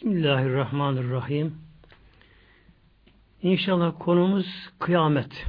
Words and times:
Bismillahirrahmanirrahim. 0.00 1.54
İnşallah 3.42 3.94
konumuz 3.98 4.46
kıyamet. 4.78 5.46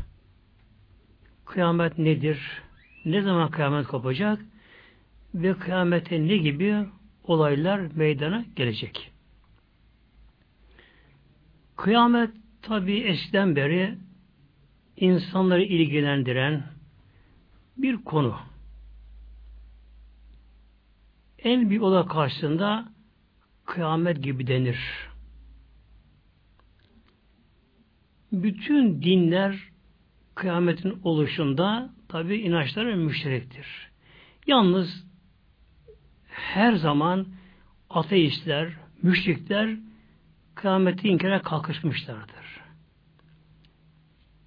Kıyamet 1.46 1.98
nedir? 1.98 2.62
Ne 3.06 3.22
zaman 3.22 3.52
kıyamet 3.52 3.88
kopacak? 3.88 4.40
Ve 5.36 5.54
kıyamete 5.54 6.28
ne 6.28 6.38
gibi 6.38 6.86
olaylar 7.24 7.80
meydana 7.96 8.46
gelecek? 8.56 9.12
Kıyamet 11.76 12.32
tabi 12.62 13.00
eskiden 13.00 13.56
beri 13.56 13.98
insanları 14.98 15.64
ilgilendiren 15.64 16.64
bir 17.78 17.98
konu. 17.98 18.38
En 21.40 21.70
büyük 21.70 21.84
olay 21.84 22.08
karşısında 22.08 22.92
kıyamet 23.72 24.24
gibi 24.24 24.48
denir. 24.48 24.80
Bütün 28.32 29.02
dinler 29.02 29.60
kıyametin 30.36 31.00
oluşunda 31.04 31.90
tabi 32.10 32.38
inançları 32.38 32.98
müşterektir. 32.98 33.68
Yalnız 34.48 35.06
her 36.28 36.74
zaman 36.74 37.28
ateistler, 37.90 38.70
müşrikler 39.02 39.78
kıyameti 40.56 41.08
inkara 41.08 41.42
kalkışmışlardır. 41.42 42.62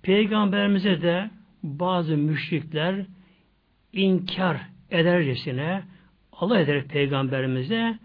Peygamberimize 0.03 1.03
de 1.03 1.31
bazı 1.63 2.17
müşrikler 2.17 3.07
inkar 3.93 4.61
edercesine 4.91 5.83
Allah 6.33 6.61
eder 6.61 6.85
peygamberimize 6.85 8.04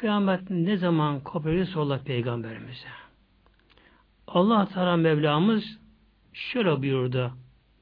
kıyamet 0.00 0.50
ne 0.50 0.76
zaman 0.76 1.20
kopabilir 1.20 1.64
sorlar 1.64 2.04
peygamberimize. 2.04 2.88
Allah 4.26 4.68
Teala 4.68 4.96
Mevlamız 4.96 5.78
şöyle 6.32 6.82
buyurdu 6.82 7.32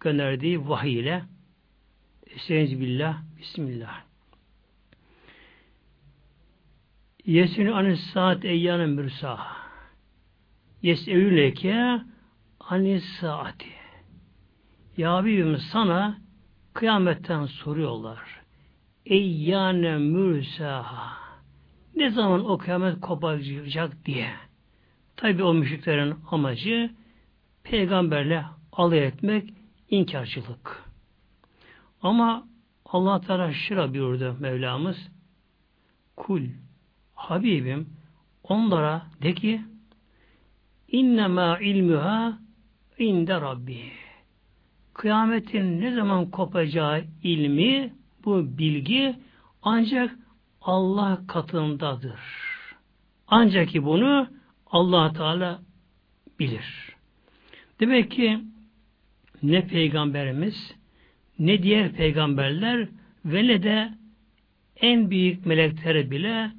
gönderdiği 0.01 0.69
vahiy 0.69 0.99
ile 0.99 1.23
Estaizu 2.27 2.81
billah, 2.81 3.23
Bismillah. 3.39 4.03
Yesini 7.27 7.73
anis 7.73 8.01
saat 8.01 8.45
eyyanın 8.45 8.91
mürsaha. 8.91 9.57
Yes'evüleke 10.83 12.01
anis 12.61 13.05
saati. 13.05 13.69
Ya 14.97 15.15
Habibim 15.15 15.57
sana 15.57 16.19
kıyametten 16.75 17.47
soruyorlar. 17.47 18.41
Eyyâne 19.07 19.99
mürsaha. 19.99 21.28
Ne 21.99 22.11
zaman 22.11 22.51
o 22.51 22.59
kıyamet 22.59 23.01
kopacak 23.01 24.05
diye. 24.05 24.31
Tabi 25.17 25.43
o 25.43 25.55
müşriklerin 25.55 26.15
amacı 26.31 26.91
peygamberle 27.63 28.45
alay 28.73 29.07
etmek, 29.07 29.55
inkarcılık. 29.91 30.85
Ama 32.03 32.47
Allah 32.85 33.21
Teala 33.21 33.53
şıra 33.53 33.95
buyurdu 33.95 34.37
Mevlamız. 34.41 35.09
Kul, 36.17 36.43
Habibim, 37.15 37.89
onlara 38.43 39.07
de 39.23 39.35
ki 39.35 39.61
innema 40.89 41.59
ilmuha 41.59 42.39
inde 42.99 43.35
Rabbi. 43.35 43.93
Kıyametin 44.95 45.81
ne 45.81 45.95
zaman 45.95 46.31
kopacağı 46.31 47.05
ilmi, 47.23 47.95
bu 48.25 48.59
bilgi 48.59 49.17
ancak 49.63 50.28
Allah 50.69 51.21
katındadır. 51.27 52.21
Ancak 53.29 53.69
ki 53.69 53.85
bunu 53.85 54.29
allah 54.67 55.13
Teala 55.13 55.63
bilir. 56.39 56.95
Demek 57.81 58.11
ki 58.11 58.41
ne 59.43 59.67
peygamberimiz 59.67 60.75
ne 61.39 61.63
diğer 61.63 61.93
peygamberler 61.93 62.89
ve 63.25 63.47
ne 63.47 63.63
de 63.63 63.95
en 64.77 65.11
büyük 65.11 65.47
melekleri 65.47 66.11
bile 66.11 66.51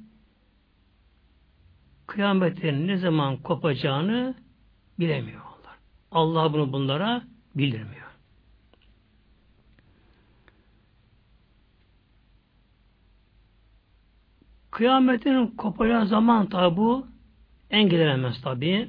kıyametin 2.06 2.88
ne 2.88 2.96
zaman 2.96 3.36
kopacağını 3.36 4.34
bilemiyorlar. 4.98 5.76
Allah 6.10 6.52
bunu 6.52 6.72
bunlara 6.72 7.22
bildirmiyor. 7.54 8.09
Kıyametin 14.80 15.46
kopacağı 15.46 16.06
zaman 16.06 16.46
tabi 16.46 16.76
bu 16.76 17.06
engellenemez 17.70 18.42
tabi. 18.42 18.88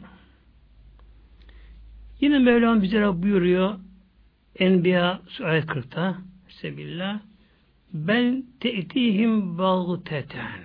Yine 2.20 2.40
Mevlam 2.40 2.82
bize 2.82 3.24
buyuruyor 3.24 3.80
Enbiya 4.56 5.22
ayet 5.44 5.66
40'ta 5.66 6.18
Sebillah 6.50 7.20
ben 7.94 8.44
te'tihim 8.60 9.58
bağteten 9.58 10.60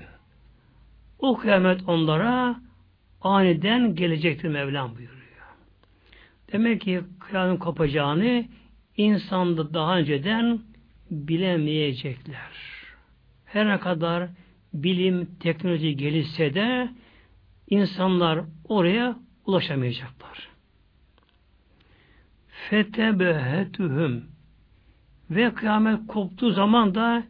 o 1.18 1.36
kıyamet 1.36 1.88
onlara 1.88 2.60
aniden 3.20 3.94
gelecektir 3.94 4.48
Mevlam 4.48 4.90
buyuruyor. 4.96 5.46
Demek 6.52 6.80
ki 6.80 7.00
kıyamet 7.20 7.58
kopacağını 7.58 8.44
insanda 8.96 9.74
daha 9.74 9.98
önceden 9.98 10.60
bilemeyecekler. 11.10 12.50
Her 13.44 13.68
ne 13.68 13.80
kadar 13.80 14.28
bilim, 14.82 15.28
teknoloji 15.40 15.96
gelişse 15.96 16.54
de 16.54 16.88
insanlar 17.70 18.40
oraya 18.64 19.16
ulaşamayacaklar. 19.46 20.48
Fetebehetühüm 22.70 24.24
ve 25.30 25.54
kıyamet 25.54 26.06
koptuğu 26.06 26.50
zaman 26.50 26.94
da 26.94 27.24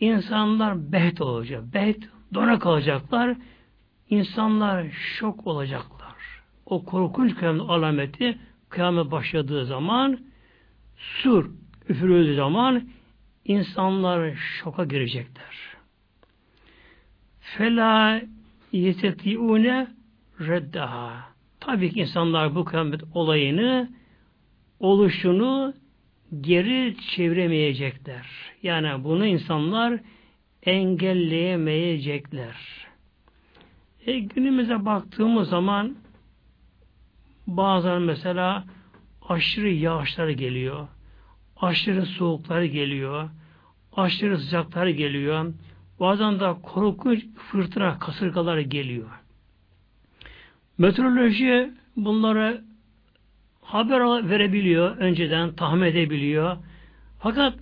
insanlar 0.00 0.92
beht 0.92 1.20
olacak. 1.20 1.74
Beht 1.74 2.08
dona 2.34 2.58
kalacaklar. 2.58 3.36
İnsanlar 4.10 4.86
şok 4.90 5.46
olacaklar. 5.46 6.16
O 6.66 6.84
korkunç 6.84 7.34
kıyamet 7.34 7.70
alameti 7.70 8.38
kıyamet 8.68 9.10
başladığı 9.10 9.66
zaman 9.66 10.18
sur 10.96 11.50
üfürüldüğü 11.88 12.34
zaman 12.34 12.88
insanlar 13.44 14.34
şoka 14.34 14.84
girecekler. 14.84 15.67
Fela 17.56 18.20
yetetiune 18.72 19.88
reddaha. 20.40 21.24
Tabii 21.60 21.90
ki 21.90 22.00
insanlar 22.00 22.54
bu 22.54 22.64
kıyamet 22.64 23.00
olayını 23.14 23.90
oluşunu 24.80 25.74
geri 26.40 26.96
çeviremeyecekler. 27.16 28.26
Yani 28.62 29.04
bunu 29.04 29.26
insanlar 29.26 30.00
engelleyemeyecekler. 30.62 32.86
E, 34.06 34.18
günümüze 34.18 34.84
baktığımız 34.84 35.48
zaman 35.48 35.96
bazen 37.46 38.02
mesela 38.02 38.64
aşırı 39.28 39.68
yağışlar 39.68 40.28
geliyor. 40.28 40.88
Aşırı 41.56 42.06
soğuklar 42.06 42.62
geliyor. 42.62 43.30
Aşırı 43.92 44.38
sıcaklar 44.38 44.86
geliyor. 44.86 45.52
Bazen 46.00 46.40
de 46.40 46.54
korkunç 46.62 47.24
fırtına, 47.36 47.98
kasırgalar 47.98 48.58
geliyor. 48.58 49.08
Meteoroloji 50.78 51.70
bunları 51.96 52.64
haber 53.62 54.30
verebiliyor, 54.30 54.96
önceden 54.96 55.54
tahmin 55.54 55.86
edebiliyor. 55.86 56.56
Fakat 57.18 57.54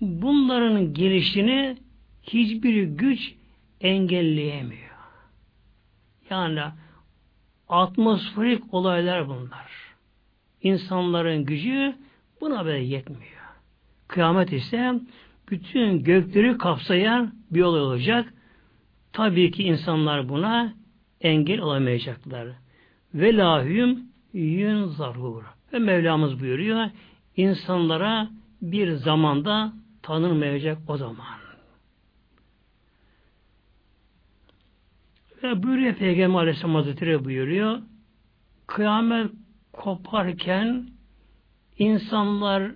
bunların 0.00 0.94
gelişini 0.94 1.76
hiçbir 2.22 2.82
güç 2.82 3.34
engelleyemiyor. 3.80 4.90
Yani 6.30 6.62
atmosferik 7.68 8.74
olaylar 8.74 9.28
bunlar. 9.28 9.70
İnsanların 10.62 11.44
gücü 11.44 11.96
buna 12.40 12.64
böyle 12.64 12.84
yetmiyor. 12.84 13.40
Kıyamet 14.08 14.52
ise 14.52 15.00
bütün 15.50 16.02
gökleri 16.02 16.58
kapsayan 16.58 17.34
bir 17.50 17.62
olay 17.62 17.80
olacak. 17.80 18.34
Tabii 19.12 19.50
ki 19.50 19.62
insanlar 19.62 20.28
buna 20.28 20.74
engel 21.20 21.60
olamayacaklar. 21.60 22.48
Ve 23.14 23.36
lahüm 23.36 24.02
yün 24.32 24.84
zarhur. 24.84 25.42
Ve 25.72 25.78
Mevlamız 25.78 26.40
buyuruyor, 26.40 26.86
insanlara 27.36 28.30
bir 28.62 28.92
zamanda 28.92 29.72
tanınmayacak 30.02 30.78
o 30.88 30.96
zaman. 30.96 31.40
Ve 35.42 35.62
buyuruyor 35.62 35.94
Peygamber 35.94 36.38
Aleyhisselam 36.38 36.74
Hazretleri 36.74 37.24
buyuruyor, 37.24 37.78
kıyamet 38.66 39.30
koparken 39.72 40.88
insanlar 41.78 42.72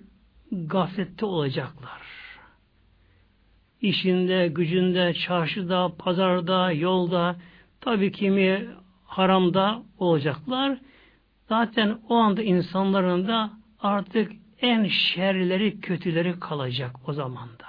gaflette 0.51 1.25
olacaklar 1.25 2.04
işinde, 3.87 4.47
gücünde, 4.47 5.13
çarşıda, 5.13 5.91
pazarda, 5.97 6.71
yolda 6.71 7.35
Tabii 7.85 8.11
kimi 8.11 8.67
haramda 9.05 9.83
olacaklar. 9.97 10.77
Zaten 11.49 11.99
o 12.09 12.15
anda 12.15 12.43
insanların 12.43 13.27
da 13.27 13.51
artık 13.79 14.31
en 14.61 14.87
şerleri, 14.87 15.79
kötüleri 15.79 16.39
kalacak 16.39 16.95
o 17.07 17.13
zamanda. 17.13 17.65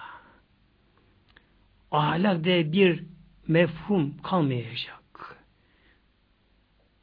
Ahlak 1.90 2.44
diye 2.44 2.72
bir 2.72 3.04
mefhum 3.48 4.14
kalmayacak. 4.22 5.36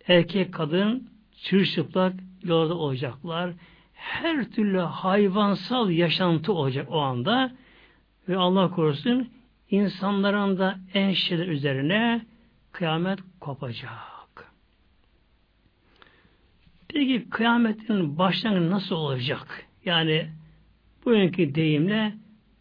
Erkek, 0.08 0.54
kadın 0.54 1.10
çırşıplak 1.42 2.14
yolda 2.44 2.76
olacaklar. 2.76 3.54
Her 3.94 4.52
türlü 4.52 4.80
hayvansal 4.80 5.90
yaşantı 5.90 6.54
olacak 6.54 6.88
o 6.92 7.00
anda. 7.00 7.52
Ve 8.30 8.38
Allah 8.38 8.72
korusun 8.72 9.30
insanların 9.70 10.58
da 10.58 10.80
en 10.94 11.14
şeyler 11.14 11.48
üzerine 11.48 12.26
kıyamet 12.72 13.20
kopacak. 13.40 14.54
Peki 16.88 17.30
kıyametin 17.30 18.18
başlangıcı 18.18 18.72
nasıl 18.72 18.96
olacak? 18.96 19.66
Yani 19.86 20.30
bugünkü 21.06 21.56
deyimle 21.56 22.14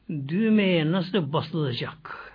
düğmeye 0.09 0.93
nasıl 0.93 1.32
basılacak? 1.32 2.32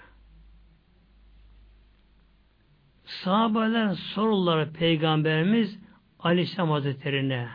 Sahabeler 3.06 3.94
soruları 3.94 4.74
Peygamberimiz 4.74 5.80
Aleyhisselam 6.20 6.70
Hazretleri'ne 6.70 7.48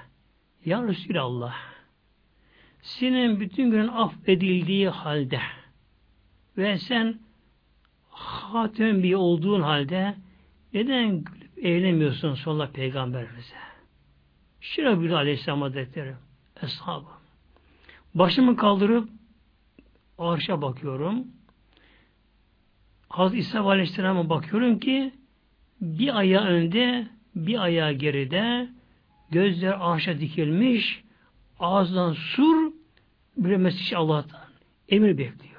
Ya 0.65 0.83
Resulallah 0.83 1.55
senin 2.83 3.41
bütün 3.41 3.71
gün 3.71 3.89
affedildiği 3.89 4.89
halde 4.89 5.41
ve 6.59 6.79
sen 6.79 7.19
hatem 8.11 9.03
bir 9.03 9.15
olduğun 9.15 9.63
halde 9.63 10.15
neden 10.75 11.25
gülüp 11.25 11.59
eğlemiyorsun 11.65 12.35
sonra 12.35 12.71
peygamberimize? 12.71 13.55
Şira 14.61 15.01
bir 15.03 15.11
aleyhisselam 15.11 15.63
hazretleri 15.63 16.15
eshabı. 16.63 17.07
Başımı 18.15 18.57
kaldırıp 18.57 19.09
arşa 20.19 20.63
bakıyorum. 20.63 21.27
Hazreti 23.09 23.39
İsa 23.39 23.61
Aleyhisselam'a 23.61 24.29
bakıyorum 24.29 24.79
ki 24.79 25.13
bir 25.81 26.19
ayağı 26.19 26.45
önde, 26.45 27.07
bir 27.37 27.63
ayağı 27.63 27.93
geride, 27.93 28.69
gözler 29.31 29.77
arşa 29.81 30.21
dikilmiş, 30.21 31.03
ağzından 31.61 32.13
sur, 32.13 32.73
mesaj 33.37 33.93
Allah'tan 33.93 34.41
emir 34.89 35.19
bekliyor. 35.19 35.52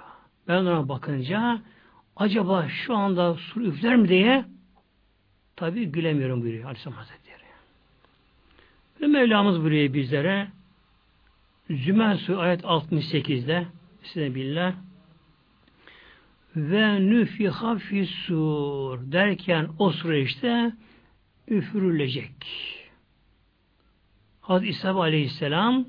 Ben 0.48 0.54
ona 0.54 0.90
bakınca 0.90 1.62
acaba 2.16 2.70
şu 2.70 2.96
anda 2.96 3.34
sur 3.34 3.62
üfler 3.62 3.96
mi 3.96 4.10
diye 4.10 4.46
tabi 5.56 5.86
gülemiyorum 5.86 6.42
buyuruyor 6.42 6.66
Aleyhisselam 6.66 6.98
Hazretleri. 6.98 7.44
Ve 9.02 9.08
Mevlamız 9.08 9.62
buyuruyor 9.62 9.94
bizlere 9.94 10.48
Zümer 11.70 12.16
Su 12.16 12.40
ayet 12.40 12.62
68'de 12.62 13.68
size 14.04 14.36
billah 14.36 14.74
ve 16.56 17.00
nüfiha 17.00 17.76
fissur 17.78 19.00
derken 19.12 19.70
o 19.80 19.92
süreçte 19.92 20.72
üfürülecek. 21.48 22.32
Hazreti 24.42 24.70
İsa 24.72 24.96
Aleyhisselam 24.96 25.86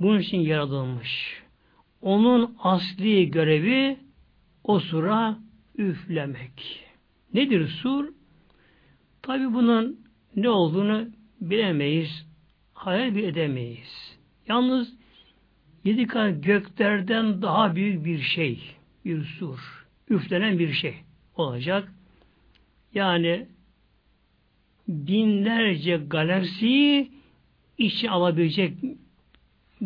bunun 0.00 0.18
için 0.18 0.38
yaratılmış. 0.38 1.42
Onun 2.02 2.56
asli 2.58 3.30
görevi 3.30 3.96
o 4.64 4.80
sura 4.80 5.38
üflemek. 5.78 6.84
Nedir 7.34 7.68
sur? 7.68 8.08
Tabi 9.22 9.52
bunun 9.52 10.00
ne 10.36 10.48
olduğunu 10.48 11.08
bilemeyiz, 11.40 12.26
hayal 12.74 13.14
bir 13.14 13.22
edemeyiz. 13.22 14.18
Yalnız 14.48 14.94
yedi 15.84 16.06
kat 16.06 16.44
göklerden 16.44 17.42
daha 17.42 17.76
büyük 17.76 18.04
bir 18.04 18.18
şey, 18.18 18.60
bir 19.04 19.24
sur, 19.24 19.86
üflenen 20.10 20.58
bir 20.58 20.72
şey 20.72 20.94
olacak. 21.36 21.92
Yani 22.94 23.46
binlerce 24.88 25.96
galaksiyi 25.96 27.10
içi 27.78 28.10
alabilecek 28.10 28.74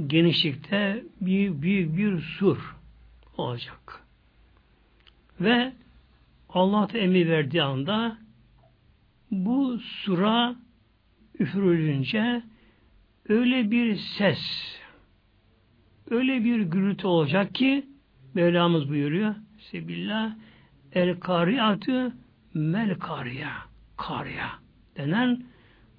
genişlikte 0.06 1.04
büyük 1.20 1.62
büyük 1.62 1.96
bir 1.96 2.20
sur 2.20 2.76
olacak. 3.36 4.04
Ve 5.40 5.72
Allah 6.48 6.88
emir 6.94 7.28
verdiği 7.28 7.62
anda 7.62 8.18
bu 9.30 9.78
sura 9.78 10.56
üfürülünce 11.38 12.42
öyle 13.28 13.70
bir 13.70 13.96
ses, 13.96 14.38
öyle 16.10 16.44
bir 16.44 16.60
gürültü 16.60 17.06
olacak 17.06 17.54
ki 17.54 17.86
Mevlamız 18.34 18.88
buyuruyor 18.88 19.34
Sebillah 19.70 20.34
el 20.92 21.20
kariyatü 21.20 22.12
mel 22.54 22.98
kariya 22.98 23.52
kariya 23.96 24.50
denen 24.96 25.44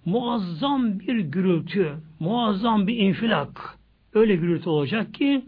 muazzam 0.06 1.00
bir 1.00 1.20
gürültü, 1.20 1.98
muazzam 2.20 2.88
bir 2.88 2.98
infilak 2.98 3.78
öyle 4.14 4.36
gürültü 4.36 4.70
olacak 4.70 5.14
ki 5.14 5.46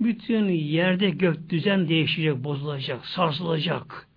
bütün 0.00 0.48
yerde 0.48 1.10
gök 1.10 1.50
düzen 1.50 1.88
değişecek, 1.88 2.44
bozulacak, 2.44 3.06
sarsılacak. 3.06 4.08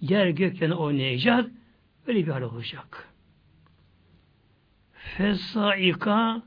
Yer 0.00 0.28
gökten 0.28 0.70
oynayacak. 0.70 1.50
Öyle 2.06 2.26
bir 2.26 2.32
hal 2.32 2.42
olacak. 2.42 3.08
Fesaika 4.92 6.42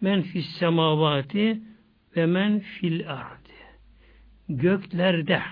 men 0.00 0.22
fis 0.22 0.46
semavati 0.46 1.62
ve 2.16 2.26
men 2.26 2.60
fil 2.60 3.10
ardi. 3.12 3.50
Göklerde 4.48 5.42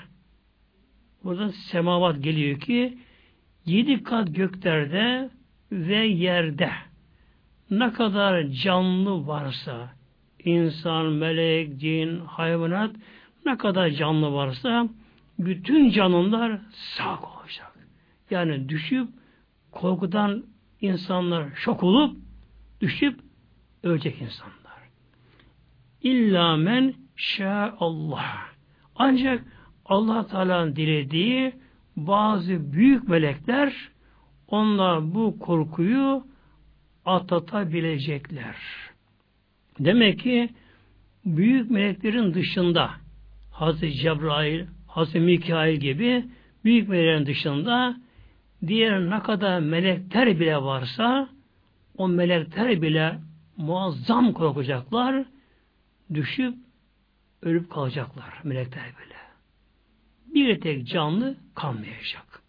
burada 1.24 1.52
semavat 1.52 2.22
geliyor 2.22 2.60
ki 2.60 2.98
yedi 3.66 4.02
kat 4.02 4.34
göklerde 4.34 5.30
ve 5.72 6.06
yerde 6.06 6.70
ne 7.70 7.92
kadar 7.92 8.44
canlı 8.44 9.26
varsa 9.26 9.97
insan, 10.44 11.06
melek, 11.06 11.80
cin, 11.80 12.20
hayvanat 12.20 12.96
ne 13.46 13.58
kadar 13.58 13.90
canlı 13.90 14.32
varsa 14.32 14.88
bütün 15.38 15.90
canlılar 15.90 16.60
sağ 16.72 17.18
olacak. 17.20 17.72
Yani 18.30 18.68
düşüp 18.68 19.08
korkudan 19.72 20.44
insanlar 20.80 21.48
şok 21.54 21.82
olup 21.82 22.16
düşüp 22.80 23.20
ölecek 23.82 24.22
insanlar. 24.22 24.58
İlla 26.02 26.56
men 26.56 26.94
Allah. 27.80 28.34
Ancak 28.96 29.44
Allah 29.84 30.26
Teala'nın 30.26 30.76
dilediği 30.76 31.52
bazı 31.96 32.72
büyük 32.72 33.08
melekler 33.08 33.90
onlar 34.48 35.14
bu 35.14 35.38
korkuyu 35.38 36.26
atlatabilecekler. 37.04 38.56
Demek 39.80 40.20
ki 40.20 40.50
büyük 41.24 41.70
meleklerin 41.70 42.34
dışında 42.34 42.90
Hazreti 43.50 43.92
Cebrail, 43.92 44.66
Hazreti 44.86 45.20
Mikail 45.20 45.76
gibi 45.76 46.24
büyük 46.64 46.88
meleklerin 46.88 47.26
dışında 47.26 47.96
diğer 48.66 49.10
ne 49.10 49.22
kadar 49.22 49.60
melekler 49.60 50.40
bile 50.40 50.56
varsa 50.56 51.28
o 51.96 52.08
melekler 52.08 52.82
bile 52.82 53.18
muazzam 53.56 54.32
korkacaklar 54.32 55.24
düşüp 56.14 56.54
ölüp 57.42 57.70
kalacaklar 57.70 58.40
melekler 58.44 58.84
bile. 58.84 59.18
Bir 60.34 60.60
tek 60.60 60.86
canlı 60.86 61.36
kalmayacak. 61.54 62.42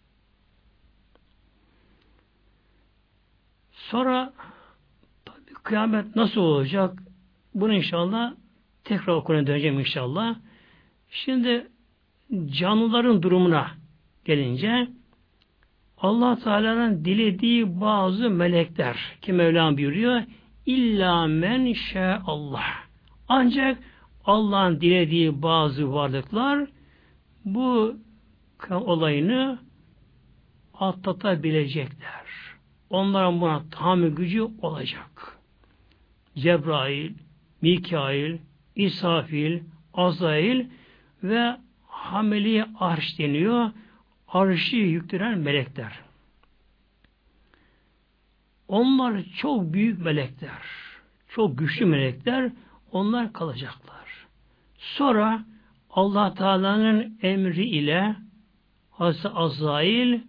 Sonra 3.72 4.32
tabii 5.24 5.54
kıyamet 5.62 6.16
nasıl 6.16 6.40
olacak? 6.40 6.98
Bunu 7.54 7.72
inşallah 7.72 8.34
tekrar 8.84 9.14
okuluna 9.14 9.46
döneceğim 9.46 9.78
inşallah. 9.78 10.36
Şimdi 11.08 11.66
canlıların 12.46 13.22
durumuna 13.22 13.70
gelince 14.24 14.88
Allah 15.98 16.38
Teala'nın 16.38 17.04
dilediği 17.04 17.80
bazı 17.80 18.30
melekler 18.30 18.96
ki 19.22 19.32
Mevlam 19.32 19.76
buyuruyor 19.76 20.22
illa 20.66 21.26
men 21.26 21.74
Allah. 22.26 22.64
Ancak 23.28 23.78
Allah'ın 24.24 24.80
dilediği 24.80 25.42
bazı 25.42 25.92
varlıklar 25.92 26.68
bu 27.44 27.96
olayını 28.70 29.58
atlatabilecekler. 30.74 32.20
Onların 32.90 33.40
buna 33.40 33.62
tahammül 33.70 34.16
gücü 34.16 34.42
olacak. 34.62 35.38
Cebrail, 36.36 37.12
Mikail, 37.62 38.38
İsafil, 38.76 39.60
Azail 39.94 40.66
ve 41.22 41.56
hameli 41.86 42.64
arş 42.78 43.18
deniyor. 43.18 43.70
Arşı 44.28 44.76
yüklenen 44.76 45.38
melekler. 45.38 45.92
Onlar 48.68 49.22
çok 49.36 49.72
büyük 49.72 50.00
melekler. 50.04 50.62
Çok 51.28 51.58
güçlü 51.58 51.86
melekler. 51.86 52.52
Onlar 52.92 53.32
kalacaklar. 53.32 54.26
Sonra 54.78 55.44
Allah 55.90 56.34
Teala'nın 56.34 57.18
emri 57.22 57.64
ile 57.66 58.16
Hazreti 58.90 59.28
Azrail 59.28 60.20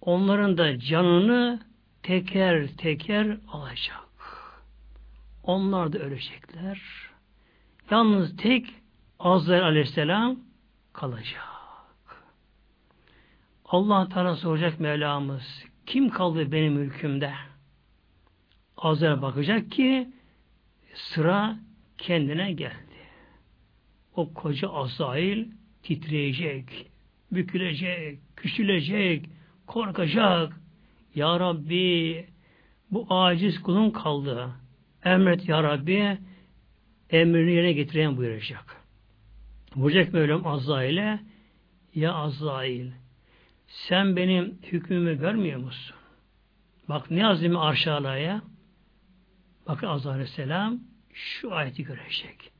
onların 0.00 0.58
da 0.58 0.78
canını 0.78 1.60
teker 2.02 2.68
teker 2.68 3.36
alacak. 3.52 4.11
Onlar 5.42 5.92
da 5.92 5.98
ölecekler. 5.98 6.80
Yalnız 7.90 8.36
tek 8.36 8.66
Azrail 9.18 9.64
aleyhisselam 9.64 10.38
kalacak. 10.92 11.42
Allah 13.64 14.08
Teala 14.08 14.36
soracak 14.36 14.80
Mevlamız 14.80 15.64
kim 15.86 16.10
kaldı 16.10 16.52
benim 16.52 16.72
mülkümde? 16.72 17.32
Azrail 18.76 19.22
bakacak 19.22 19.70
ki 19.70 20.08
sıra 20.94 21.56
kendine 21.98 22.52
geldi. 22.52 22.76
O 24.16 24.34
koca 24.34 24.68
Azrail 24.68 25.46
titreyecek, 25.82 26.90
bükülecek, 27.32 28.18
küçülecek, 28.36 29.26
korkacak. 29.66 30.60
Ya 31.14 31.40
Rabbi 31.40 32.26
bu 32.90 33.06
aciz 33.10 33.62
kulun 33.62 33.90
kaldı. 33.90 34.50
Emret 35.04 35.48
Ya 35.48 35.62
Rabbi 35.62 36.18
emrini 37.10 37.52
yerine 37.52 37.72
getiren 37.72 38.16
buyuracak. 38.16 38.76
Buyuracak 39.76 40.12
Mevlam 40.12 40.46
Azrail'e 40.46 41.20
Ya 41.94 42.12
Azrail 42.12 42.90
sen 43.66 44.16
benim 44.16 44.58
hükmümü 44.62 45.18
görmüyor 45.18 45.60
musun? 45.60 45.96
Bak 46.88 47.10
ne 47.10 47.26
azimi 47.26 47.58
arşalaya 47.58 48.42
bakın 49.68 49.86
Azrail 49.86 50.78
şu 51.12 51.54
ayeti 51.54 51.84
görecek. 51.84 52.52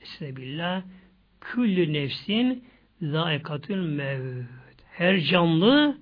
Estağfirullah 0.00 0.82
küllü 1.40 1.92
nefsin 1.92 2.64
zaikatül 3.02 3.86
mevd. 3.96 4.80
Her 4.92 5.20
canlı 5.20 5.98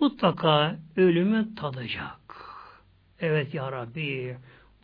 mutlaka 0.00 0.78
ölümü 0.96 1.54
tadacak. 1.54 2.20
Evet 3.20 3.54
ya 3.54 3.72
Rabbi 3.72 4.36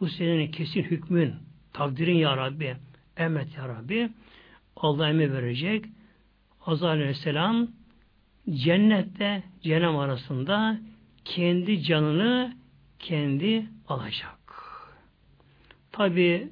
bu 0.02 0.08
senin 0.08 0.50
kesin 0.50 0.82
hükmün, 0.82 1.34
takdirin 1.72 2.16
ya 2.16 2.36
Rabbi. 2.36 2.76
Emret 3.16 3.56
ya 3.56 3.68
Rabbi. 3.68 4.10
Allah 4.76 5.08
emir 5.08 5.32
verecek. 5.32 5.84
Azrail 6.66 7.00
Aleyhisselam 7.00 7.68
cennette 8.50 9.42
cehennem 9.62 9.96
arasında 9.96 10.78
kendi 11.24 11.82
canını 11.82 12.56
kendi 12.98 13.66
alacak. 13.88 14.38
Tabi 15.92 16.48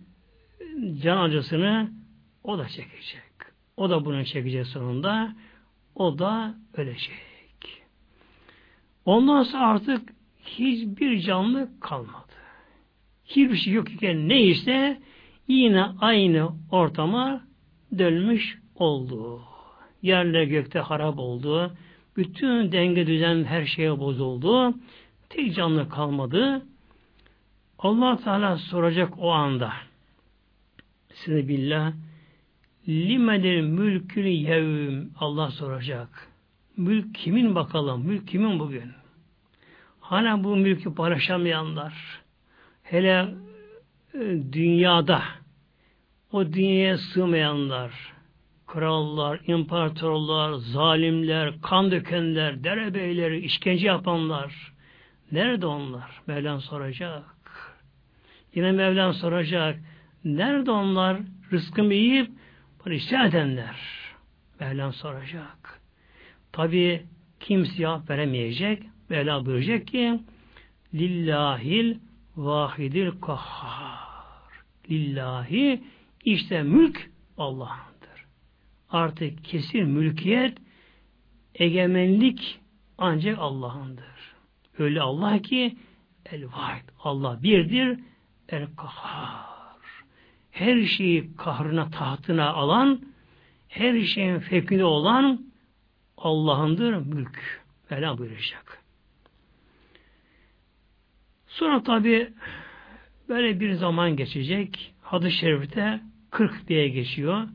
can 1.02 1.16
acısını 1.16 1.90
o 2.44 2.58
da 2.58 2.68
çekecek. 2.68 3.32
O 3.76 3.90
da 3.90 4.04
bunu 4.04 4.24
çekecek 4.24 4.66
sonunda. 4.66 5.34
O 5.94 6.18
da 6.18 6.54
ölecek. 6.74 7.82
Ondan 9.04 9.42
sonra 9.42 9.66
artık 9.66 10.14
hiçbir 10.44 11.20
canlı 11.20 11.70
kalmadı. 11.80 12.29
Hiçbir 13.30 13.56
şey 13.56 13.72
yok 13.72 13.92
iken 13.92 14.28
neyse 14.28 15.00
yine 15.48 15.84
aynı 16.00 16.50
ortama 16.70 17.42
dönmüş 17.98 18.58
oldu. 18.74 19.40
Yerler 20.02 20.42
gökte 20.42 20.78
harap 20.78 21.18
oldu. 21.18 21.76
Bütün 22.16 22.72
denge 22.72 23.06
düzen 23.06 23.44
her 23.44 23.66
şeye 23.66 23.98
bozuldu. 23.98 24.74
Tek 25.28 25.54
canlı 25.54 25.88
kalmadı. 25.88 26.62
Allah 27.78 28.16
Teala 28.16 28.56
soracak 28.56 29.12
o 29.18 29.30
anda. 29.30 29.72
Size 31.14 31.48
billah 31.48 31.92
limedir 32.88 33.60
mülkül 33.60 34.24
yevm 34.24 35.06
Allah 35.18 35.50
soracak. 35.50 36.28
Mülk 36.76 37.14
kimin 37.14 37.54
bakalım? 37.54 38.06
Mülk 38.06 38.28
kimin 38.28 38.58
bugün? 38.58 38.90
Hani 40.00 40.44
bu 40.44 40.56
mülkü 40.56 40.94
paylaşamayanlar 40.94 42.19
hele 42.90 43.28
e, 44.14 44.18
dünyada 44.52 45.22
o 46.32 46.52
dünyaya 46.52 46.98
sığmayanlar 46.98 47.92
krallar, 48.66 49.40
imparatorlar, 49.46 50.52
zalimler, 50.52 51.54
kan 51.62 51.90
dökenler, 51.90 52.64
derebeyleri, 52.64 53.40
işkence 53.40 53.86
yapanlar 53.86 54.72
nerede 55.32 55.66
onlar? 55.66 56.22
Mevlam 56.26 56.60
soracak. 56.60 57.24
Yine 58.54 58.72
Mevlam 58.72 59.14
soracak. 59.14 59.78
Nerede 60.24 60.70
onlar? 60.70 61.16
Rızkımı 61.52 61.94
yiyip 61.94 62.30
bunu 62.84 62.94
isyan 62.94 63.28
edenler. 63.28 63.76
Mevlam 64.60 64.92
soracak. 64.92 65.80
Tabi 66.52 67.02
kimse 67.40 67.84
veremeyecek. 68.10 68.82
Mevla 69.08 69.46
buyuracak 69.46 69.86
ki 69.86 70.20
Lillahil 70.94 71.96
vahidil 72.44 73.20
kahhar. 73.20 74.44
Lillahi 74.90 75.84
işte 76.24 76.62
mülk 76.62 77.10
Allah'ındır. 77.38 78.26
Artık 78.90 79.44
kesin 79.44 79.88
mülkiyet 79.88 80.58
egemenlik 81.54 82.60
ancak 82.98 83.38
Allah'ındır. 83.38 84.34
Öyle 84.78 85.00
Allah 85.00 85.42
ki 85.42 85.76
el 86.26 86.44
vahid. 86.46 86.88
Allah 87.04 87.42
birdir. 87.42 87.98
El 88.48 88.66
kahhar 88.76 89.50
her 90.50 90.82
şeyi 90.84 91.36
kahrına, 91.36 91.90
tahtına 91.90 92.52
alan, 92.52 93.00
her 93.68 94.00
şeyin 94.00 94.38
fevkinde 94.38 94.84
olan 94.84 95.46
Allah'ındır 96.16 96.94
mülk. 96.94 97.62
Mevla 97.90 98.18
buyuracak. 98.18 98.69
Sonra 101.50 101.82
tabi 101.82 102.32
böyle 103.28 103.60
bir 103.60 103.72
zaman 103.72 104.16
geçecek. 104.16 104.94
Hadis-i 105.02 105.36
Şerif'te 105.36 106.00
40 106.30 106.68
diye 106.68 106.88
geçiyor. 106.88 107.48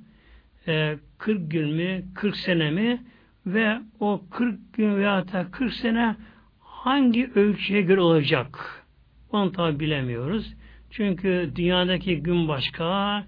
Ee, 0.67 0.97
40 1.17 1.51
gün 1.51 1.69
mü, 1.75 2.05
40 2.15 2.35
sene 2.35 2.71
mi 2.71 3.03
ve 3.45 3.79
o 3.99 4.21
40 4.31 4.73
gün 4.73 4.95
veya 4.95 5.33
da 5.33 5.51
40 5.51 5.73
sene 5.73 6.15
hangi 6.59 7.31
ölçüye 7.35 7.81
göre 7.81 8.01
olacak? 8.01 8.83
Onu 9.31 9.51
tabi 9.51 9.79
bilemiyoruz. 9.79 10.53
Çünkü 10.91 11.51
dünyadaki 11.55 12.23
gün 12.23 12.47
başka, 12.47 13.19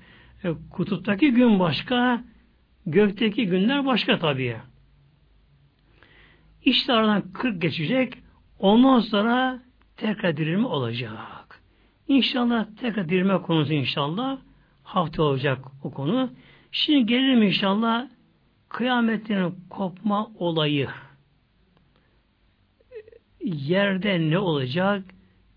e, 0.44 0.50
kutuptaki 0.72 1.32
gün 1.32 1.60
başka, 1.60 2.24
gökteki 2.86 3.48
günler 3.48 3.86
başka 3.86 4.20
tabii. 4.20 4.58
İşte 6.64 6.94
aradan 6.94 7.32
40 7.34 7.62
geçecek, 7.62 8.14
ondan 8.60 9.00
sonra 9.00 9.67
tekrar 9.98 10.38
dirilme 10.38 10.68
olacak. 10.68 11.62
İnşallah 12.08 12.66
tekrar 12.80 13.10
dirilme 13.10 13.42
konusu 13.42 13.74
inşallah 13.74 14.38
hafta 14.84 15.24
olacak 15.24 15.66
o 15.84 15.92
konu. 15.92 16.30
Şimdi 16.72 17.06
gelelim 17.06 17.44
inşallah 17.44 18.08
kıyametin 18.70 19.56
kopma 19.70 20.32
olayı. 20.36 20.90
Yerde 23.44 24.30
ne 24.30 24.40
olacak, 24.40 25.04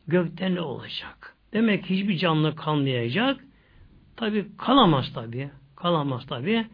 gökte 0.07 0.55
ne 0.55 0.61
olacak? 0.61 1.37
Demek 1.53 1.85
ki 1.85 1.97
hiçbir 1.97 2.19
canlı 2.19 2.57
kalmayacak. 2.57 3.45
Tabi 4.17 4.57
kalamaz 4.57 5.13
tabi. 5.13 5.51
Kalamaz 5.77 6.27
tabi. 6.27 6.67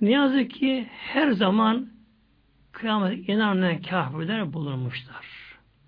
Ne 0.00 0.10
yazık 0.10 0.50
ki 0.50 0.86
her 0.90 1.30
zaman 1.30 1.88
kıyamet 2.80 3.28
inanmayan 3.28 3.82
kafirler 3.82 4.52
bulunmuşlar. 4.52 5.26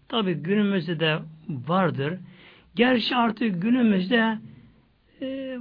Tabi 0.08 0.34
günümüzde 0.34 1.00
de 1.00 1.18
vardır. 1.48 2.18
Gerçi 2.74 3.16
artık 3.16 3.62
günümüzde 3.62 4.38
e, 5.20 5.58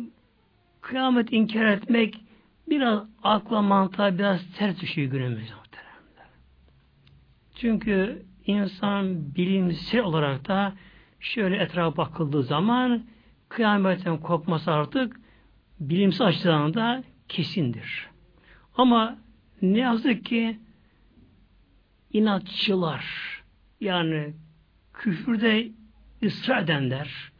kıyamet 0.81 1.33
inkar 1.33 1.65
etmek 1.65 2.21
biraz 2.69 3.03
akla 3.23 3.61
mantığa 3.61 4.17
biraz 4.17 4.53
ters 4.55 4.81
düşüyor 4.81 5.11
günümüzde. 5.11 5.61
Çünkü 7.55 8.25
insan 8.45 9.35
bilimsel 9.35 10.01
olarak 10.01 10.47
da 10.47 10.73
şöyle 11.19 11.55
etrafa 11.57 11.97
bakıldığı 11.97 12.43
zaman 12.43 13.03
kıyametten 13.49 14.17
kopması 14.17 14.71
artık 14.71 15.19
bilimsel 15.79 16.27
açıdan 16.27 16.73
da 16.73 17.03
kesindir. 17.27 18.07
Ama 18.77 19.17
ne 19.61 19.79
yazık 19.79 20.25
ki 20.25 20.59
inatçılar. 22.13 23.05
Yani 23.81 24.33
küfürde 24.93 25.71
ısrar 26.23 26.63
edenler 26.63 27.31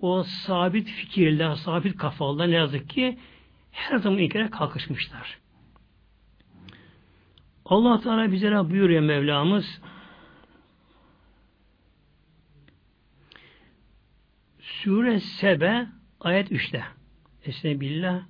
o 0.00 0.22
sabit 0.22 0.88
fikirler, 0.88 1.54
sabit 1.54 1.96
kafalılar 1.96 2.50
ne 2.50 2.54
yazık 2.54 2.88
ki 2.88 3.18
her 3.70 3.98
zaman 3.98 4.18
inkara 4.18 4.50
kalkışmışlar. 4.50 5.38
Allah 7.64 8.00
Teala 8.00 8.32
bize 8.32 8.70
buyuruyor 8.70 9.02
Mevlamız 9.02 9.80
Sure 14.60 15.20
Sebe 15.20 15.86
ayet 16.20 16.52
3'te 16.52 16.84
Esnebillah 17.44 18.22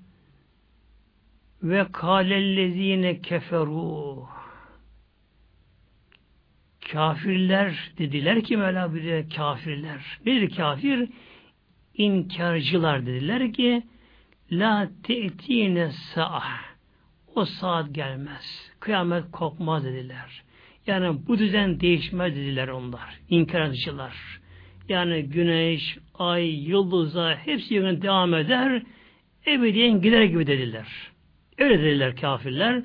ve 1.62 1.86
kâlellezîne 1.92 3.12
keferû 3.20 4.26
kafirler 6.92 7.92
dediler 7.98 8.44
ki 8.44 8.56
Mevla 8.56 8.94
bir 8.94 9.30
kafirler. 9.30 10.18
Nedir 10.26 10.56
kafir? 10.56 11.08
İnkarcılar 11.94 13.06
dediler 13.06 13.52
ki 13.52 13.82
la 14.52 14.88
te'tine 15.02 15.90
sa'ah 15.90 16.62
o 17.34 17.44
saat 17.44 17.94
gelmez. 17.94 18.72
Kıyamet 18.80 19.24
kopmaz 19.32 19.84
dediler. 19.84 20.42
Yani 20.86 21.18
bu 21.26 21.38
düzen 21.38 21.80
değişmez 21.80 22.36
dediler 22.36 22.68
onlar. 22.68 23.20
İnkar 23.28 23.60
ediciler. 23.60 24.12
Yani 24.88 25.22
güneş, 25.22 25.98
ay, 26.14 26.68
yıldıza 26.68 27.36
hepsi 27.44 27.74
yine 27.74 28.02
devam 28.02 28.34
eder. 28.34 28.82
Ebediyen 29.46 30.00
gider 30.00 30.22
gibi 30.22 30.46
dediler. 30.46 30.86
Öyle 31.58 31.78
dediler 31.78 32.16
kafirler. 32.16 32.82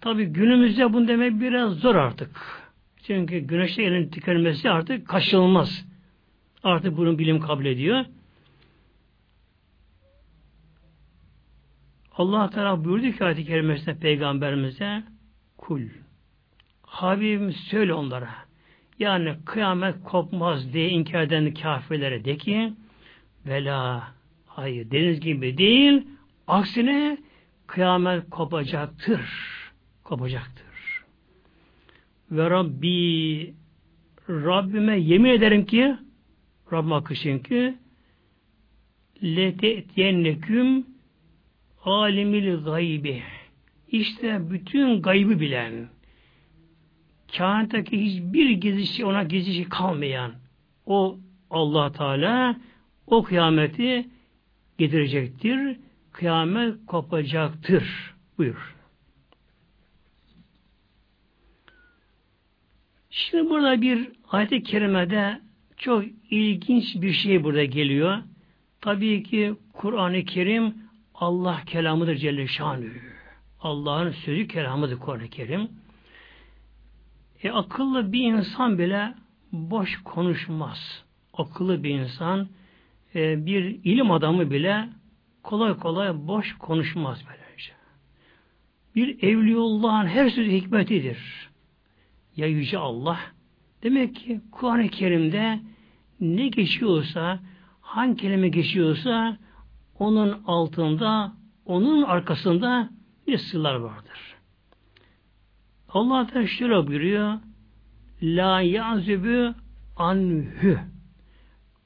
Tabi 0.00 0.24
günümüzde 0.24 0.92
bunu 0.92 1.08
demek 1.08 1.40
biraz 1.40 1.74
zor 1.74 1.94
artık. 1.94 2.59
Çünkü 3.06 3.38
güneşte 3.38 3.82
elin 3.82 4.10
tükenmesi 4.10 4.70
artık 4.70 5.08
kaçınılmaz. 5.08 5.86
Artık 6.62 6.96
bunu 6.96 7.18
bilim 7.18 7.40
kabul 7.40 7.64
ediyor. 7.64 8.04
Allah 12.12 12.50
Teala 12.50 12.84
buyurdu 12.84 13.16
ki 13.16 13.24
ayet-i 13.24 13.44
kerimesinde 13.44 13.98
peygamberimize 13.98 15.02
kul. 15.56 15.82
Habibim 16.82 17.52
söyle 17.52 17.94
onlara. 17.94 18.34
Yani 18.98 19.36
kıyamet 19.44 20.04
kopmaz 20.04 20.72
diye 20.72 20.88
inkar 20.88 21.22
eden 21.22 21.54
kafirlere 21.54 22.24
de 22.24 22.36
ki 22.36 22.72
vela 23.46 24.08
hayır 24.46 24.90
deniz 24.90 25.20
gibi 25.20 25.58
değil 25.58 26.06
aksine 26.46 27.18
kıyamet 27.66 28.30
kopacaktır. 28.30 29.20
Kopacaktır. 30.04 30.69
Ve 32.30 32.50
Rabbi 32.50 33.54
Rabbime 34.28 35.00
yemin 35.00 35.30
ederim 35.30 35.66
ki 35.66 35.96
Rabbim 36.72 36.90
hakkı 36.90 37.14
çünkü 37.14 37.74
lete'tiyenneküm 39.22 40.86
alimil 41.84 42.64
gaybi 42.64 43.22
işte 43.88 44.50
bütün 44.50 45.02
gaybı 45.02 45.40
bilen 45.40 45.88
kainattaki 47.36 48.04
hiçbir 48.04 48.50
gizli 48.50 49.04
ona 49.04 49.22
gizli 49.22 49.68
kalmayan 49.68 50.32
o 50.86 51.18
allah 51.50 51.92
Teala 51.92 52.56
o 53.06 53.22
kıyameti 53.22 54.08
getirecektir. 54.78 55.76
Kıyamet 56.12 56.86
kopacaktır. 56.86 58.14
Buyur. 58.38 58.79
Şimdi 63.10 63.50
burada 63.50 63.82
bir 63.82 64.08
ayet-i 64.30 64.62
kerimede 64.62 65.40
çok 65.76 66.04
ilginç 66.30 67.02
bir 67.02 67.12
şey 67.12 67.44
burada 67.44 67.64
geliyor. 67.64 68.18
Tabii 68.80 69.22
ki 69.22 69.54
Kur'an-ı 69.72 70.24
Kerim 70.24 70.74
Allah 71.14 71.60
kelamıdır 71.66 72.16
Celle 72.16 72.46
Şanü. 72.46 72.92
Allah'ın 73.60 74.10
sözü 74.10 74.48
kelamıdır 74.48 74.98
Kur'an-ı 74.98 75.28
Kerim. 75.28 75.68
E, 77.42 77.50
akıllı 77.50 78.12
bir 78.12 78.20
insan 78.20 78.78
bile 78.78 79.14
boş 79.52 80.02
konuşmaz. 80.04 81.04
Akıllı 81.34 81.82
bir 81.82 81.90
insan 81.90 82.48
e, 83.14 83.46
bir 83.46 83.62
ilim 83.84 84.10
adamı 84.10 84.50
bile 84.50 84.88
kolay 85.42 85.76
kolay 85.76 86.26
boş 86.26 86.58
konuşmaz 86.58 87.24
böylece. 87.28 87.72
Bir 88.94 89.22
evliyullahın 89.22 90.06
her 90.06 90.30
sözü 90.30 90.50
hikmetidir 90.50 91.49
ya 92.40 92.46
Yüce 92.46 92.78
Allah. 92.78 93.18
Demek 93.82 94.14
ki 94.16 94.40
Kur'an-ı 94.52 94.88
Kerim'de 94.88 95.60
ne 96.20 96.48
geçiyorsa, 96.48 97.40
hangi 97.80 98.16
kelime 98.16 98.48
geçiyorsa 98.48 99.36
onun 99.98 100.42
altında, 100.46 101.32
onun 101.64 102.02
arkasında 102.02 102.90
bir 103.26 103.38
sırlar 103.38 103.74
vardır. 103.74 104.36
Allah 105.88 106.28
da 106.34 106.46
şöyle 106.46 106.86
buyuruyor 106.86 107.38
La 108.22 108.60
yazübü 108.60 109.54
anhü 109.96 110.78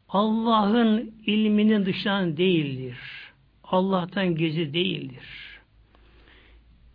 Allah'ın 0.09 1.15
ilminin 1.27 1.87
dışından 1.87 2.37
değildir. 2.37 2.99
Allah'tan 3.65 4.35
gezi 4.35 4.75
değildir. 4.75 5.61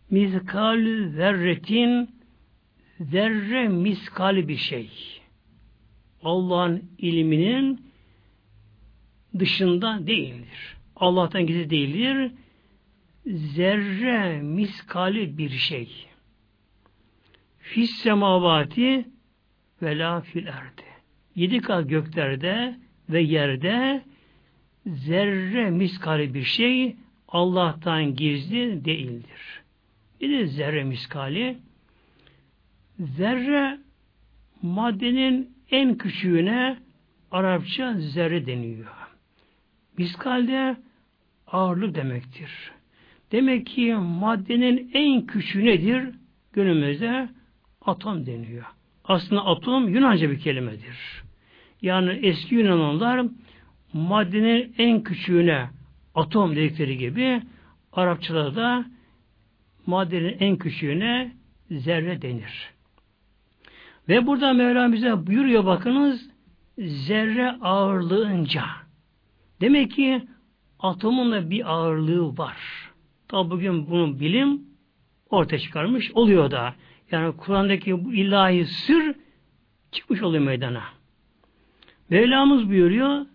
Mizkal 0.10 1.10
zerretin 1.10 2.19
zerre 3.00 3.68
miskali 3.68 4.48
bir 4.48 4.58
şey. 4.58 4.90
Allah'ın 6.24 6.90
ilminin 6.98 7.82
dışında 9.40 10.08
değildir. 10.08 10.78
Allah'tan 10.96 11.46
gizli 11.46 11.70
değildir. 11.70 12.32
Zerre 13.26 14.42
miskali 14.42 15.38
bir 15.38 15.50
şey. 15.50 15.90
Fis 17.60 17.92
semavati 17.92 19.06
ve 19.82 19.98
la 19.98 20.22
fil 20.22 20.46
erdi. 20.46 20.84
Yedi 21.36 21.60
kat 21.60 21.90
göklerde 21.90 22.76
ve 23.10 23.22
yerde 23.22 24.04
zerre 24.86 25.70
miskali 25.70 26.34
bir 26.34 26.44
şey 26.44 26.96
Allah'tan 27.28 28.16
gizli 28.16 28.86
değildir. 28.86 29.62
Bir 30.22 30.40
de 30.40 30.48
zerre 30.48 30.84
miskali 30.84 31.58
Zerre 33.00 33.80
maddenin 34.62 35.56
en 35.72 35.98
küçüğüne 35.98 36.78
Arapça 37.32 37.94
zerre 37.94 38.46
deniyor. 38.46 38.88
Miskalde 39.98 40.78
ağırlık 41.48 41.96
demektir. 41.96 42.72
Demek 43.32 43.68
ki 43.68 43.94
maddenin 43.96 44.92
en 44.94 45.26
küçüğü 45.26 45.66
nedir? 45.66 46.16
Günümüzde 46.54 47.30
atom 47.82 48.26
deniyor. 48.26 48.66
Aslında 49.04 49.46
atom 49.46 49.90
Yunanca 49.90 50.32
bir 50.32 50.40
kelimedir. 50.40 51.24
Yani 51.82 52.10
eski 52.24 52.56
Yunanlılar 52.56 53.26
maddenin 53.94 54.76
en 54.78 55.04
küçüğüne 55.04 55.70
atom 56.16 56.56
dedikleri 56.56 56.98
gibi 56.98 57.42
Arapçada 57.94 58.56
da 58.56 58.86
maddenin 59.86 60.38
en 60.40 60.58
küçüğüne 60.58 61.32
zerre 61.72 62.22
denir. 62.22 62.79
Ve 64.10 64.28
burada 64.28 64.54
Mevlam 64.54 64.94
bize 64.94 65.28
buyuruyor 65.28 65.66
bakınız 65.66 66.30
zerre 66.78 67.52
ağırlığınca. 67.52 68.64
Demek 69.62 69.92
ki 69.92 70.22
atomun 70.80 71.32
da 71.32 71.50
bir 71.50 71.74
ağırlığı 71.74 72.38
var. 72.38 72.58
Tabi 73.28 73.50
bugün 73.50 73.90
bunun 73.90 74.20
bilim 74.20 74.62
ortaya 75.30 75.60
çıkarmış 75.60 76.12
oluyor 76.12 76.52
da. 76.52 76.76
Yani 77.12 77.38
Kur'an'daki 77.38 78.06
bu 78.06 78.14
ilahi 78.14 78.66
sır 78.66 79.16
çıkmış 79.92 80.22
oluyor 80.22 80.44
meydana. 80.44 80.84
Mevlamız 82.10 82.70
buyuruyor 82.70 83.26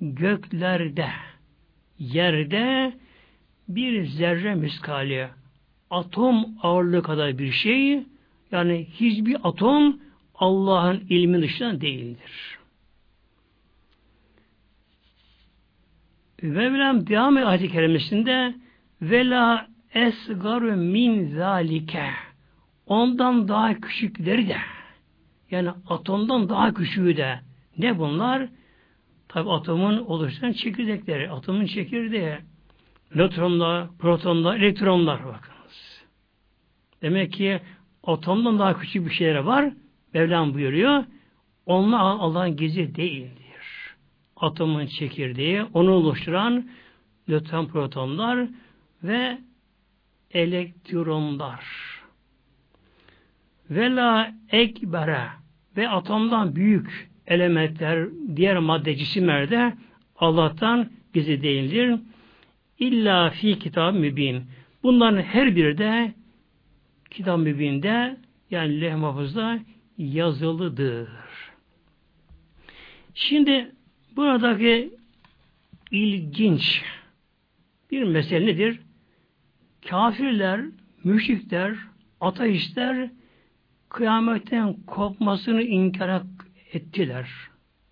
göklerde 0.00 1.08
yerde 1.98 2.92
bir 3.68 4.06
zerre 4.06 4.54
miskali 4.54 5.28
atom 5.90 6.46
ağırlığı 6.62 7.02
kadar 7.02 7.38
bir 7.38 7.52
şey 7.52 8.04
yani 8.54 8.86
hiçbir 8.94 9.36
atom 9.44 10.00
Allah'ın 10.34 11.02
ilmi 11.08 11.42
dışında 11.42 11.80
değildir. 11.80 12.58
Mevlam 16.42 17.06
devam 17.06 17.36
ediyor 17.36 17.50
ayet-i 17.50 17.68
kerimesinde 17.68 18.54
vela 19.02 19.68
esgaru 19.94 20.76
min 20.76 21.36
zalike 21.36 22.10
ondan 22.86 23.48
daha 23.48 23.80
küçükleri 23.80 24.48
de 24.48 24.56
yani 25.50 25.70
atomdan 25.88 26.48
daha 26.48 26.74
küçüğü 26.74 27.16
de 27.16 27.40
ne 27.78 27.98
bunlar? 27.98 28.48
Tabi 29.28 29.50
atomun 29.50 29.98
oluşturan 29.98 30.52
çekirdekleri. 30.52 31.30
Atomun 31.30 31.66
çekirdeği 31.66 32.36
nötronlar, 33.14 33.88
protonlar, 33.98 34.56
elektronlar 34.56 35.24
bakınız. 35.24 36.04
Demek 37.02 37.32
ki 37.32 37.60
atomdan 38.06 38.58
daha 38.58 38.78
küçük 38.78 39.06
bir 39.06 39.10
şeyler 39.10 39.38
var. 39.38 39.72
Mevlam 40.14 40.54
buyuruyor. 40.54 41.04
Onlar 41.66 41.98
Allah'ın 42.00 42.56
gizli 42.56 42.94
değildir. 42.94 43.94
Atomun 44.36 44.86
çekirdeği, 44.86 45.62
onu 45.62 45.90
oluşturan 45.90 46.68
nötron 47.28 47.66
protonlar 47.66 48.48
ve 49.02 49.38
elektronlar. 50.30 51.64
Vela 53.70 54.34
ekbere 54.50 55.26
ve 55.76 55.88
atomdan 55.88 56.56
büyük 56.56 57.10
elementler, 57.26 58.08
diğer 58.36 58.58
madde 58.58 58.96
cisimler 58.96 59.50
de 59.50 59.72
Allah'tan 60.16 60.90
gizli 61.14 61.42
değildir. 61.42 62.00
İlla 62.78 63.30
fi 63.30 63.58
kitab 63.58 63.94
mübin. 63.94 64.44
Bunların 64.82 65.22
her 65.22 65.56
biri 65.56 65.78
de 65.78 66.14
kitab 67.14 67.38
mübinde 67.38 68.16
yani 68.50 68.80
leh 68.80 68.96
mahfuzda 68.96 69.58
yazılıdır. 69.98 71.08
Şimdi 73.14 73.72
buradaki 74.16 74.94
ilginç 75.90 76.82
bir 77.90 78.02
mesele 78.02 78.46
nedir? 78.46 78.80
Kafirler, 79.88 80.60
müşrikler, 81.04 81.74
ateistler 82.20 83.10
kıyametten 83.88 84.76
kopmasını 84.86 85.62
inkar 85.62 86.22
ettiler. 86.72 87.30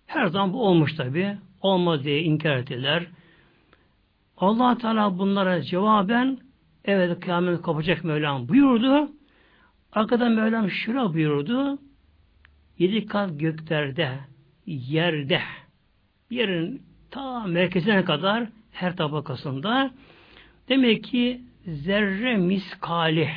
Her 0.05 0.27
zaman 0.27 0.53
bu 0.53 0.67
olmuş 0.67 0.95
tabi. 0.95 1.37
Olmaz 1.61 2.03
diye 2.03 2.21
inkar 2.21 2.57
ettiler. 2.57 3.07
allah 4.37 4.77
Teala 4.77 5.17
bunlara 5.19 5.61
cevaben 5.61 6.37
evet 6.85 7.19
kıyamet 7.19 7.61
kopacak 7.61 8.03
Mevlam 8.03 8.49
buyurdu. 8.49 9.11
Arkadan 9.91 10.31
Mevlam 10.31 10.69
şura 10.69 11.13
buyurdu. 11.13 11.79
Yedi 12.79 13.05
kat 13.05 13.39
göklerde, 13.39 14.19
yerde, 14.65 15.41
yerin 16.29 16.81
ta 17.11 17.47
merkezine 17.47 18.05
kadar 18.05 18.49
her 18.71 18.97
tabakasında 18.97 19.91
demek 20.69 21.03
ki 21.03 21.41
zerre 21.65 22.37
miskali 22.37 23.29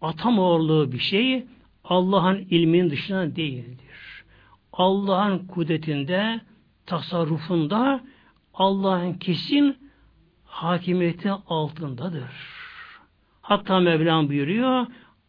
atam 0.00 0.40
ağırlığı 0.40 0.92
bir 0.92 0.98
şey 0.98 1.46
Allah'ın 1.84 2.46
ilminin 2.50 2.90
dışına 2.90 3.36
değildir. 3.36 4.24
Allah'ın 4.72 5.46
kudretinde, 5.46 6.40
tasarrufunda 6.86 8.00
Allah'ın 8.54 9.12
kesin 9.12 9.76
hakimiyeti 10.62 11.30
altındadır. 11.30 12.30
Hatta 13.42 13.80
Mevlam 13.80 14.28
buyuruyor 14.28 14.86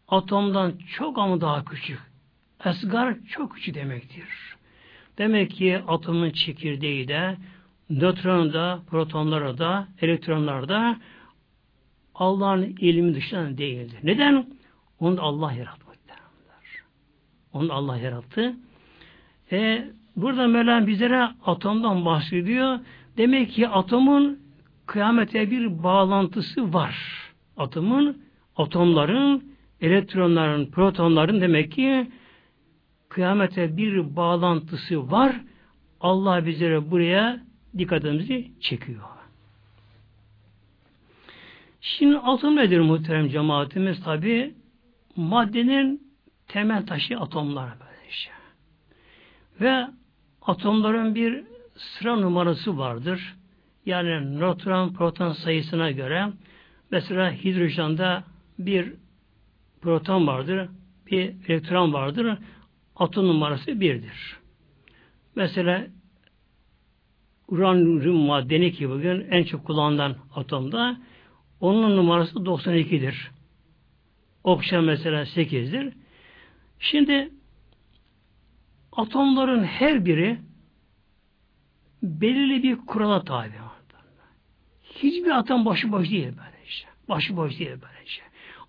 atomdan 0.08 0.74
çok 0.98 1.18
ama 1.18 1.42
daha 1.42 1.65
küçük. 1.65 2.00
Esgar 2.65 3.15
çok 3.30 3.54
küçük 3.54 3.76
demektir. 3.76 4.28
Demek 5.18 5.52
ki 5.52 5.82
atomun 5.88 6.30
çekirdeği 6.30 7.08
de 7.08 7.38
nötron 7.89 8.54
da, 8.54 8.80
protonlara 8.89 9.58
da, 9.58 9.88
elektronlar 10.02 10.70
da 10.70 10.98
Allah'ın 12.15 12.63
ilmi 12.63 13.15
dışında 13.15 13.58
değildir. 13.58 14.00
Neden? 14.04 14.46
Onu 15.00 15.22
Allah 15.22 15.54
yarattı. 15.54 15.86
Onu 17.54 17.74
Allah 17.74 17.98
yarattı. 17.98 18.56
E, 19.52 19.88
burada 20.15 20.48
Mevlam 20.48 20.88
bizlere 20.88 21.30
atomdan 21.46 22.06
bahsediyor. 22.06 22.80
Demek 23.18 23.52
ki 23.52 23.68
atomun 23.68 24.38
kıyamete 24.89 25.52
bir 25.52 25.84
bağlantısı 25.84 26.73
var. 26.73 26.95
Atomun, 27.58 28.21
atomların, 28.56 29.54
elektronların, 29.82 30.65
protonların 30.65 31.41
demek 31.41 31.71
ki 31.71 32.12
kıyamete 33.10 33.78
bir 33.78 34.15
bağlantısı 34.15 35.12
var. 35.12 35.36
Allah 36.02 36.45
bizlere 36.45 36.91
buraya 36.91 37.43
dikkatimizi 37.78 38.52
çekiyor. 38.60 39.02
Şimdi 41.82 42.17
atom 42.17 42.56
nedir 42.56 42.80
muhterem 42.80 43.30
cemaatimiz? 43.30 44.04
Tabi 44.04 44.54
maddenin 45.15 46.13
temel 46.47 46.86
taşı 46.86 47.19
atomlar. 47.19 47.69
Ve 49.62 49.88
atomların 50.41 51.15
bir 51.15 51.43
sıra 51.75 52.15
numarası 52.15 52.78
vardır. 52.78 53.38
Yani 53.89 54.39
nötron 54.39 54.93
proton 54.93 55.32
sayısına 55.32 55.91
göre 55.91 56.32
mesela 56.91 57.32
hidrojende 57.32 58.23
bir 58.60 58.93
proton 59.82 60.28
vardır, 60.28 60.69
bir 61.12 61.36
elektron 61.47 61.93
vardır. 61.93 62.38
Atom 62.95 63.28
numarası 63.28 63.82
birdir. 63.82 64.38
Mesela 65.36 65.88
uranyum 67.47 68.15
maddeni 68.15 68.71
ki 68.71 68.89
bugün 68.89 69.28
en 69.32 69.43
çok 69.43 69.65
kullanılan 69.65 70.15
atomda 70.36 70.97
onun 71.60 71.97
numarası 71.97 72.39
92'dir. 72.39 73.32
Oksijen 74.43 74.84
mesela 74.84 75.21
8'dir. 75.21 75.93
Şimdi 76.80 77.30
atomların 78.91 79.63
her 79.63 80.06
biri 80.06 80.39
belirli 82.04 82.63
bir 82.63 82.78
kurala 82.78 83.23
tabi. 83.23 83.68
Hiçbir 85.03 85.29
atom 85.29 85.65
başıboş 85.65 86.12
değil 86.12 86.27
böylece. 86.27 86.85
Başıboş 87.09 87.59
değil 87.59 87.69
böylece. 87.69 88.21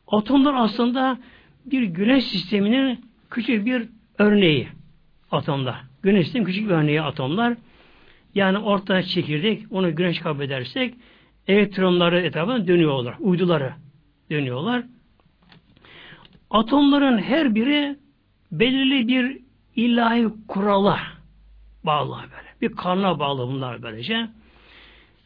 Atomlar 0.07 0.55
aslında 0.55 1.19
bir 1.65 1.83
güneş 1.83 2.25
sisteminin 2.25 3.05
küçük 3.31 3.67
bir 3.67 3.89
örneği 4.19 4.69
atomlar. 5.31 5.81
Güneş 6.03 6.25
sistemi 6.25 6.45
küçük 6.45 6.69
bir 6.69 6.75
örneği 6.75 7.03
atomlar. 7.03 7.57
Yani 8.35 8.59
orta 8.59 9.03
çekirdek, 9.03 9.63
onu 9.71 9.97
güneş 9.97 10.21
kabul 10.21 10.43
edersek 10.43 10.95
elektronları 11.47 12.21
etrafına 12.21 12.67
dönüyorlar. 12.67 13.15
Uyduları 13.21 13.73
dönüyorlar. 14.31 14.85
Atomların 16.51 17.19
her 17.19 17.55
biri 17.55 17.97
belirli 18.53 19.09
bir 19.09 19.39
ilahi 19.77 20.29
kurala 20.49 20.99
bağlı 21.85 22.17
böyle. 22.17 22.49
Bir 22.61 22.77
kanuna 22.77 23.19
bağlı 23.19 23.49
bunlar 23.49 23.83
böylece. 23.83 24.29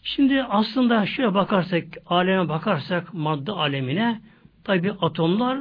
Şimdi 0.04 0.42
aslında 0.42 1.06
şöyle 1.06 1.34
bakarsak, 1.34 1.84
aleme 2.06 2.48
bakarsak 2.48 3.14
madde 3.14 3.52
alemine 3.52 4.20
tabi 4.64 4.92
atomlar 4.92 5.58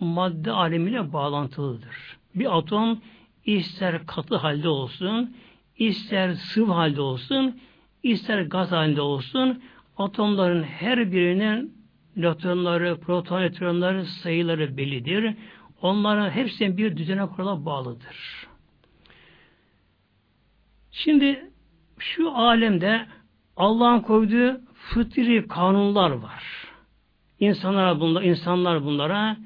madde 0.00 0.50
alemiyle 0.50 1.12
bağlantılıdır. 1.12 2.16
Bir 2.34 2.58
atom 2.58 3.00
ister 3.44 4.06
katı 4.06 4.36
halde 4.36 4.68
olsun, 4.68 5.36
ister 5.78 6.32
sıvı 6.32 6.72
halde 6.72 7.00
olsun, 7.00 7.60
ister 8.02 8.42
gaz 8.42 8.72
halinde 8.72 9.00
olsun, 9.00 9.62
atomların 9.96 10.62
her 10.62 11.12
birinin 11.12 11.74
nötronları, 12.16 13.00
proton 13.00 13.40
nötronları 13.40 14.04
sayıları 14.04 14.76
bellidir. 14.76 15.34
Onların 15.82 16.30
hepsinin 16.30 16.76
bir 16.76 16.96
düzene 16.96 17.26
kurala 17.26 17.64
bağlıdır. 17.64 18.46
Şimdi 20.90 21.50
şu 21.98 22.30
alemde 22.36 23.06
Allah'ın 23.56 24.00
koyduğu 24.00 24.60
fıtri 24.74 25.48
kanunlar 25.48 26.10
var. 26.10 26.44
İnsanlar 27.40 28.00
bunlar, 28.00 28.22
insanlar 28.22 28.84
bunlara 28.84 29.36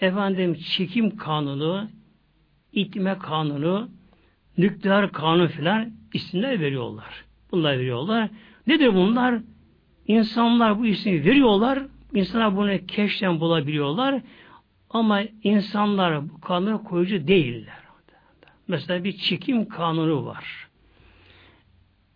efendim 0.00 0.54
çekim 0.54 1.16
kanunu, 1.16 1.88
itme 2.72 3.18
kanunu, 3.18 3.88
nükleer 4.58 5.12
kanun 5.12 5.46
filan 5.46 5.92
isimler 6.14 6.60
veriyorlar. 6.60 7.24
Bunlar 7.52 7.78
veriyorlar. 7.78 8.28
Nedir 8.66 8.94
bunlar? 8.94 9.40
İnsanlar 10.06 10.78
bu 10.78 10.86
ismi 10.86 11.24
veriyorlar. 11.24 11.82
İnsanlar 12.14 12.56
bunu 12.56 12.86
keşten 12.86 13.40
bulabiliyorlar. 13.40 14.22
Ama 14.90 15.22
insanlar 15.42 16.30
bu 16.30 16.40
kanuna 16.40 16.82
koyucu 16.82 17.28
değiller. 17.28 17.78
Mesela 18.68 19.04
bir 19.04 19.12
çekim 19.12 19.68
kanunu 19.68 20.26
var. 20.26 20.68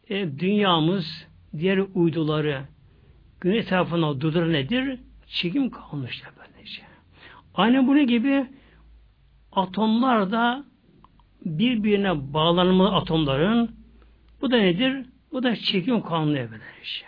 E, 0.09 0.39
dünyamız 0.39 1.27
diğer 1.59 1.81
uyduları 1.95 2.63
gün 3.41 3.53
etrafına 3.53 4.21
durdur 4.21 4.53
nedir? 4.53 5.01
Çekim 5.27 5.71
işte 6.11 6.27
böylece. 6.39 6.83
Aynı 7.55 7.87
bunun 7.87 8.07
gibi 8.07 8.47
atomlar 9.53 10.33
da 10.33 10.65
birbirine 11.45 12.33
bağlanma 12.33 12.97
atomların 12.97 13.71
bu 14.41 14.51
da 14.51 14.57
nedir? 14.57 15.07
Bu 15.33 15.43
da 15.43 15.57
çekim 15.57 16.01
kanunu 16.01 16.35
böylece. 16.35 17.07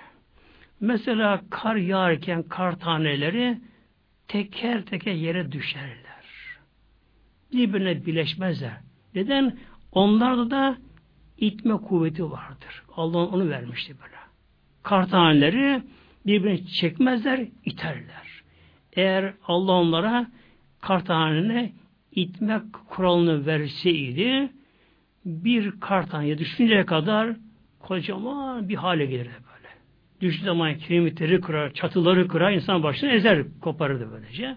Mesela 0.81 1.41
kar 1.51 1.77
yağarken 1.77 2.43
kar 2.43 2.79
taneleri 2.79 3.59
teker 4.29 4.85
teker 4.85 5.13
yere 5.13 5.53
düşerler. 5.53 6.25
Birbirine 7.53 8.07
bileşmezler. 8.07 8.77
Neden? 9.15 9.59
Onlarda 9.93 10.51
da 10.51 10.77
itme 11.39 11.77
kuvveti 11.77 12.31
vardır. 12.31 12.83
Allah 12.97 13.19
onu 13.19 13.49
vermişti 13.49 13.95
böyle. 14.03 14.14
Kar 14.85 15.09
taneleri 15.09 15.83
birbirini 16.27 16.67
çekmezler, 16.67 17.49
iterler. 17.65 18.43
Eğer 18.93 19.35
Allah 19.47 19.73
onlara 19.73 20.27
kar 20.81 21.05
tanene 21.05 21.73
itme 22.13 22.63
kuralını 22.89 23.47
verseydi 23.47 24.51
bir 25.25 25.81
kar 25.81 26.07
taneye 26.07 26.39
düşünceye 26.39 26.87
kadar 26.87 27.37
kocaman 27.81 28.69
bir 28.69 28.75
hale 28.75 29.07
gelirdi 29.07 29.45
düştüğü 30.25 30.45
zaman 30.45 30.79
kiremitleri 30.79 31.41
kırar, 31.41 31.75
çatıları 31.75 32.29
kırar, 32.29 32.53
insan 32.53 32.83
başını 32.83 33.11
ezer, 33.11 33.45
koparırdı 33.61 34.09
böylece. 34.13 34.57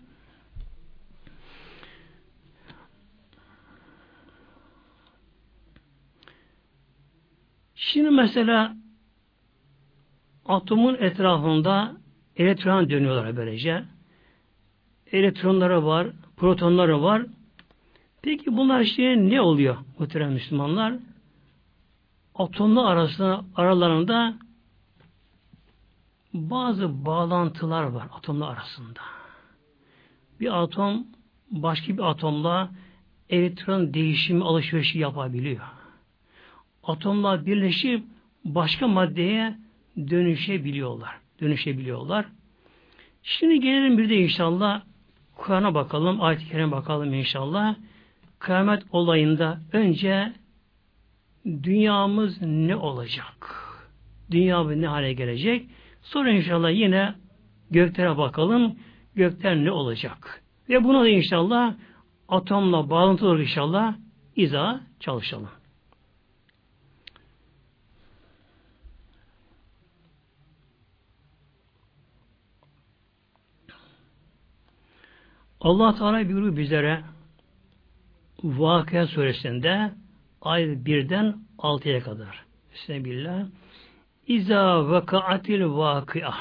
Şimdi 7.76 8.10
mesela 8.10 8.76
atomun 10.48 10.96
etrafında 11.00 11.98
elektron 12.36 12.90
dönüyorlar 12.90 13.38
böylece. 13.38 13.84
Elektronları 15.12 15.86
var, 15.86 16.08
protonları 16.38 17.02
var. 17.02 17.26
Peki 18.22 18.58
bunlar 18.58 18.84
şey 18.84 19.30
ne 19.30 19.42
oluyor 19.42 19.78
muhterem 20.00 20.32
Müslümanlar? 20.32 20.94
Atomlar 22.36 22.92
arasında, 22.92 23.46
aralarında 23.56 24.38
bazı 26.34 27.06
bağlantılar 27.06 27.84
var 27.84 28.08
atomlar 28.14 28.54
arasında. 28.54 29.00
Bir 30.40 30.64
atom 30.64 31.08
başka 31.52 31.94
bir 31.94 32.10
atomla 32.10 32.72
elektron 33.30 33.94
değişimi 33.94 34.44
alışverişi 34.44 35.00
yapabiliyor. 35.00 35.62
Atomlar 36.84 37.46
birleşip 37.46 38.04
başka 38.46 38.88
maddeye 38.88 39.58
dönüşebiliyorlar. 39.98 41.16
Dönüşebiliyorlar. 41.42 42.26
Şimdi 43.24 43.60
gelelim 43.60 43.98
bir 43.98 44.10
de 44.10 44.16
inşallah 44.16 44.82
Kur'an'a 45.36 45.74
bakalım, 45.74 46.22
ayet-i 46.22 46.50
kerime 46.50 46.72
bakalım 46.72 47.14
inşallah. 47.14 47.76
Kıyamet 48.40 48.84
olayında 48.92 49.60
önce 49.74 50.34
dünyamız 51.46 52.42
ne 52.42 52.76
olacak? 52.76 53.64
Dünyamız 54.32 54.76
ne 54.76 54.88
hale 54.88 55.14
gelecek? 55.14 55.70
Sonra 56.02 56.32
inşallah 56.32 56.72
yine 56.72 57.16
göklere 57.72 58.18
bakalım. 58.18 58.76
Gökler 59.16 59.56
ne 59.56 59.72
olacak? 59.72 60.44
Ve 60.70 60.84
buna 60.84 61.02
da 61.04 61.10
inşallah 61.10 61.74
atomla 62.28 62.90
bağlantılı 62.90 63.42
inşallah 63.42 63.96
izah 64.36 64.80
çalışalım. 65.00 65.57
Allah 75.62 75.96
Teala 75.96 76.30
buyuruyor 76.30 76.58
bizlere 76.58 77.04
Vakıa 78.44 79.08
suresinde 79.08 79.92
ayet 80.42 80.86
birden 80.86 81.36
altıya 81.58 82.00
kadar. 82.00 82.46
Bismillah. 82.74 83.46
İza 84.28 84.90
vakaatil 84.90 85.64
vakıa. 85.64 86.34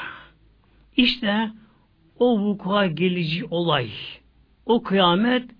İşte 0.96 1.50
o 2.18 2.38
vuku'a 2.38 2.86
gelici 2.86 3.44
olay, 3.44 3.90
o 4.66 4.82
kıyamet 4.82 5.50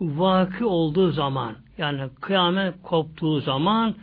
vakı 0.00 0.68
olduğu 0.68 1.10
zaman, 1.10 1.56
yani 1.78 2.10
kıyamet 2.20 2.74
koptuğu 2.82 3.40
zaman, 3.40 3.94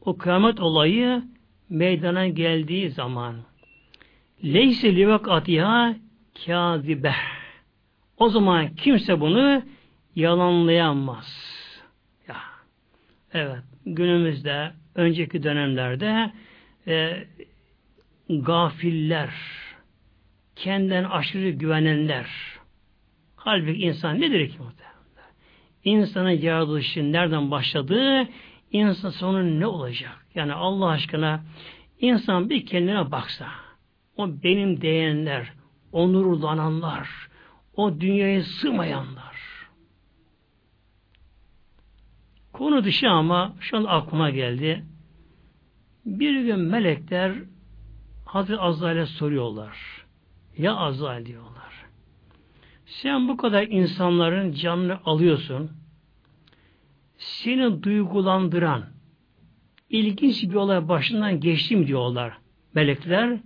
o 0.00 0.16
kıyamet 0.16 0.60
olayı 0.60 1.22
meydana 1.68 2.28
geldiği 2.28 2.90
zaman, 2.90 3.34
leyse 4.44 4.96
livakatiha 4.96 5.94
kâzibe. 6.46 7.14
O 8.16 8.28
zaman 8.28 8.74
kimse 8.74 9.20
bunu 9.20 9.62
yalanlayamaz. 10.16 11.50
Ya. 12.28 12.36
Evet, 13.32 13.62
günümüzde, 13.86 14.72
önceki 14.94 15.42
dönemlerde 15.42 16.32
e, 16.86 17.24
gafiller, 18.28 19.30
kendinden 20.56 21.04
aşırı 21.04 21.50
güvenenler. 21.50 22.26
Halbuki 23.36 23.80
insan 23.80 24.20
nedir 24.20 24.48
ki 24.48 24.58
muhtemelen? 24.58 24.90
İnsanın 25.84 26.30
yaratılışı 26.30 27.12
nereden 27.12 27.50
başladığı, 27.50 28.28
insan 28.72 29.10
sonu 29.10 29.60
ne 29.60 29.66
olacak? 29.66 30.26
Yani 30.34 30.52
Allah 30.52 30.88
aşkına 30.88 31.44
insan 32.00 32.50
bir 32.50 32.66
kendine 32.66 33.10
baksa, 33.10 33.46
o 34.16 34.28
benim 34.42 34.80
diyenler, 34.80 35.52
onurlananlar, 35.92 37.08
o 37.74 38.00
dünyaya 38.00 38.42
sığmayanlar. 38.42 39.40
Konu 42.52 42.84
dışı 42.84 43.10
ama 43.10 43.56
şu 43.60 43.76
an 43.76 43.84
aklıma 43.84 44.30
geldi. 44.30 44.84
Bir 46.04 46.40
gün 46.44 46.58
melekler 46.60 47.34
Hazreti 48.26 48.60
Azrail'e 48.60 49.06
soruyorlar. 49.06 50.06
Ya 50.58 50.76
Azrail 50.76 51.26
diyorlar. 51.26 51.86
Sen 52.86 53.28
bu 53.28 53.36
kadar 53.36 53.62
insanların 53.62 54.52
canını 54.52 54.98
alıyorsun. 55.04 55.70
Seni 57.18 57.82
duygulandıran 57.82 58.84
ilginç 59.90 60.42
bir 60.42 60.54
olay 60.54 60.88
başından 60.88 61.40
geçti 61.40 61.76
mi 61.76 61.86
diyorlar. 61.86 62.38
Melekler 62.74 63.40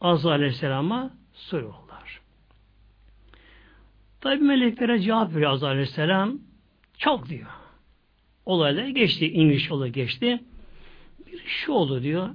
Azrail 0.00 0.34
Aleyhisselam'a 0.34 1.10
soruyorlar. 1.32 2.20
Tabi 4.20 4.36
meleklere 4.36 5.00
cevap 5.00 5.34
veriyor 5.34 5.50
Azrail 5.50 5.72
Aleyhisselam. 5.72 6.38
Çok 6.98 7.28
diyor. 7.28 7.46
Olaylar 8.46 8.86
geçti. 8.86 9.32
İngiliz 9.32 9.72
olay 9.72 9.90
geçti. 9.90 10.40
Bir 11.26 11.38
şu 11.46 11.72
oldu 11.72 12.02
diyor. 12.02 12.28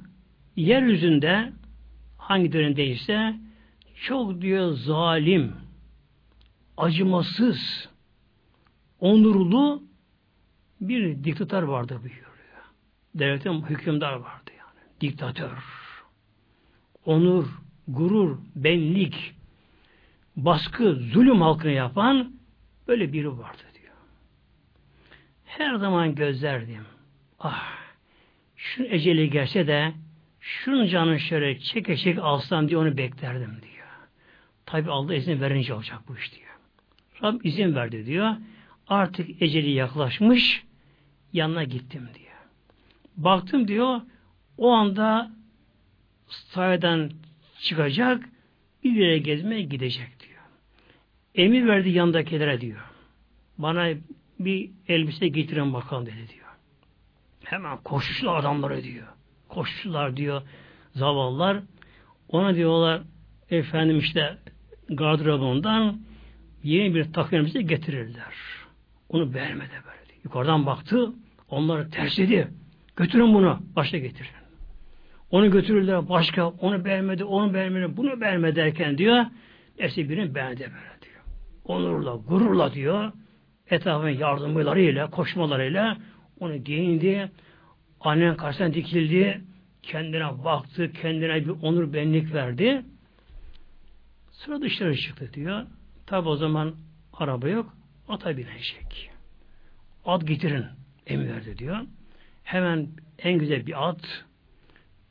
Yeryüzünde 0.56 1.54
hangi 2.18 2.52
dönemdeyse 2.52 3.36
çok 3.96 4.42
diyor 4.42 4.72
zalim, 4.72 5.56
acımasız, 6.78 7.90
onurlu 9.00 9.84
bir 10.82 11.24
diktatör 11.24 11.64
vardı 11.64 12.00
buyuruyor. 12.04 12.28
Devletin 13.16 13.62
hükümdar 13.62 14.14
vardı 14.14 14.52
yani. 14.58 14.80
Diktatör. 15.02 15.64
Onur, 17.06 17.46
gurur, 17.88 18.38
benlik, 18.56 19.34
baskı, 20.36 20.96
zulüm 20.96 21.42
halkına 21.42 21.72
yapan 21.72 22.32
böyle 22.88 23.14
biri 23.14 23.38
vardı 23.38 23.64
diyor. 23.82 23.94
Her 25.46 25.76
zaman 25.76 26.16
gözlerdim. 26.16 26.86
Ah, 27.40 27.78
şu 28.56 28.84
eceli 28.84 29.30
gelse 29.30 29.68
de 29.68 29.94
şunun 30.40 30.88
canını 30.88 31.20
şöyle 31.20 31.60
çeke 31.60 31.98
çek 31.98 32.20
alsam 32.20 32.70
diye 32.70 32.78
onu 32.78 32.98
beklerdim 32.98 33.52
diyor. 33.62 33.88
Tabi 34.66 34.92
Allah 34.92 35.16
izin 35.16 35.42
verince 35.42 35.74
olacak 35.74 36.00
bu 36.08 36.18
iş 36.18 36.36
diyor. 36.36 36.48
Rabbim 37.24 37.42
izin 37.44 37.76
verdi 37.76 38.06
diyor. 38.06 38.36
Artık 38.88 39.42
eceli 39.42 39.70
yaklaşmış 39.70 40.64
yanına 41.34 41.64
gittim 41.64 42.10
diyor. 42.14 42.28
Baktım 43.18 43.68
diyor 43.68 44.02
o 44.58 44.72
anda 44.72 45.32
sahiden 46.28 47.12
çıkacak 47.62 48.30
bir 48.84 48.92
yere 48.92 49.18
gezmeye 49.18 49.62
gidecek 49.62 50.20
diyor. 50.20 50.42
Emir 51.36 51.68
verdi 51.68 51.90
yandakilere 51.90 52.62
diyor. 52.62 52.82
Bana 53.58 53.90
bir 54.40 54.72
elbise 54.88 55.28
getirin 55.28 55.74
bakalım 55.74 56.06
dedi 56.06 56.30
diyor. 56.34 56.48
Hemen 57.44 57.78
koşuşlar 57.78 58.40
adamları 58.40 58.84
diyor. 58.84 59.08
Koşuşlar 59.50 60.18
diyor 60.18 60.42
zavallar. 60.96 61.60
Ona 62.30 62.56
diyorlar 62.56 63.02
efendim 63.50 64.00
işte 64.00 64.38
gardırobundan 64.90 66.02
yeni 66.64 66.96
bir 66.96 67.14
takım 67.14 67.40
elbise 67.40 67.62
getirirler. 67.62 68.34
Onu 69.10 69.34
beğenmedi 69.34 69.72
böyle. 69.86 70.20
Yukarıdan 70.24 70.66
baktı, 70.66 71.14
onları 71.50 71.90
tersledi. 71.90 72.48
Götürün 72.96 73.34
bunu, 73.34 73.60
başta 73.76 73.98
getirin. 73.98 74.37
Onu 75.32 75.52
götürürler 75.52 76.10
başka, 76.10 76.48
onu 76.48 76.86
beğenmedi, 76.86 77.24
onu 77.24 77.54
beğenmedi, 77.54 77.98
bunu 77.98 78.22
beğenmedi 78.22 78.56
derken 78.56 78.98
diyor, 78.98 79.26
neyse 79.80 80.10
birini 80.10 80.36
beğendi 80.36 80.60
böyle 80.60 81.02
diyor. 81.02 81.24
Onurla, 81.66 82.16
gururla 82.16 82.74
diyor, 82.74 83.12
etrafın 83.70 84.10
yardımlarıyla, 84.10 85.10
koşmalarıyla 85.10 85.98
onu 86.40 86.56
giyindi, 86.56 87.32
annen 88.00 88.38
karşısına 88.38 88.74
dikildi, 88.74 89.42
kendine 89.84 90.44
baktı, 90.44 90.92
kendine 90.94 91.46
bir 91.46 91.50
onur 91.50 91.94
benlik 91.94 92.34
verdi. 92.34 92.82
Sonra 94.32 94.62
dışarı 94.62 94.98
çıktı 94.98 95.30
diyor. 95.34 95.66
Tabi 96.06 96.30
o 96.30 96.36
zaman 96.36 96.76
araba 97.14 97.48
yok. 97.50 97.74
Ata 98.08 98.38
binecek. 98.38 99.12
At 100.06 100.28
getirin 100.28 100.66
emir 101.08 101.30
verdi 101.30 101.58
diyor. 101.58 101.78
Hemen 102.44 102.88
en 103.20 103.40
güzel 103.40 103.68
bir 103.68 103.90
at 103.90 104.26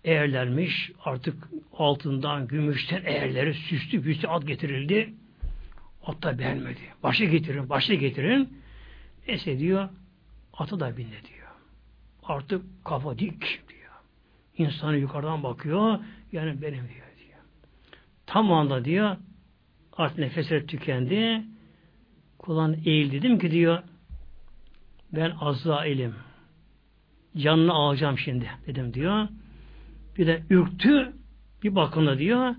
eğerlenmiş. 0.06 0.92
Artık 1.04 1.48
altından, 1.72 2.48
gümüşten 2.48 3.02
eğerleri 3.04 3.54
süslü 3.54 4.02
püslü 4.02 4.28
at 4.28 4.46
getirildi. 4.46 5.14
At 6.04 6.22
da 6.22 6.38
beğenmedi. 6.38 6.80
Başa 7.02 7.24
getirin, 7.24 7.68
başa 7.68 7.94
getirin. 7.94 8.58
Neyse 9.28 9.58
diyor, 9.58 9.88
atı 10.52 10.80
da 10.80 10.96
bindi 10.96 11.10
diyor. 11.10 11.48
Artık 12.22 12.62
kafa 12.84 13.18
dik 13.18 13.40
diyor. 13.68 13.92
İnsanı 14.58 14.96
yukarıdan 14.96 15.42
bakıyor, 15.42 15.98
yani 16.32 16.62
benim 16.62 16.88
diyor. 16.88 17.06
Tam 18.26 18.50
o 18.50 18.54
anda 18.54 18.84
diyor 18.84 19.16
artık 19.92 20.18
nefesleri 20.18 20.66
tükendi. 20.66 21.42
Kulağın 22.38 22.82
eğil 22.84 23.12
dedim 23.12 23.38
ki 23.38 23.50
diyor 23.50 23.82
ben 25.12 25.32
Azrail'im. 25.40 26.14
canını 27.36 27.72
alacağım 27.72 28.18
şimdi 28.18 28.50
dedim 28.66 28.94
diyor. 28.94 29.28
Bir 30.18 30.26
de 30.26 30.42
ürktü 30.50 31.12
bir 31.62 31.74
bakımda 31.74 32.18
diyor 32.18 32.54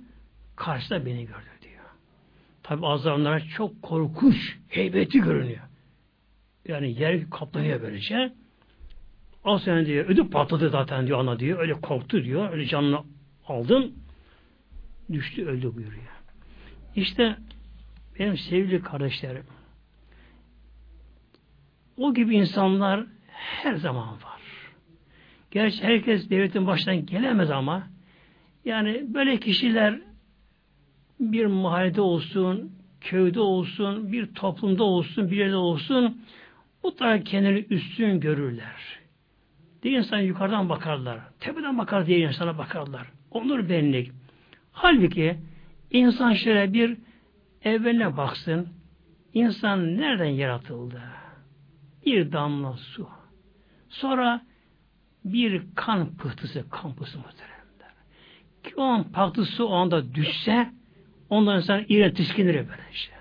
karşıda 0.55 1.05
beni 1.05 1.25
gördü 1.25 1.49
diyor. 1.61 1.83
Tabi 2.63 2.87
azamlara 2.87 3.39
çok 3.39 3.81
korkunç, 3.81 4.57
heybeti 4.67 5.19
görünüyor. 5.19 5.63
Yani 6.67 6.99
yer 6.99 7.29
kaplanıyor 7.29 7.81
böylece. 7.81 8.33
Az 9.45 9.63
sonra 9.63 9.85
diyor, 9.85 10.05
ödü 10.05 10.29
patladı 10.29 10.69
zaten 10.69 11.07
diyor 11.07 11.19
ana 11.19 11.39
diyor. 11.39 11.59
Öyle 11.59 11.73
korktu 11.73 12.23
diyor. 12.23 12.51
Öyle 12.51 12.65
canını 12.65 13.03
aldım. 13.47 13.93
Düştü 15.13 15.45
öldü 15.45 15.75
buyuruyor. 15.75 16.03
İşte 16.95 17.37
benim 18.19 18.37
sevgili 18.37 18.81
kardeşlerim 18.81 19.43
o 21.97 22.13
gibi 22.13 22.35
insanlar 22.35 23.05
her 23.27 23.75
zaman 23.75 24.07
var. 24.07 24.26
Gerçi 25.51 25.83
herkes 25.83 26.29
devletin 26.29 26.67
başından 26.67 27.05
gelemez 27.05 27.51
ama 27.51 27.87
yani 28.65 29.05
böyle 29.13 29.39
kişiler 29.39 29.99
bir 31.19 31.45
mahallede 31.45 32.01
olsun, 32.01 32.71
köyde 33.01 33.39
olsun, 33.39 34.11
bir 34.11 34.33
toplumda 34.33 34.83
olsun, 34.83 35.31
bir 35.31 35.37
yerde 35.37 35.55
olsun 35.55 36.21
mutlaka 36.83 37.23
kendini 37.23 37.65
üstün 37.69 38.19
görürler. 38.19 38.99
Diğer 39.83 39.97
insan 39.97 40.19
yukarıdan 40.19 40.69
bakarlar. 40.69 41.19
Tepeden 41.39 41.77
bakar 41.77 42.05
diye 42.05 42.19
insana 42.19 42.57
bakarlar. 42.57 43.07
Onur 43.31 43.69
benlik. 43.69 44.11
Halbuki 44.71 45.37
insan 45.91 46.33
şöyle 46.33 46.73
bir 46.73 46.97
evveline 47.63 48.17
baksın. 48.17 48.67
İnsan 49.33 49.97
nereden 49.97 50.25
yaratıldı? 50.25 51.01
Bir 52.05 52.31
damla 52.31 52.73
su. 52.73 53.09
Sonra 53.89 54.41
bir 55.25 55.61
kan 55.75 56.15
pıhtısı, 56.15 56.65
kan 56.69 56.95
pıhtısı 56.95 57.17
muhteremler. 57.17 57.91
Ki 58.63 58.73
o 58.77 58.83
an 58.83 59.11
pıhtısı 59.11 59.67
o 59.67 59.73
anda 59.73 60.15
düşse 60.15 60.71
ondan 61.29 61.57
insan 61.57 61.85
iğren 61.89 62.13
tiskinir 62.13 62.53
böyle 62.53 62.81
işte. 62.93 63.13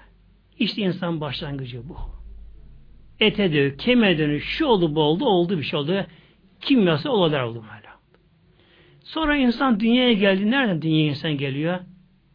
İşte 0.59 0.83
insan 0.83 1.21
başlangıcı 1.21 1.89
bu. 1.89 1.97
Ete 3.21 3.53
dönüyor, 3.53 3.79
kemiğe 3.79 4.19
dönüyor, 4.19 4.41
şu 4.41 4.67
oldu 4.67 4.95
bu 4.95 5.01
oldu, 5.01 5.25
oldu 5.25 5.59
bir 5.59 5.63
şey 5.63 5.79
oldu. 5.79 6.07
Kimyası 6.61 7.11
olaylar 7.11 7.43
oldu 7.43 7.65
böyle. 7.75 7.87
Sonra 9.01 9.37
insan 9.37 9.81
dünyaya 9.81 10.13
geldi. 10.13 10.51
Nereden 10.51 10.83
dünyaya 10.83 11.09
insan 11.09 11.33
geliyor? 11.33 11.79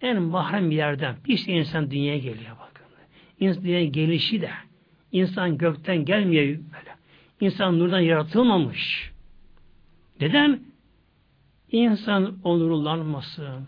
En 0.02 0.22
mahrem 0.22 0.72
bir 0.72 0.76
yerden. 0.76 1.16
Bir 1.28 1.44
insan 1.48 1.92
dünyaya 1.92 2.18
geliyor 2.18 2.56
bakın. 2.60 2.86
İnsan 3.40 3.92
gelişi 3.92 4.42
de 4.42 4.50
insan 5.12 5.58
gökten 5.58 6.06
gelmiyor 6.06 6.46
böyle. 6.46 6.96
İnsan 7.42 7.80
nurdan 7.80 8.00
yaratılmamış. 8.00 9.11
Neden? 10.22 10.60
İnsan 11.72 12.38
onurlanmasın. 12.44 13.68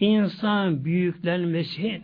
İnsan 0.00 0.84
büyüklenmesin. 0.84 2.02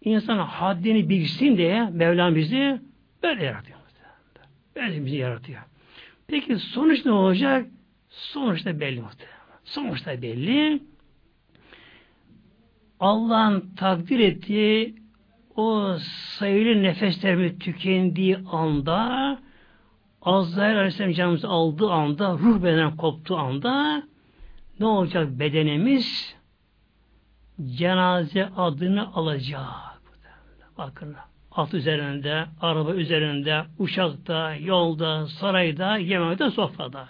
İnsan 0.00 0.38
haddini 0.38 1.08
bilsin 1.08 1.56
diye 1.56 1.90
Mevlam 1.90 2.34
bizi 2.34 2.80
böyle 3.22 3.44
yaratıyor. 3.44 3.78
Böyle 4.76 5.04
bizi 5.04 5.16
yaratıyor. 5.16 5.60
Peki 6.26 6.58
sonuç 6.58 7.04
ne 7.04 7.12
olacak? 7.12 7.66
Sonuçta 8.08 8.80
belli 8.80 9.00
muhtemelen. 9.00 9.36
Sonuçta 9.64 10.22
belli. 10.22 10.82
Allah'ın 13.00 13.74
takdir 13.76 14.18
ettiği 14.18 14.94
o 15.56 15.96
sayılı 16.38 16.82
nefeslerimiz 16.82 17.58
tükendiği 17.58 18.36
anda 18.36 19.38
Azrail 20.24 20.76
Aleyhisselam 20.76 21.12
canımızı 21.12 21.48
aldığı 21.48 21.90
anda 21.90 22.32
ruh 22.32 22.62
bedenen 22.62 22.96
koptuğu 22.96 23.36
anda 23.36 24.02
ne 24.80 24.86
olacak 24.86 25.28
bedenimiz? 25.38 26.36
Cenaze 27.76 28.48
adını 28.56 29.14
alacak. 29.14 29.64
Bakın 30.78 31.16
at 31.52 31.74
üzerinde, 31.74 32.44
araba 32.60 32.94
üzerinde, 32.94 33.64
uçakta, 33.78 34.54
yolda, 34.54 35.26
sarayda, 35.26 35.96
yemekte, 35.96 36.50
sofrada. 36.50 37.08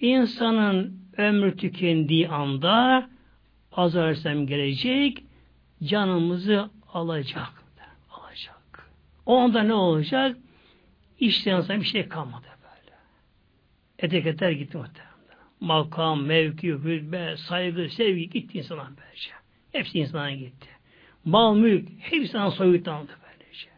İnsanın 0.00 1.00
ömrü 1.16 1.56
tükendiği 1.56 2.28
anda 2.28 3.08
Azrail 3.72 4.46
gelecek, 4.46 5.24
canımızı 5.82 6.70
alacak. 6.92 7.52
Alacak. 8.10 8.90
O 9.26 9.36
anda 9.36 9.62
ne 9.62 9.74
olacak? 9.74 10.36
İşte 11.20 11.50
insan 11.50 11.80
bir 11.80 11.86
şey 11.86 12.08
kalmadı 12.08 12.46
böyle. 12.62 12.96
Etiketler 13.98 14.50
gitti 14.50 14.76
muhtemelen. 14.76 15.16
Makam, 15.60 16.22
mevki, 16.22 16.68
hürbe, 16.68 17.36
saygı, 17.36 17.88
sevgi 17.88 18.30
gitti 18.30 18.58
insana 18.58 18.90
böylece. 18.96 19.30
Hepsi 19.72 19.98
insana 19.98 20.30
gitti. 20.30 20.68
Mal, 21.24 21.56
mülk, 21.56 21.88
hepsinden 21.98 22.48
soyutlandı 22.48 23.12
böylece. 23.22 23.68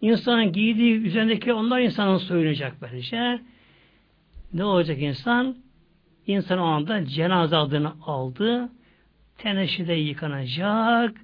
İnsanın 0.00 0.52
giydiği 0.52 0.94
üzerindeki 0.94 1.52
onlar 1.52 1.80
insanın 1.80 2.16
soyunacak 2.16 2.82
böylece. 2.82 3.40
Ne 4.52 4.64
olacak 4.64 4.98
insan? 5.00 5.56
İnsan 6.26 6.58
o 6.58 6.64
anda 6.64 7.06
cenaze 7.06 7.56
adını 7.56 7.92
aldı. 8.06 8.68
Teneşide 9.38 9.94
yıkanacak. 9.94 11.16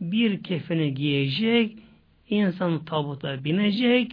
Bir 0.00 0.42
kefeni 0.42 0.94
giyecek. 0.94 1.78
insan 2.28 2.84
tabuta 2.84 3.44
binecek. 3.44 4.12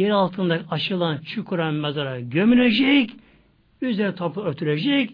Yer 0.00 0.10
altında 0.10 0.60
aşılan 0.70 1.18
çukura 1.18 1.70
mezara 1.70 2.20
gömülecek. 2.20 3.10
Üzerine 3.80 4.14
topu 4.14 4.40
örtülecek. 4.40 5.10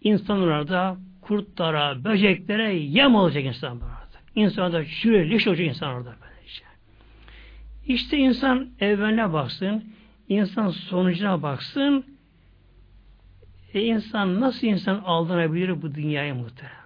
İnsan 0.00 0.40
orada 0.40 0.96
kurtlara, 1.20 2.04
böceklere 2.04 2.74
yem 2.74 3.14
olacak 3.14 3.44
insan 3.44 3.80
burada. 3.80 3.94
İnsan 4.34 4.72
da 4.72 4.84
şuraya 4.84 5.24
leş 5.24 5.46
olacak 5.46 5.66
insan 5.66 5.88
orada 5.88 6.14
böylece. 6.22 6.64
İşte 7.86 8.18
insan 8.18 8.68
evveline 8.80 9.32
baksın, 9.32 9.84
insan 10.28 10.68
sonucuna 10.68 11.42
baksın, 11.42 12.04
e 13.74 13.82
insan 13.82 14.40
nasıl 14.40 14.66
insan 14.66 15.02
aldanabilir 15.04 15.82
bu 15.82 15.94
dünyaya 15.94 16.34
muhteremler? 16.34 16.84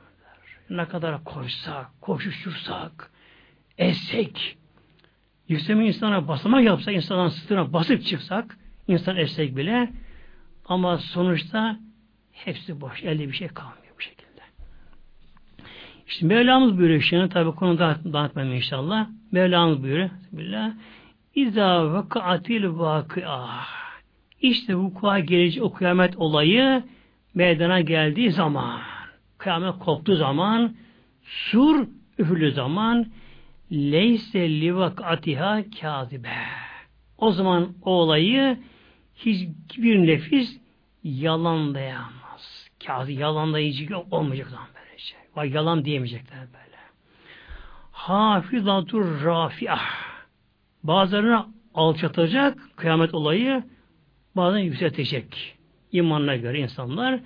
Ne 0.70 0.84
kadar 0.84 1.24
koşsak, 1.24 2.00
koşuştursak, 2.00 3.10
essek, 3.78 4.57
yükseme 5.48 5.86
insana 5.86 6.28
basamak 6.28 6.64
yapsak, 6.64 6.94
insanın 6.94 7.28
sırtına 7.28 7.72
basıp 7.72 8.04
çıksak, 8.04 8.58
insan 8.88 9.16
essek 9.16 9.56
bile, 9.56 9.92
ama 10.64 10.98
sonuçta 10.98 11.78
hepsi 12.32 12.80
boş, 12.80 13.02
elde 13.02 13.28
bir 13.28 13.32
şey 13.32 13.48
kalmıyor. 13.48 13.88
İşte 16.08 16.26
Mevlamız 16.26 16.78
buyuruyor 16.78 17.00
şimdi 17.00 17.28
tabi 17.28 17.50
konu 17.50 17.78
dağıtmayayım 17.78 18.56
inşallah. 18.56 19.06
Mevlamız 19.32 19.82
buyuruyor. 19.82 20.10
Bismillah. 20.20 20.72
İzâ 21.34 21.92
vakaatil 21.92 22.64
vakıa. 22.64 23.48
İşte 24.40 24.74
vuku'a 24.74 25.18
gelecek 25.18 25.62
o 25.62 25.72
kıyamet 25.72 26.16
olayı 26.16 26.82
meydana 27.34 27.80
geldiği 27.80 28.30
zaman, 28.30 28.80
kıyamet 29.38 29.78
koptuğu 29.78 30.16
zaman, 30.16 30.74
sur 31.22 31.86
üfürlü 32.18 32.52
zaman, 32.52 33.06
leyse 33.72 34.60
livakatiha 34.60 35.64
kâzibe. 35.80 36.36
O 37.18 37.32
zaman 37.32 37.74
o 37.82 37.90
olayı 37.90 38.58
hiçbir 39.16 40.06
nefis 40.06 40.60
yalanlayamaz. 41.04 42.68
Kâzi 42.86 43.12
yalanlayıcı 43.12 43.98
olmayacak 44.10 44.48
zaman 44.48 44.66
böylece. 44.74 45.14
Vay 45.36 45.50
yalan 45.50 45.84
diyemeyecekler 45.84 46.38
böyle. 46.40 46.78
Hafizatur 47.92 49.24
rafiah. 49.24 49.82
Bazılarını 50.82 51.46
alçatacak 51.74 52.58
kıyamet 52.76 53.14
olayı, 53.14 53.64
bazen 54.36 54.58
yükseltecek. 54.58 55.54
imanına 55.92 56.36
göre 56.36 56.58
insanlar 56.58 57.20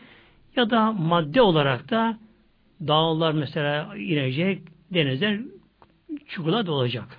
ya 0.57 0.71
da 0.71 0.93
madde 0.93 1.43
olarak 1.43 1.91
da 1.91 2.19
dağlar 2.81 3.33
mesela 3.33 3.97
inecek, 3.97 4.63
denizler 4.91 5.41
çukurlar 6.29 6.67
olacak. 6.67 7.19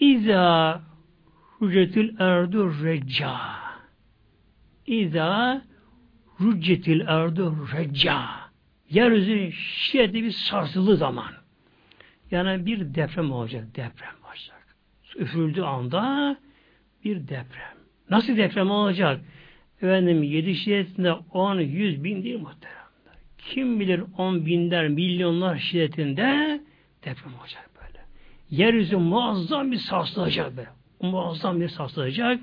İza 0.00 0.82
Rucetül 1.62 2.20
erdu 2.20 2.84
recca. 2.84 3.36
İza 4.86 5.62
Rucetül 6.40 7.00
erdu 7.00 7.68
recca 7.72 8.46
yeryüzü 8.90 9.52
şiddetli 9.52 10.24
bir 10.24 10.30
sarsıldığı 10.30 10.96
zaman 10.96 11.32
yani 12.30 12.66
bir 12.66 12.94
deprem 12.94 13.32
olacak. 13.32 13.76
Deprem 13.76 14.14
olacak. 14.28 14.76
Üfürüldüğü 15.16 15.62
anda 15.62 16.36
bir 17.04 17.28
deprem. 17.28 17.76
Nasıl 18.10 18.36
deprem 18.36 18.70
olacak? 18.70 19.20
Efendim 19.82 20.22
yedi 20.22 20.54
şiddetinde 20.54 21.12
on, 21.12 21.60
yüz 21.60 22.04
bin 22.04 22.24
değil 22.24 22.40
muhteremler. 22.40 22.75
Kim 23.48 23.80
bilir 23.80 24.02
on 24.18 24.46
binler, 24.46 24.88
milyonlar 24.88 25.58
şiddetinde 25.58 26.60
deprem 27.04 27.32
olacak 27.40 27.70
böyle. 27.76 28.04
Yeryüzü 28.50 28.96
muazzam 28.96 29.72
bir 29.72 29.78
sarsılacak 29.78 30.56
böyle. 30.56 30.68
Muazzam 31.00 31.60
bir 31.60 31.68
sarsılacak. 31.68 32.40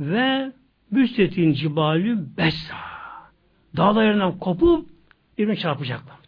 ve 0.00 0.52
büstetin 0.92 1.52
cibalü 1.52 2.36
bessa. 2.36 2.76
Dağlarından 3.76 4.38
kopup 4.38 4.88
birbirine 5.38 5.56
çarpacaklar. 5.56 6.24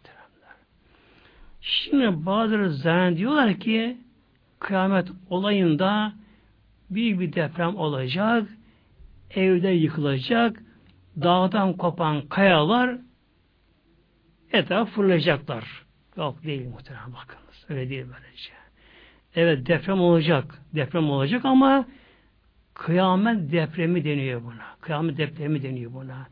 Şimdi 1.67 2.25
bazıları 2.25 2.73
zannediyorlar 2.73 3.59
ki 3.59 3.97
kıyamet 4.59 5.07
olayında 5.29 6.13
büyük 6.89 7.19
bir 7.19 7.33
deprem 7.33 7.75
olacak, 7.75 8.49
evde 9.31 9.69
yıkılacak, 9.69 10.63
dağdan 11.21 11.73
kopan 11.73 12.21
kayalar 12.21 12.97
etraf 14.53 14.89
fırlayacaklar. 14.89 15.85
Yok 16.17 16.43
değil 16.43 16.67
muhtemelen 16.67 17.13
bakınız. 17.13 17.65
Öyle 17.69 17.89
değil 17.89 18.05
böylece. 18.13 18.49
Evet 19.35 19.67
deprem 19.67 20.01
olacak. 20.01 20.61
Deprem 20.75 21.09
olacak 21.09 21.45
ama 21.45 21.85
kıyamet 22.73 23.51
depremi 23.51 24.05
deniyor 24.05 24.43
buna. 24.43 24.65
Kıyamet 24.81 25.17
depremi 25.17 25.63
deniyor 25.63 25.93
buna. 25.93 26.27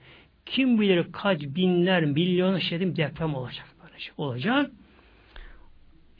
Kim 0.45 0.81
bilir 0.81 1.05
kaç 1.11 1.41
binler, 1.41 2.05
milyon 2.05 2.59
şehrin 2.59 2.95
deprem 2.95 3.35
olacak. 3.35 3.65
Böylece. 3.83 4.11
Olacak. 4.17 4.71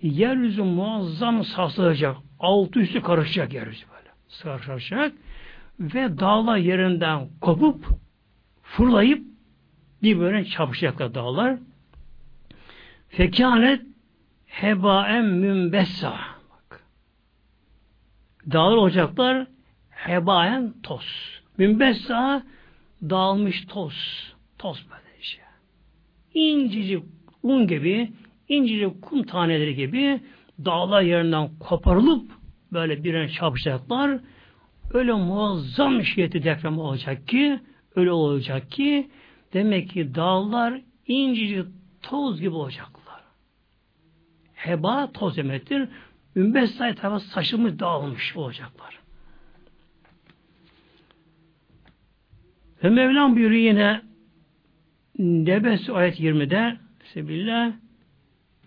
Yeryüzü 0.02 0.64
muazzam 0.64 1.44
sarsılacak. 1.44 2.18
Altı 2.40 2.80
üstü 2.80 3.02
karışacak 3.02 3.54
yeryüzü 3.54 3.86
böyle. 3.88 4.58
Karışacak. 4.58 5.14
Ve 5.80 6.20
dağlar 6.20 6.58
yerinden 6.58 7.28
kopup 7.42 7.86
fırlayıp 8.64 9.24
birbirine 10.04 10.46
çarpışacaklar 10.46 11.14
dağlar. 11.14 11.58
Fekânet 13.18 13.82
hebaen 14.46 15.26
mümbessa. 15.26 16.20
Bak. 16.52 16.84
Dağlar 18.52 18.76
olacaklar 18.76 19.48
hebaen 19.90 20.74
toz. 20.84 21.06
Mümbessa 21.58 22.44
dağılmış 23.02 23.66
toz. 23.66 23.94
Toz 24.58 24.86
böyle 24.90 25.22
şey. 25.24 25.44
İncecik 26.34 27.04
un 27.44 27.68
gibi, 27.68 28.12
incecik 28.50 29.02
kum 29.02 29.24
taneleri 29.24 29.76
gibi 29.76 30.22
dağlar 30.66 31.02
yerinden 31.02 31.50
koparılıp 31.60 32.32
böyle 32.74 33.04
birine 33.04 33.30
çarpışacaklar. 33.30 34.20
Öyle 34.94 35.14
muazzam 35.14 36.04
şiddetli 36.04 36.44
deprem 36.44 36.80
olacak 36.80 37.28
ki, 37.28 37.60
öyle 37.96 38.12
olacak 38.12 38.72
ki, 38.72 39.10
demek 39.54 39.90
ki 39.90 40.16
dağlar 40.16 40.82
incecik 41.08 41.66
toz 42.02 42.42
gibi 42.42 42.56
olacaklar. 42.56 42.95
Heba 44.68 45.12
toz 45.12 45.38
demektir. 45.38 45.90
Ümbessay 46.36 46.96
tarafa 46.96 47.20
saçılmış, 47.20 47.80
dağılmış 47.80 48.36
olacaklar. 48.36 49.00
Ve 52.84 52.90
Mevlam 52.90 53.36
buyuruyor 53.36 53.62
yine 53.62 54.02
Nebes 55.20 55.90
ayet 55.90 56.20
20'de 56.20 56.78
Sebillah 57.14 57.72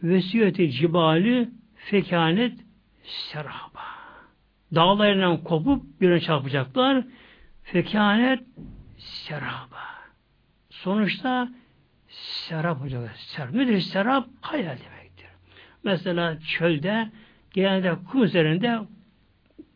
vesiyeti 0.03 0.71
cibali 0.71 1.49
fekanet 1.75 2.59
seraba. 3.03 3.85
Dağlarından 4.75 5.45
kopup 5.45 6.01
birine 6.01 6.21
çarpacaklar. 6.21 7.05
Fekanet 7.63 8.41
seraba. 8.99 9.89
Sonuçta 10.71 11.49
serap 12.09 12.83
olacak. 12.83 13.17
Serap. 13.17 13.55
Nedir 13.55 13.81
serap? 13.81 14.29
Hayal 14.41 14.65
demektir. 14.65 14.98
Mesela 15.85 16.39
çölde 16.41 17.11
genelde 17.51 17.95
kum 18.11 18.25
üzerinde 18.25 18.79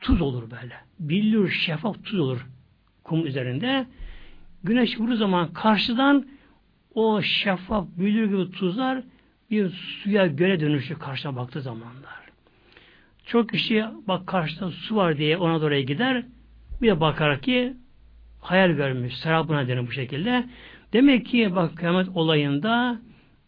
tuz 0.00 0.20
olur 0.20 0.50
böyle. 0.50 0.74
Billur 1.00 1.48
şeffaf 1.48 2.04
tuz 2.04 2.20
olur 2.20 2.46
kum 3.04 3.26
üzerinde. 3.26 3.86
Güneş 4.64 5.00
vurduğu 5.00 5.16
zaman 5.16 5.52
karşıdan 5.52 6.26
o 6.94 7.22
şeffaf 7.22 7.86
billur 7.96 8.24
gibi 8.24 8.50
tuzlar 8.50 9.02
bir 9.50 9.70
suya 9.70 10.26
göre 10.26 10.60
dönüşür 10.60 10.98
karşına 10.98 11.36
baktığı 11.36 11.60
zamanlar. 11.60 12.22
Çok 13.26 13.48
kişi 13.48 13.84
bak 14.08 14.26
karşıda 14.26 14.70
su 14.70 14.96
var 14.96 15.16
diye 15.18 15.36
ona 15.36 15.60
doğru 15.60 15.74
gider. 15.74 16.24
Bir 16.82 16.88
de 16.88 17.00
bakar 17.00 17.40
ki 17.40 17.76
hayal 18.40 18.70
görmüş. 18.70 19.14
Serapına 19.14 19.68
denir 19.68 19.86
bu 19.86 19.92
şekilde. 19.92 20.44
Demek 20.92 21.26
ki 21.26 21.54
bak 21.54 21.76
kıyamet 21.76 22.08
olayında 22.08 23.00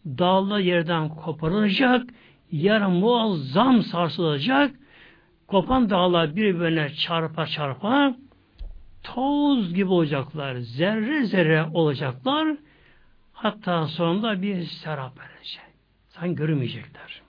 dağlı 0.06 0.60
yerden 0.60 1.08
koparılacak, 1.08 2.06
yer 2.50 2.86
muazzam 2.86 3.82
sarsılacak, 3.82 4.74
kopan 5.46 5.90
dağlar 5.90 6.36
birbirine 6.36 6.94
çarpa 6.94 7.46
çarpa 7.46 8.16
toz 9.02 9.74
gibi 9.74 9.90
olacaklar, 9.90 10.56
zerre 10.56 11.24
zerre 11.26 11.66
olacaklar, 11.72 12.56
hatta 13.32 13.86
sonunda 13.86 14.42
bir 14.42 14.62
serap 14.62 15.18
verecek. 15.18 15.64
Sen 16.08 16.34
görmeyecekler. 16.34 17.22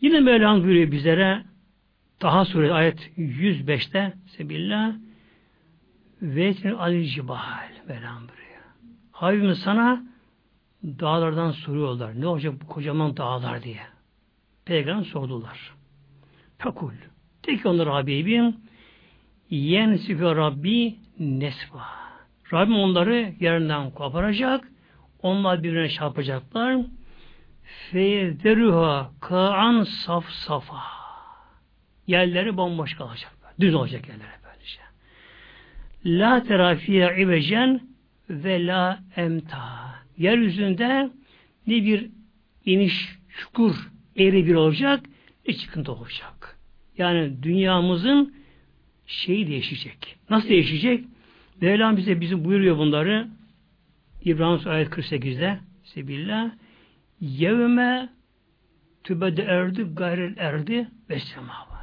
Yine 0.00 0.20
Mevlam 0.20 0.62
buyuruyor 0.62 0.92
bizlere 0.92 1.42
daha 2.22 2.44
sonra 2.44 2.74
ayet 2.74 3.18
105'te 3.18 4.12
Sebillah 4.26 4.94
ve 6.22 6.54
Ali 6.78 7.08
Cibal 7.08 7.68
Mevlam 7.88 8.18
buyuruyor. 8.18 8.64
Habibim 9.12 9.54
sana 9.54 10.13
dağlardan 10.84 11.50
soruyorlar. 11.50 12.20
Ne 12.20 12.26
olacak 12.26 12.54
bu 12.62 12.66
kocaman 12.66 13.16
dağlar 13.16 13.62
diye. 13.62 13.80
Peygamber 14.64 15.04
sordular. 15.04 15.74
Fekul. 16.58 16.92
Tek 17.42 17.66
onlar 17.66 17.88
Habibim 17.88 18.56
yensife 19.50 20.24
Rabbi 20.24 20.96
nesva. 21.18 21.84
Rabbim 22.52 22.76
onları 22.76 23.32
yerinden 23.40 23.90
koparacak. 23.90 24.68
Onlar 25.22 25.62
birbirine 25.62 25.88
çarpacaklar. 25.88 26.76
Feyderuha 27.90 29.10
kaan 29.20 29.82
saf 29.82 30.28
safa. 30.28 30.82
Yerleri 32.06 32.56
bomboş 32.56 32.94
kalacak. 32.94 33.32
Düz 33.60 33.74
olacak 33.74 34.08
yerlere 34.08 34.38
böylece. 34.44 34.80
La 36.04 36.42
terafiye 36.42 37.16
ivecen 37.22 37.80
ve 38.30 38.66
la 38.66 38.98
emta. 39.16 39.93
Yeryüzünde 40.18 41.10
ne 41.66 41.84
bir 41.84 42.10
iniş, 42.64 43.18
çukur, 43.38 43.90
eğri 44.16 44.46
bir 44.46 44.54
olacak, 44.54 45.00
ne 45.48 45.54
çıkıntı 45.54 45.92
olacak. 45.92 46.58
Yani 46.98 47.42
dünyamızın 47.42 48.34
şeyi 49.06 49.46
değişecek. 49.48 50.16
Nasıl 50.30 50.48
değişecek? 50.48 51.04
Mevlam 51.60 51.96
bize 51.96 52.20
bizim 52.20 52.44
buyuruyor 52.44 52.78
bunları. 52.78 53.28
İbrahim 54.24 54.68
ayet 54.68 54.88
48'de 54.88 55.58
Sebillah 55.84 56.50
Yevme 57.20 58.08
tübede 59.04 59.42
erdi 59.42 59.82
gayril 59.82 60.36
erdi 60.36 60.88
ve 61.10 61.20
semavat. 61.20 61.74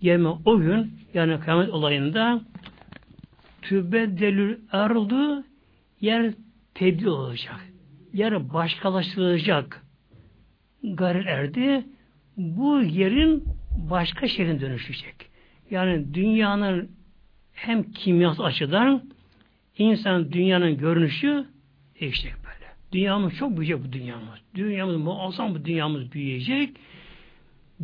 Yevme 0.00 0.28
o 0.28 0.60
gün 0.60 0.92
yani 1.14 1.40
kıyamet 1.40 1.70
olayında 1.70 2.40
tübedelül 3.62 4.58
erdu 4.72 5.44
yer 6.00 6.34
tebdil 6.74 7.06
olacak. 7.06 7.60
Yer 8.12 8.52
başkalaştırılacak. 8.52 9.82
Gayril 10.82 11.26
erdi 11.26 11.84
bu 12.36 12.82
yerin 12.82 13.44
başka 13.90 14.28
şehrin 14.28 14.60
dönüşecek. 14.60 15.14
Yani 15.70 16.14
dünyanın 16.14 16.90
hem 17.52 17.82
kimyasal 17.82 18.44
açıdan 18.44 19.02
insan 19.78 20.32
dünyanın 20.32 20.78
görünüşü 20.78 21.44
değişecek 22.00 22.34
böyle. 22.36 22.72
Dünyamız 22.92 23.34
çok 23.34 23.50
büyüyecek 23.50 23.88
bu 23.88 23.92
dünyamız. 23.92 24.40
Dünyamız 24.54 24.96
muazzam 24.96 25.54
bu 25.54 25.64
dünyamız 25.64 26.12
büyüyecek. 26.12 26.76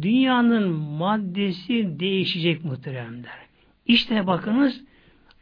Dünyanın 0.02 0.68
maddesi 0.72 2.00
değişecek 2.00 2.64
muhteremler. 2.64 3.38
İşte 3.86 4.26
bakınız 4.26 4.84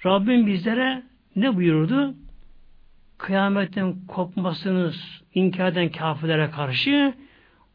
Rabbim 0.07 0.46
bizlere 0.46 1.03
ne 1.36 1.57
buyurdu? 1.57 2.14
Kıyametin 3.18 4.06
kopmasını 4.08 4.92
inkar 5.34 5.72
eden 5.72 5.88
kafirlere 5.88 6.50
karşı 6.50 7.14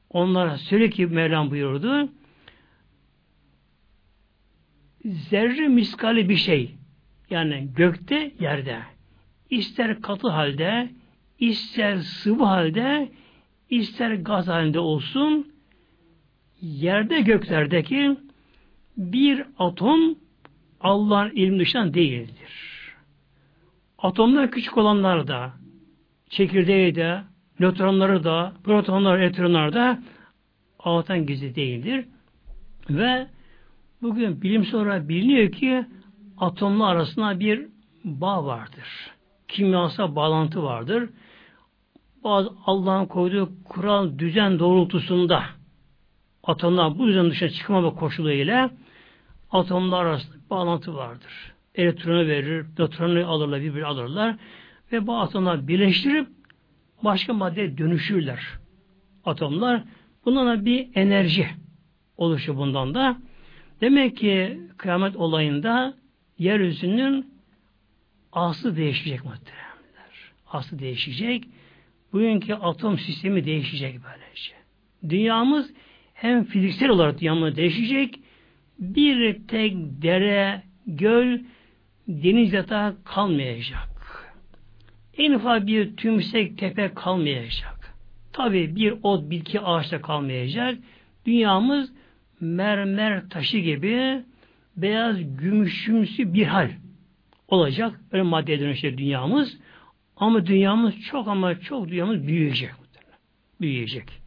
onlara 0.10 0.58
ki 0.90 1.06
Mevlam 1.06 1.52
buyurdu 1.52 2.10
zerre 5.06 5.68
miskali 5.68 6.30
bir 6.30 6.36
şey 6.36 6.76
yani 7.30 7.70
gökte 7.76 8.32
yerde 8.40 8.80
ister 9.50 10.02
katı 10.02 10.30
halde 10.30 10.90
ister 11.40 11.98
sıvı 11.98 12.44
halde 12.44 13.12
ister 13.70 14.14
gaz 14.14 14.48
halinde 14.48 14.80
olsun 14.80 15.54
yerde 16.62 17.22
göklerdeki 17.22 18.18
bir 18.98 19.44
atom 19.58 20.16
Allah'ın 20.80 21.32
ilmi 21.32 21.60
dışından 21.60 21.94
değildir. 21.94 22.43
Atomlar 24.04 24.52
küçük 24.52 24.78
olanlar 24.78 25.28
da 25.28 25.52
çekirdeği 26.30 26.96
de 26.96 27.22
nötronları 27.60 28.24
da 28.24 28.54
protonlar, 28.64 29.20
elektronlar 29.20 29.74
da 29.74 30.00
Allah'tan 30.80 31.26
gizli 31.26 31.56
değildir. 31.56 32.06
Ve 32.90 33.28
Bugün 34.04 34.42
bilim 34.42 34.66
sonra 34.66 35.10
biliniyor 35.10 35.52
ki 35.52 35.86
atomlar 36.38 36.96
arasında 36.96 37.40
bir 37.40 37.68
bağ 38.04 38.46
vardır. 38.46 39.12
Kimyasal 39.48 40.16
bağlantı 40.16 40.64
vardır. 40.64 41.10
Bazı 42.24 42.52
Allah'ın 42.66 43.06
koyduğu 43.06 43.50
kural, 43.66 44.20
düzen 44.20 44.60
doğrultusunda 44.60 45.44
atomlar 46.44 47.00
bu 47.00 47.08
düzen 47.08 47.30
dışına 47.30 47.50
çıkmama 47.50 47.96
koşuluyla 47.96 48.72
atomlar 49.52 50.06
arasında 50.06 50.36
bağlantı 50.50 50.96
vardır. 50.96 51.53
Elektronu 51.76 52.28
verir, 52.28 52.66
nötronu 52.80 53.28
alırlar, 53.28 53.62
birbirini 53.62 53.86
alırlar 53.86 54.36
ve 54.92 55.08
bu 55.08 55.16
atomlar 55.18 55.68
birleştirip 55.68 56.28
başka 57.04 57.34
maddeye 57.34 57.78
dönüşürler. 57.78 58.40
Atomlar 59.26 59.84
bundan 60.26 60.66
bir 60.66 60.90
enerji 60.96 61.48
oluşuyor 62.18 62.58
bundan 62.58 62.94
da. 62.94 63.18
Demek 63.82 64.18
ki 64.18 64.60
kıyamet 64.78 65.16
olayında 65.16 65.94
yeryüzünün 66.38 67.34
aslı 68.32 68.76
değişecek 68.76 69.26
muhteremler. 69.26 70.32
Aslı 70.48 70.80
değişecek. 70.80 71.44
Bugünkü 72.14 72.54
atom 72.54 72.98
sistemi 72.98 73.46
değişecek 73.46 74.00
böylece. 74.04 74.54
Dünyamız 75.10 75.74
hem 76.14 76.44
fiziksel 76.44 76.90
olarak 76.90 77.22
dünyamız 77.22 77.56
değişecek, 77.56 78.20
bir 78.80 79.48
tek 79.48 79.74
dere, 79.78 80.64
göl, 80.88 81.40
deniz 82.08 82.54
yatağı 82.54 83.04
kalmayacak. 83.04 83.90
En 85.18 85.34
ufak 85.34 85.68
bir 85.68 85.96
tümsek 85.96 86.58
tepe 86.58 86.94
kalmayacak. 86.94 87.96
Tabi 88.34 88.76
bir 88.76 88.94
ot, 89.04 89.30
bitki, 89.30 89.62
ağaçta 89.62 90.02
kalmayacak. 90.02 90.78
Dünyamız 91.26 91.94
mermer 92.40 93.30
taşı 93.30 93.58
gibi 93.58 94.24
beyaz 94.78 95.38
gümüşümsü 95.38 96.34
bir 96.34 96.46
hal 96.46 96.70
olacak. 97.48 98.00
Öyle 98.12 98.24
maddeye 98.24 98.60
dönüşecek 98.60 98.98
dünyamız. 98.98 99.58
Ama 100.18 100.46
dünyamız 100.46 101.02
çok 101.02 101.28
ama 101.28 101.60
çok 101.60 101.90
dünyamız 101.90 102.28
büyüyecek. 102.28 102.72
Büyüyecek. 103.62 104.24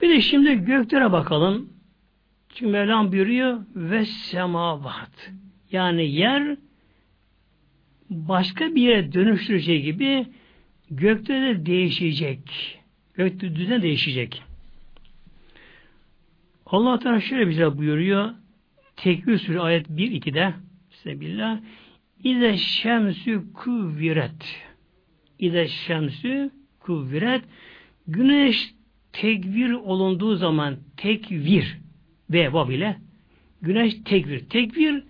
Bir 0.00 0.08
de 0.08 0.20
şimdi 0.20 0.64
göklere 0.64 1.12
bakalım. 1.12 1.73
Çünkü 2.54 2.72
Mevlam 2.72 3.12
buyuruyor 3.12 3.60
ve 3.74 4.04
semavat. 4.04 5.32
Yani 5.72 6.10
yer 6.10 6.56
başka 8.10 8.74
bir 8.74 8.82
yere 8.82 9.12
dönüştüreceği 9.12 9.82
gibi 9.82 10.26
gökte 10.90 11.34
de 11.34 11.66
değişecek. 11.66 12.40
Gökte 13.14 13.56
düzen 13.56 13.82
değişecek. 13.82 14.42
Allah 16.66 16.98
Teala 16.98 17.20
şöyle 17.20 17.48
bize 17.48 17.78
buyuruyor. 17.78 18.30
Tekvir 18.96 19.38
Suresi 19.38 19.60
ayet 19.60 19.88
1-2'de 19.88 20.54
Bismillah 20.90 21.60
İze 22.24 22.56
şemsü 22.56 23.52
kuvviret 23.54 24.64
İze 25.38 25.68
şemsü 25.68 26.50
kuvviret 26.80 27.42
Güneş 28.06 28.74
tekvir 29.12 29.70
olunduğu 29.70 30.36
zaman 30.36 30.76
tekvir 30.96 31.83
ve 32.30 32.52
vav 32.52 32.70
ile 32.70 32.96
güneş 33.62 33.94
tekvir. 34.04 34.48
Tekvir 34.48 35.04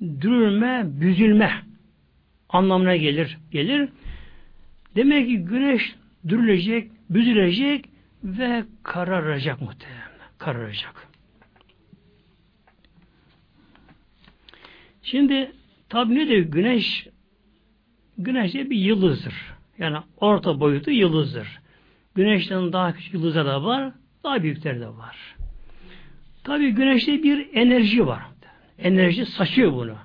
dürülme, 0.00 0.82
büzülme 0.84 1.52
anlamına 2.48 2.96
gelir. 2.96 3.38
Gelir. 3.50 3.88
Demek 4.96 5.28
ki 5.28 5.38
güneş 5.38 5.94
dürülecek, 6.28 6.90
büzülecek 7.10 7.88
ve 8.24 8.64
kararacak 8.82 9.60
muhtemelen. 9.60 10.02
Kararacak. 10.38 11.08
Şimdi 15.02 15.52
tabi 15.88 16.14
ne 16.14 16.28
diyor 16.28 16.40
güneş? 16.40 17.06
Güneş 18.18 18.54
de 18.54 18.70
bir 18.70 18.76
yıldızdır. 18.76 19.34
Yani 19.78 19.96
orta 20.16 20.60
boyutu 20.60 20.90
yıldızdır. 20.90 21.60
Güneşten 22.14 22.72
daha 22.72 22.92
küçük 22.92 23.14
yıldızlar 23.14 23.46
da 23.46 23.64
var, 23.64 23.92
daha 24.24 24.42
büyükler 24.42 24.80
de 24.80 24.88
var. 24.88 25.31
Tabi 26.44 26.70
güneşte 26.70 27.22
bir 27.22 27.48
enerji 27.54 28.06
var. 28.06 28.22
Enerji 28.78 29.26
saçıyor 29.26 29.72
bunu. 29.72 29.96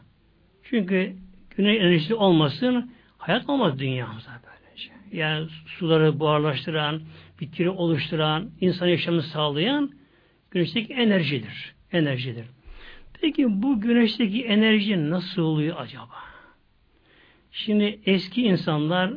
Çünkü 0.64 1.16
güneş 1.50 1.82
enerjisi 1.82 2.16
olmasın, 2.16 2.92
hayat 3.18 3.50
olmaz 3.50 3.80
dünyamızda 3.80 4.32
böylece. 4.46 4.90
Yani 5.12 5.48
suları 5.66 6.20
buharlaştıran, 6.20 7.02
bitkileri 7.42 7.70
oluşturan, 7.70 8.50
insan 8.62 8.88
yaşamını 8.88 9.24
sağlayan 9.24 9.92
güneşteki 10.52 10.94
enerjidir. 10.94 11.76
Enerjidir. 11.92 12.46
Peki 13.22 13.62
bu 13.62 13.82
güneşteki 13.82 14.44
enerji 14.44 15.10
nasıl 15.10 15.42
oluyor 15.42 15.76
acaba? 15.80 16.16
Şimdi 17.52 18.00
eski 18.06 18.44
insanlar 18.44 19.14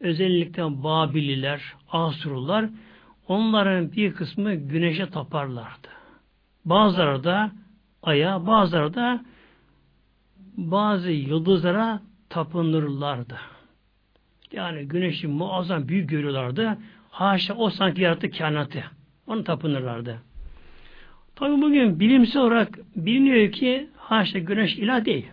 özellikle 0.00 0.62
Babililer, 0.62 1.62
Asurlular 1.88 2.70
onların 3.28 3.92
bir 3.92 4.14
kısmı 4.14 4.54
güneşe 4.54 5.10
taparlardı. 5.10 6.01
Bazıları 6.64 7.24
da 7.24 7.50
aya, 8.02 8.46
bazıları 8.46 8.94
da 8.94 9.24
bazı 10.56 11.10
yıldızlara 11.10 12.02
tapınırlardı. 12.28 13.38
Yani 14.52 14.88
güneşi 14.88 15.28
muazzam 15.28 15.88
büyük 15.88 16.10
görüyorlardı. 16.10 16.78
Haşa 17.10 17.54
o 17.54 17.70
sanki 17.70 18.02
yarattı 18.02 18.30
kainatı. 18.30 18.84
Onu 19.26 19.44
tapınırlardı. 19.44 20.18
Tabi 21.36 21.62
bugün 21.62 22.00
bilimsel 22.00 22.42
olarak 22.42 22.78
biliniyor 22.96 23.52
ki 23.52 23.88
haşa 23.96 24.38
güneş 24.38 24.78
ilah 24.78 25.04
değil. 25.04 25.26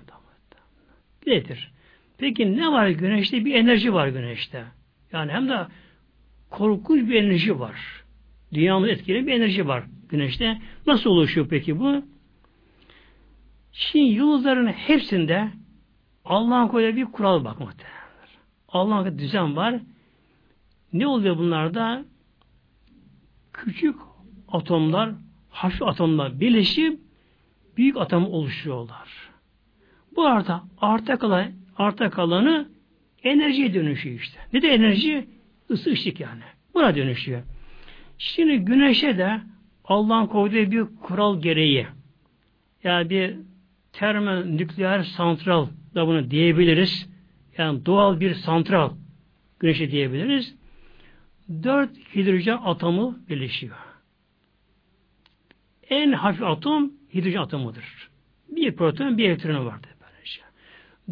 Nedir? 1.27 1.71
Peki 2.17 2.57
ne 2.57 2.71
var 2.71 2.87
güneşte? 2.87 3.45
Bir 3.45 3.55
enerji 3.55 3.93
var 3.93 4.07
güneşte. 4.07 4.63
Yani 5.11 5.31
hem 5.31 5.49
de 5.49 5.65
korkunç 6.49 7.09
bir 7.09 7.23
enerji 7.23 7.59
var. 7.59 7.98
Dünyamızı 8.53 8.91
etkileyen 8.91 9.27
bir 9.27 9.33
enerji 9.33 9.67
var 9.67 9.83
güneşte. 10.09 10.61
Nasıl 10.87 11.09
oluşuyor 11.09 11.47
peki 11.49 11.79
bu? 11.79 12.03
Şimdi 13.71 14.05
yıldızların 14.05 14.67
hepsinde 14.67 15.49
Allah'ın 16.25 16.67
koyduğu 16.67 16.95
bir 16.95 17.05
kural 17.05 17.45
bak 17.45 17.59
muhtemelen. 17.59 17.99
Allah'ın 18.67 19.19
düzen 19.19 19.55
var. 19.55 19.79
Ne 20.93 21.07
oluyor 21.07 21.37
bunlarda? 21.37 22.05
Küçük 23.53 23.95
atomlar, 24.47 25.09
hafif 25.49 25.83
atomlar 25.83 26.39
birleşip 26.39 26.99
büyük 27.77 27.97
atom 27.97 28.25
oluşuyorlar. 28.25 29.29
Bu 30.15 30.25
arada 30.25 30.63
arta 30.77 31.17
kalan 31.17 31.51
arta 31.77 32.09
kalanı 32.09 32.69
enerjiye 33.23 33.73
dönüşüyor 33.73 34.19
işte. 34.19 34.39
Ne 34.53 34.61
de 34.61 34.67
enerji? 34.67 35.27
Isı 35.69 35.91
ışık 35.91 36.19
yani. 36.19 36.41
Buna 36.73 36.95
dönüşüyor. 36.95 37.43
Şimdi 38.19 38.57
güneşe 38.57 39.17
de 39.17 39.41
Allah'ın 39.83 40.27
koyduğu 40.27 40.71
bir 40.71 40.85
kural 41.01 41.41
gereği 41.41 41.87
yani 42.83 43.09
bir 43.09 43.35
termonükleer 43.93 45.03
santral 45.03 45.67
da 45.95 46.07
bunu 46.07 46.31
diyebiliriz. 46.31 47.09
Yani 47.57 47.85
doğal 47.85 48.19
bir 48.19 48.33
santral 48.33 48.91
güneşe 49.59 49.91
diyebiliriz. 49.91 50.55
Dört 51.63 51.97
hidrojen 52.15 52.59
atomu 52.63 53.19
birleşiyor. 53.29 53.75
En 55.89 56.11
hafif 56.11 56.43
atom 56.43 56.93
hidrojen 57.13 57.41
atomudur. 57.41 58.09
Bir 58.49 58.75
proton, 58.75 59.17
bir 59.17 59.29
elektronu 59.29 59.65
vardır. 59.65 59.89
Böylece. 60.01 60.41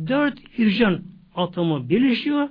Dört 0.07 0.39
hidrojen 0.57 1.01
atomu 1.35 1.89
birleşiyor. 1.89 2.49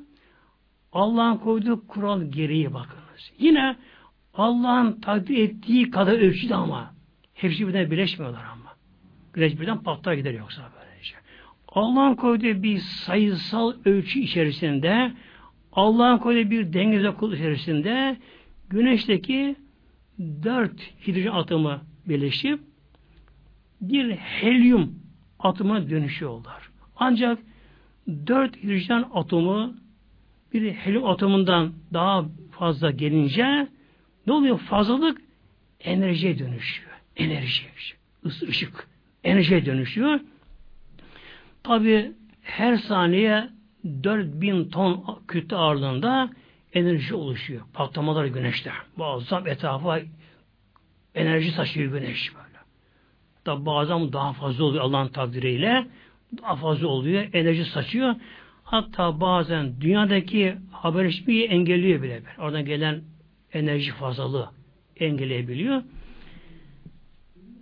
Allah'ın 0.93 1.37
koyduğu 1.37 1.87
kural 1.87 2.23
gereği 2.23 2.75
bakınız. 2.75 3.33
Yine 3.39 3.77
Allah'ın 4.37 5.01
takdir 5.01 5.39
ettiği 5.39 5.91
kadar 5.91 6.13
ölçüde 6.13 6.55
ama 6.55 6.95
hepsi 7.35 7.69
birden 7.69 7.91
birleşmiyorlar 7.91 8.45
ama. 8.45 8.77
Güneş 9.33 9.61
birden 9.61 9.79
patlar 9.79 10.15
gider 10.15 10.35
yoksa 10.35 10.63
böylece. 10.77 11.15
Allah'ın 11.69 12.15
koyduğu 12.15 12.63
bir 12.63 12.79
sayısal 12.79 13.73
ölçü 13.85 14.21
içerisinde 14.21 15.13
Allah'ın 15.73 16.19
koyduğu 16.19 16.51
bir 16.51 16.73
denge 16.73 17.11
kul 17.11 17.33
içerisinde 17.33 18.17
güneşteki 18.69 19.57
dört 20.19 20.81
hidrojen 21.07 21.33
atomu 21.33 21.81
birleşip 22.09 22.61
bir 23.81 24.11
helyum 24.11 24.95
atomuna 25.39 25.91
dönüşüyorlar. 25.91 26.71
Ancak 26.97 27.39
dört 28.27 28.57
hidrojen 28.57 29.05
atomu 29.15 29.75
bir 30.53 30.73
helyum 30.73 31.07
atomundan 31.07 31.73
daha 31.93 32.25
fazla 32.51 32.91
gelince 32.91 33.69
ne 34.27 34.33
oluyor? 34.33 34.59
Fazlalık 34.59 35.21
enerjiye 35.81 36.39
dönüşüyor. 36.39 36.91
Enerji. 37.17 37.63
Isı, 38.25 38.49
ışık. 38.49 38.89
Enerjiye 39.25 39.67
dönüşüyor. 39.67 40.21
Tabi 41.63 42.13
her 42.43 42.77
saniye 42.77 43.49
4000 44.05 44.69
ton 44.69 45.21
kütle 45.29 45.57
ağırlığında 45.57 46.31
enerji 46.73 47.15
oluşuyor. 47.15 47.63
Patlamalar 47.73 48.25
güneşte. 48.25 48.73
Muazzam 48.97 49.47
etrafa 49.47 50.01
enerji 51.15 51.51
saçıyor 51.51 51.93
güneş 51.93 52.35
böyle. 52.35 52.47
Hatta 53.35 53.67
bazen 53.67 54.13
daha 54.13 54.33
fazla 54.33 54.65
oluyor 54.65 54.85
Allah'ın 54.85 55.09
takdiriyle. 55.09 55.87
Daha 56.43 56.57
fazla 56.57 56.87
oluyor. 56.87 57.27
Enerji 57.33 57.65
saçıyor. 57.65 58.15
Hatta 58.65 59.21
bazen 59.21 59.81
dünyadaki 59.81 60.57
haberleşmeyi 60.73 61.45
engelliyor 61.45 62.03
bile. 62.03 62.23
Oradan 62.39 62.65
gelen 62.65 63.03
enerji 63.53 63.93
fazlalığı 63.93 64.51
engelleyebiliyor. 64.97 65.83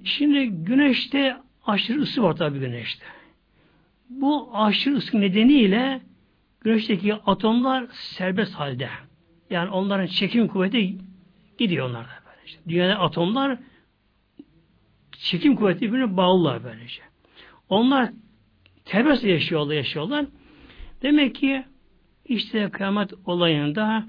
Şimdi 0.04 0.46
güneşte 0.48 1.36
aşırı 1.66 2.00
ısı 2.00 2.22
var 2.22 2.36
tabi 2.36 2.58
güneşte. 2.58 3.04
Bu 4.08 4.50
aşırı 4.56 4.94
ısı 4.94 5.20
nedeniyle 5.20 6.00
güneşteki 6.60 7.14
atomlar 7.14 7.86
serbest 7.92 8.54
halde. 8.54 8.88
Yani 9.50 9.70
onların 9.70 10.06
çekim 10.06 10.48
kuvveti 10.48 10.98
gidiyor 11.58 11.88
onlarda 11.88 12.08
böylece. 12.26 12.58
Dünyada 12.68 12.98
atomlar 12.98 13.58
çekim 15.12 15.56
kuvveti 15.56 15.80
birbirine 15.80 16.16
bağlılar 16.16 16.64
böylece. 16.64 17.02
Onlar 17.68 18.10
serbest 18.84 19.24
yaşıyorlar, 19.24 19.74
yaşıyorlar. 19.74 20.26
Demek 21.02 21.34
ki 21.34 21.64
işte 22.24 22.70
kıyamet 22.70 23.12
olayında 23.24 24.06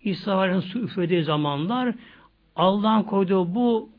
Aleyhisselam 0.00 0.62
su 0.62 0.78
üflediği 0.78 1.22
zamanlar 1.24 1.94
Allah'ın 2.56 3.02
koyduğu 3.02 3.54
bu 3.54 3.90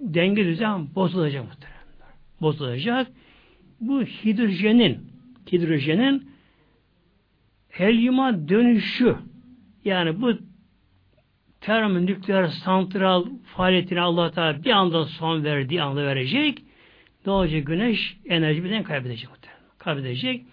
denge 0.00 0.44
düzen 0.44 0.94
bozulacak 0.94 1.44
muhtemelen. 1.44 1.76
Bozulacak. 2.40 3.06
Bu 3.80 4.02
hidrojenin 4.02 5.10
hidrojenin 5.52 6.30
helyuma 7.68 8.48
dönüşü 8.48 9.16
yani 9.84 10.20
bu 10.20 10.32
termonükleer 11.60 12.46
santral 12.46 13.26
faaliyetine 13.44 14.00
Allah 14.00 14.30
Teala 14.30 14.64
bir 14.64 14.70
anda 14.70 15.04
son 15.04 15.44
verdiği 15.44 15.82
anda 15.82 16.06
verecek. 16.06 16.62
Olacak? 17.26 17.66
Güneş 17.66 18.16
enerji 18.24 18.64
birden 18.64 18.82
kaybedecek. 18.82 19.28
Kaybedecek. 19.78 20.46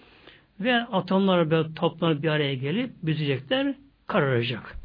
Ve 0.60 0.76
atomlar 0.76 1.52
böyle 1.52 1.74
toplanıp 1.74 2.24
bir 2.24 2.28
araya 2.28 2.56
gelip 2.56 2.92
büzecekler. 3.04 3.76
Kararacak. 4.08 4.78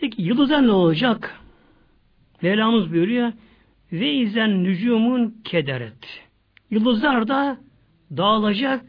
Peki 0.00 0.22
yıldızlar 0.22 0.66
ne 0.66 0.72
olacak? 0.72 1.40
Mevlamız 2.42 2.92
buyuruyor 2.92 3.32
ve 3.92 4.12
izen 4.12 4.64
nücumun 4.64 5.40
kederet. 5.44 6.24
Yıldızlar 6.70 7.28
da 7.28 7.60
dağılacak, 8.16 8.84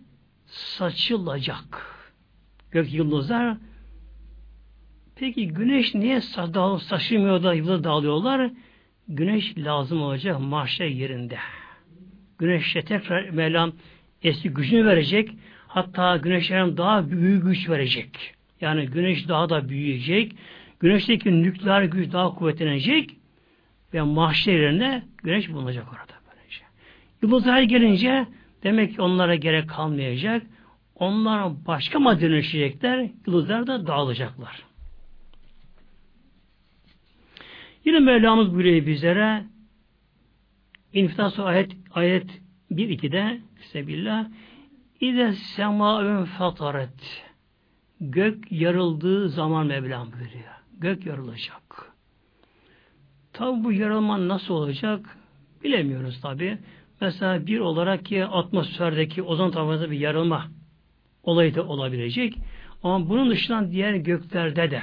saçılacak. 0.46 1.88
Gök 2.72 2.94
yıldızlar 2.94 3.58
Peki 5.22 5.48
güneş 5.48 5.94
niye 5.94 6.22
saçılmıyor 6.22 7.44
da 7.44 7.54
yıldız 7.54 7.84
dağılıyorlar? 7.84 8.52
Güneş 9.08 9.58
lazım 9.58 10.02
olacak 10.02 10.40
mahşer 10.40 10.86
yerinde. 10.88 11.38
Güneşe 12.38 12.82
tekrar 12.82 13.30
Mevlam 13.30 13.74
eski 14.24 14.50
gücünü 14.50 14.86
verecek. 14.86 15.30
Hatta 15.74 16.18
güneşlerin 16.18 16.78
daha 16.78 17.12
büyük 17.12 17.44
güç 17.44 17.70
verecek. 17.70 18.36
Yani 18.62 18.86
güneş 18.86 19.28
daha 19.28 19.50
da 19.50 19.70
büyüyecek. 19.70 20.36
Güneşteki 20.80 21.44
nükleer 21.44 21.84
güç 21.84 22.12
daha 22.14 22.36
kuvvetlenecek 22.36 23.18
ve 23.94 24.02
mahşer 24.02 24.54
yerine 24.54 25.04
güneş 25.24 25.50
bulunacak 25.50 25.86
orada. 25.88 26.14
Böylece. 26.28 26.64
Yıldızlar 27.22 27.62
gelince 27.62 28.26
demek 28.64 28.96
ki 28.96 29.02
onlara 29.02 29.36
gerek 29.36 29.70
kalmayacak. 29.70 30.44
Onlar 30.96 31.66
başka 31.68 32.00
madde 32.00 32.30
dönüşecekler. 32.30 33.10
Yıldızlar 33.28 33.68
da 33.68 33.88
dağılacaklar. 33.88 34.64
Yine 37.86 38.00
Mevlamız 38.00 38.54
buyuruyor 38.54 38.86
bizlere 38.86 39.44
İnfitas 40.94 41.40
ayet 41.40 41.72
ayet 41.94 42.28
1-2'de 42.72 43.42
Sebillah 43.62 44.26
İde 45.02 45.34
semâün 45.34 46.26
fataret 46.26 47.24
Gök 48.00 48.52
yarıldığı 48.52 49.30
zaman 49.30 49.68
Mevlam 49.68 50.12
buyuruyor. 50.12 50.54
Gök 50.78 51.06
yarılacak. 51.06 51.94
Tabi 53.34 53.64
bu 53.64 53.72
yarılma 53.72 54.28
nasıl 54.28 54.54
olacak 54.54 55.18
bilemiyoruz 55.64 56.22
tabi. 56.22 56.58
Mesela 57.02 57.48
bir 57.48 57.60
olarak 57.60 58.06
ki 58.06 58.26
atmosferdeki 58.26 59.24
ozon 59.24 59.52
tabakasında 59.52 59.92
bir 59.92 60.00
yarılma 60.00 60.48
olayı 61.24 61.56
da 61.56 61.68
olabilecek. 61.68 62.38
Ama 62.84 63.10
bunun 63.10 63.30
dışında 63.30 63.72
diğer 63.72 63.94
göklerde 63.94 64.72
de 64.72 64.82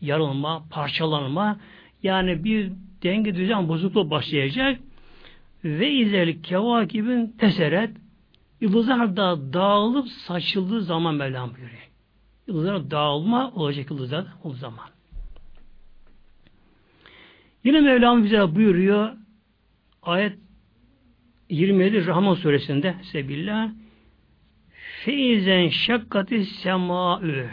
yarılma, 0.00 0.64
parçalanma 0.70 1.60
yani 2.02 2.44
bir 2.44 2.72
denge 3.02 3.34
düzen 3.34 3.68
bozukluğu 3.68 4.10
başlayacak 4.10 4.80
ve 5.64 5.90
izel 5.90 6.42
kevakibin 6.42 7.26
teseret 7.38 8.01
yıldızlar 8.62 9.16
da 9.16 9.52
dağılıp 9.52 10.08
saçıldığı 10.08 10.82
zaman 10.82 11.14
Mevlam 11.14 11.50
buyuruyor. 11.50 11.90
Yıldızlar 12.46 12.90
dağılma 12.90 13.50
olacak 13.50 13.90
yıldızlar 13.90 14.26
o 14.44 14.52
zaman. 14.52 14.88
Yine 17.64 17.80
Mevlam 17.80 18.24
bize 18.24 18.54
buyuruyor 18.54 19.12
ayet 20.02 20.38
27 21.50 22.06
Rahman 22.06 22.34
suresinde 22.34 22.94
Sebillah 23.02 23.70
Feizen 25.04 25.68
şakkati 25.68 26.44
semâ'ü 26.44 27.50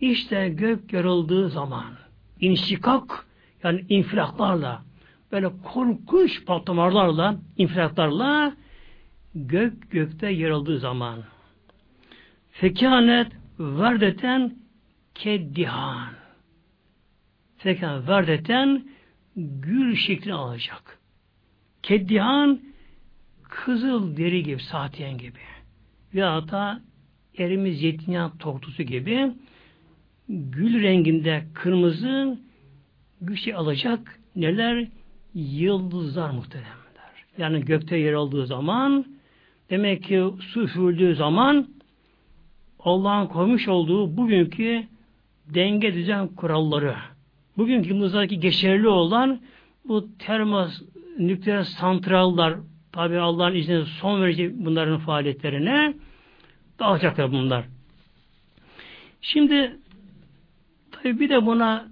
İşte 0.00 0.48
gök 0.48 0.92
yarıldığı 0.92 1.48
zaman 1.48 1.94
inşikak 2.40 3.26
yani 3.64 3.84
infilaklarla 3.88 4.82
böyle 5.32 5.50
korkunç 5.64 6.46
patlamalarla 6.46 7.36
infilaklarla 7.56 8.52
gök 9.34 9.90
gökte 9.90 10.28
yarıldığı 10.28 10.78
zaman 10.78 11.24
fekanet 12.50 13.32
verdeten 13.58 14.54
keddihan 15.14 16.12
fekanet 17.56 18.08
verdeten 18.08 18.84
gül 19.36 19.96
şeklini 19.96 20.34
alacak. 20.34 20.98
Keddihan 21.82 22.60
kızıl 23.42 24.16
deri 24.16 24.42
gibi, 24.42 24.62
saatiyen 24.62 25.18
gibi. 25.18 25.38
Ve 26.14 26.22
hatta 26.22 26.80
erimiz 27.38 27.80
zeytinyağı 27.80 28.38
tortusu 28.38 28.82
gibi 28.82 29.32
gül 30.28 30.82
renginde 30.82 31.44
kırmızı 31.54 32.38
güçlü 33.20 33.54
alacak 33.54 34.20
neler? 34.36 34.88
Yıldızlar 35.34 36.30
muhteremler. 36.30 36.72
Yani 37.38 37.64
gökte 37.64 37.96
yer 37.96 38.12
aldığı 38.12 38.46
zaman 38.46 39.06
demek 39.72 40.02
ki 40.02 40.24
su 40.40 40.62
üfürüldüğü 40.62 41.14
zaman 41.14 41.68
Allah'ın 42.80 43.26
koymuş 43.26 43.68
olduğu 43.68 44.16
bugünkü 44.16 44.84
denge 45.54 45.94
düzen 45.94 46.28
kuralları 46.28 46.96
bugünkü 47.56 47.88
yıldızlardaki 47.88 48.40
geçerli 48.40 48.88
olan 48.88 49.40
bu 49.84 50.08
termos 50.18 50.82
nükleer 51.18 51.62
santrallar 51.62 52.54
tabi 52.92 53.18
Allah'ın 53.18 53.54
izniyle 53.54 53.84
son 53.84 54.22
verecek 54.22 54.52
bunların 54.54 54.98
faaliyetlerine 54.98 55.94
dağılacaklar 56.78 57.32
bunlar. 57.32 57.64
Şimdi 59.20 59.76
tabi 60.90 61.20
bir 61.20 61.28
de 61.28 61.46
buna 61.46 61.88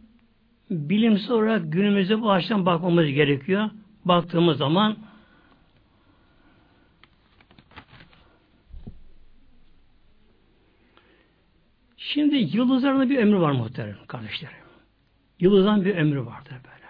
bilimsel 0.70 1.30
olarak 1.30 1.72
günümüze 1.72 2.20
bu 2.20 2.30
açıdan 2.30 2.66
bakmamız 2.66 3.06
gerekiyor. 3.06 3.70
Baktığımız 4.04 4.58
zaman 4.58 4.96
Şimdi 12.14 12.36
yıldızların 12.36 13.10
bir 13.10 13.18
ömrü 13.18 13.40
var 13.40 13.52
muhterem 13.52 13.96
kardeşlerim. 14.06 14.54
Yıldızların 15.40 15.84
bir 15.84 15.96
ömrü 15.96 16.26
vardır 16.26 16.52
böyle. 16.52 16.86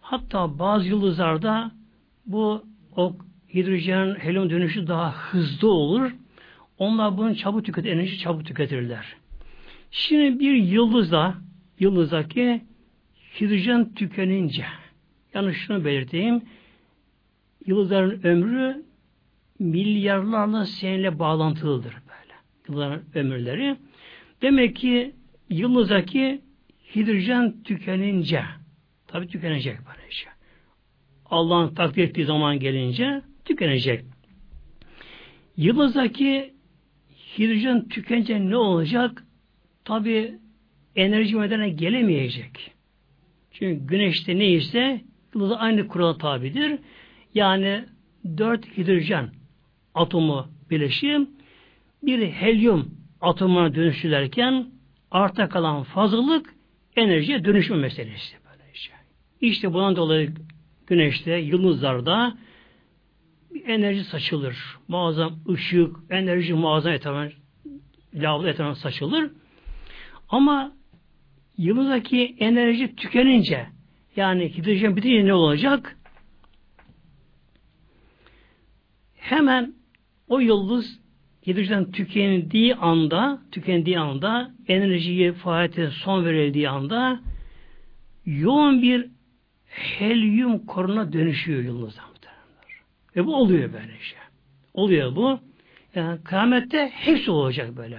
Hatta 0.00 0.58
bazı 0.58 0.88
yıldızlarda 0.88 1.70
bu 2.26 2.64
o 2.96 3.16
hidrojen 3.54 4.14
helyum 4.14 4.50
dönüşü 4.50 4.86
daha 4.86 5.12
hızlı 5.12 5.70
olur. 5.70 6.12
Onlar 6.78 7.18
bunu 7.18 7.36
çabuk 7.36 7.64
tüketir, 7.64 7.92
enerji 7.92 8.18
çabuk 8.18 8.46
tüketirler. 8.46 9.16
Şimdi 9.90 10.38
bir 10.38 10.54
yıldızda 10.54 11.34
yıldızdaki 11.80 12.62
hidrojen 13.40 13.94
tükenince 13.94 14.64
yani 15.34 15.54
şunu 15.54 15.84
belirteyim 15.84 16.42
yıldızların 17.66 18.22
ömrü 18.22 18.84
milyarlarla 19.58 20.64
seneyle 20.66 21.18
bağlantılıdır 21.18 21.92
böyle. 21.92 22.34
Yıldızların 22.68 23.04
ömürleri. 23.14 23.76
Demek 24.42 24.76
ki 24.76 25.14
yıldızdaki 25.50 26.40
hidrojen 26.94 27.62
tükenince 27.62 28.44
tabi 29.06 29.26
tükenecek 29.26 29.76
böylece. 29.86 30.26
Allah'ın 31.26 31.74
takdir 31.74 32.02
ettiği 32.02 32.24
zaman 32.24 32.58
gelince 32.58 33.22
tükenecek. 33.44 34.04
Yıldızdaki 35.56 36.54
hidrojen 37.38 37.88
tükenince 37.88 38.50
ne 38.50 38.56
olacak? 38.56 39.24
Tabi 39.84 40.38
enerji 40.96 41.36
medene 41.36 41.68
gelemeyecek. 41.68 42.70
Çünkü 43.50 43.86
güneşte 43.86 44.38
neyse 44.38 45.00
yıldız 45.34 45.52
aynı 45.58 45.88
kurala 45.88 46.18
tabidir. 46.18 46.78
Yani 47.34 47.84
dört 48.38 48.76
hidrojen 48.76 49.30
atomu 49.94 50.48
birleşim 50.70 51.30
bir 52.02 52.26
helyum 52.26 52.97
atomuna 53.20 53.74
dönüştürürken 53.74 54.66
arta 55.10 55.48
kalan 55.48 55.82
fazlalık 55.82 56.54
enerjiye 56.96 57.44
dönüşme 57.44 57.76
meselesi. 57.76 58.36
Böylece. 58.50 58.90
İşte 59.40 59.72
bundan 59.72 59.96
dolayı 59.96 60.34
güneşte, 60.86 61.32
yıldızlarda 61.32 62.36
bir 63.54 63.68
enerji 63.68 64.04
saçılır. 64.04 64.56
Muazzam 64.88 65.38
ışık, 65.48 65.96
enerji 66.10 66.54
muazzam 66.54 66.92
etrafına, 66.92 67.28
lavlı 68.14 68.48
etrafına 68.48 68.74
saçılır. 68.74 69.30
Ama 70.28 70.72
yıldızdaki 71.58 72.36
enerji 72.38 72.96
tükenince 72.96 73.66
yani 74.16 74.56
hidrojen 74.56 74.96
bitince 74.96 75.24
ne 75.24 75.34
olacak? 75.34 75.96
Hemen 79.16 79.74
o 80.28 80.40
yıldız 80.40 81.00
hidrojen 81.48 81.90
tükendiği 81.90 82.74
anda, 82.74 83.38
tükendiği 83.52 83.98
anda, 83.98 84.50
enerjiyi 84.68 85.32
faaliyete 85.32 85.90
son 85.90 86.24
verildiği 86.24 86.68
anda 86.68 87.20
yoğun 88.26 88.82
bir 88.82 89.06
helyum 89.66 90.66
koruna 90.66 91.12
dönüşüyor 91.12 91.62
yıldızlar. 91.62 92.08
Ve 93.18 93.26
bu 93.26 93.36
oluyor 93.36 93.72
böyle 93.72 93.98
şey. 94.00 94.18
Oluyor 94.74 95.16
bu. 95.16 95.40
Yani 95.94 96.22
kıyamette 96.22 96.90
hepsi 96.94 97.30
olacak 97.30 97.76
böyle. 97.76 97.98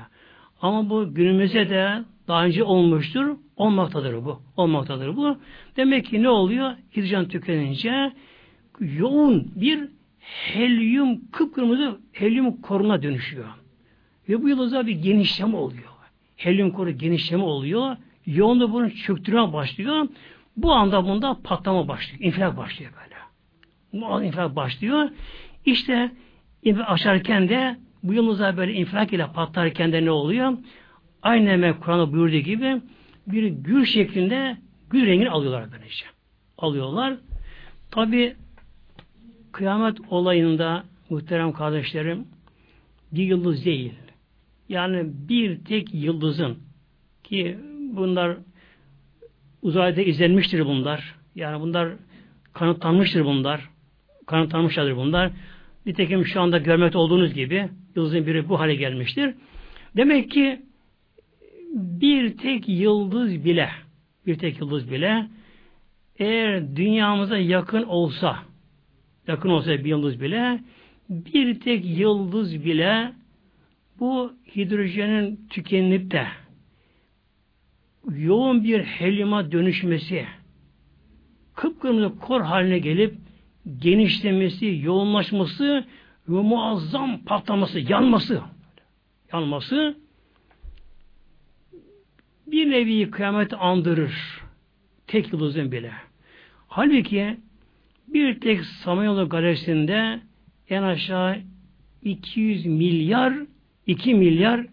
Ama 0.62 0.90
bu 0.90 1.14
günümüzde 1.14 1.70
de 1.70 2.04
daha 2.28 2.46
önce 2.46 2.64
olmuştur. 2.64 3.38
Olmaktadır 3.58 4.26
bu. 4.26 4.42
Olmaktadır 4.58 5.16
bu. 5.16 5.38
Demek 5.78 6.06
ki 6.06 6.24
ne 6.24 6.30
oluyor? 6.30 6.72
Hidrojen 6.96 7.28
tükenince 7.28 8.12
yoğun 8.80 9.52
bir 9.56 9.90
helyum, 10.30 11.32
kıpkırmızı 11.32 12.00
helyum 12.12 12.62
koruna 12.62 13.04
dönüşüyor. 13.04 13.48
Ve 14.30 14.42
bu 14.42 14.50
yıldızda 14.50 14.88
bir 14.88 14.96
genişleme 14.96 15.58
oluyor. 15.58 15.90
Helyum 16.36 16.72
koru 16.72 16.92
genişleme 16.92 17.44
oluyor. 17.44 17.98
Yoğunluğu 18.26 18.74
bunun 18.74 18.90
çöktürme 18.90 19.54
başlıyor. 19.54 20.08
Bu 20.58 20.74
anda 20.74 21.06
bunda 21.06 21.38
patlama 21.44 21.88
başlıyor. 21.88 22.24
İnfilak 22.24 22.58
başlıyor 22.58 22.92
böyle. 23.04 23.16
Bu 23.94 24.24
infilak 24.24 24.56
başlıyor. 24.56 25.10
İşte 25.66 26.12
açarken 26.88 27.50
de 27.50 27.78
bu 28.04 28.14
yıldızlar 28.14 28.58
böyle 28.58 28.74
infilak 28.74 29.14
ile 29.14 29.28
patlarken 29.28 29.92
de 29.92 30.06
ne 30.06 30.12
oluyor? 30.12 30.58
Aynı 31.22 31.80
Kur'an'da 31.80 32.14
buyurduğu 32.14 32.38
gibi 32.38 32.82
bir 33.28 33.48
gül 33.48 33.86
şeklinde 33.86 34.58
gül 34.90 35.06
rengini 35.06 35.30
alıyorlar 35.30 35.72
böylece. 35.72 36.06
Alıyorlar. 36.58 37.18
Tabi 37.92 38.36
kıyamet 39.52 39.98
olayında 40.10 40.84
muhterem 41.10 41.52
kardeşlerim 41.52 42.28
bir 43.12 43.24
yıldız 43.24 43.66
değil. 43.66 43.94
Yani 44.70 45.04
bir 45.06 45.66
tek 45.66 45.94
yıldızın 45.94 46.58
ki 47.24 47.58
bunlar 47.94 48.38
uzayda 49.62 50.02
izlenmiştir 50.02 50.66
bunlar. 50.66 51.16
Yani 51.36 51.62
bunlar 51.62 51.90
kanıtlanmıştır 52.54 53.26
bunlar. 53.26 53.70
Kanıtlanmışlardır 54.26 54.96
bunlar. 54.96 55.32
Nitekim 55.86 56.26
şu 56.26 56.42
anda 56.42 56.58
görmekte 56.58 56.98
olduğunuz 56.98 57.34
gibi 57.34 57.70
yıldızın 57.96 58.28
biri 58.28 58.50
bu 58.50 58.60
hale 58.60 58.76
gelmiştir. 58.76 59.34
Demek 59.96 60.32
ki 60.32 60.62
bir 61.74 62.38
tek 62.38 62.70
yıldız 62.70 63.46
bile 63.46 63.70
bir 64.26 64.38
tek 64.38 64.60
yıldız 64.60 64.92
bile 64.92 65.28
eğer 66.20 66.76
dünyamıza 66.76 67.38
yakın 67.38 67.84
olsa 67.84 68.49
yakın 69.30 69.50
olsa 69.50 69.72
bir 69.72 69.86
yıldız 69.86 70.22
bile 70.22 70.60
bir 71.10 71.60
tek 71.60 71.86
yıldız 71.86 72.66
bile 72.66 73.14
bu 74.00 74.34
hidrojenin 74.56 75.48
tükenip 75.50 76.12
de 76.12 76.28
yoğun 78.16 78.64
bir 78.64 78.84
helyuma 78.84 79.52
dönüşmesi 79.52 80.26
kıpkırmızı 81.56 82.20
kor 82.20 82.42
haline 82.42 82.80
gelip 82.80 83.16
genişlemesi, 83.80 84.80
yoğunlaşması 84.84 85.86
ve 86.30 86.42
muazzam 86.42 87.20
patlaması, 87.26 87.80
yanması 87.80 88.42
yanması 89.34 89.98
bir 92.48 92.72
nevi 92.72 93.12
kıyamet 93.12 93.54
andırır. 93.54 94.42
Tek 95.08 95.34
yıldızın 95.34 95.72
bile. 95.72 95.92
Halbuki 96.68 97.38
bir 98.14 98.40
tek 98.40 98.66
Samanyolu 98.66 99.30
galaksisinde 99.30 100.20
en 100.70 100.84
aşağı 100.84 101.38
200 102.04 102.66
milyar 102.66 103.34
2 103.88 104.14
milyar 104.16 104.66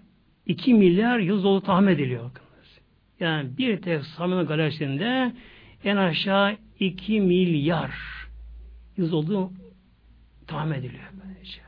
2 0.46 0.74
milyar 0.74 1.18
yıl 1.18 1.42
dolu 1.42 1.60
tahmin 1.60 1.92
ediliyor. 1.92 2.30
Yani 3.20 3.58
bir 3.58 3.82
tek 3.82 4.04
Samanyolu 4.04 4.46
galaksisinde 4.46 5.32
en 5.84 5.96
aşağı 5.96 6.56
2 6.80 7.20
milyar 7.20 7.90
yıl 8.96 9.12
olduğu 9.12 9.52
tahmin 10.46 10.74
ediliyor. 10.74 11.04
Böylece. 11.24 11.60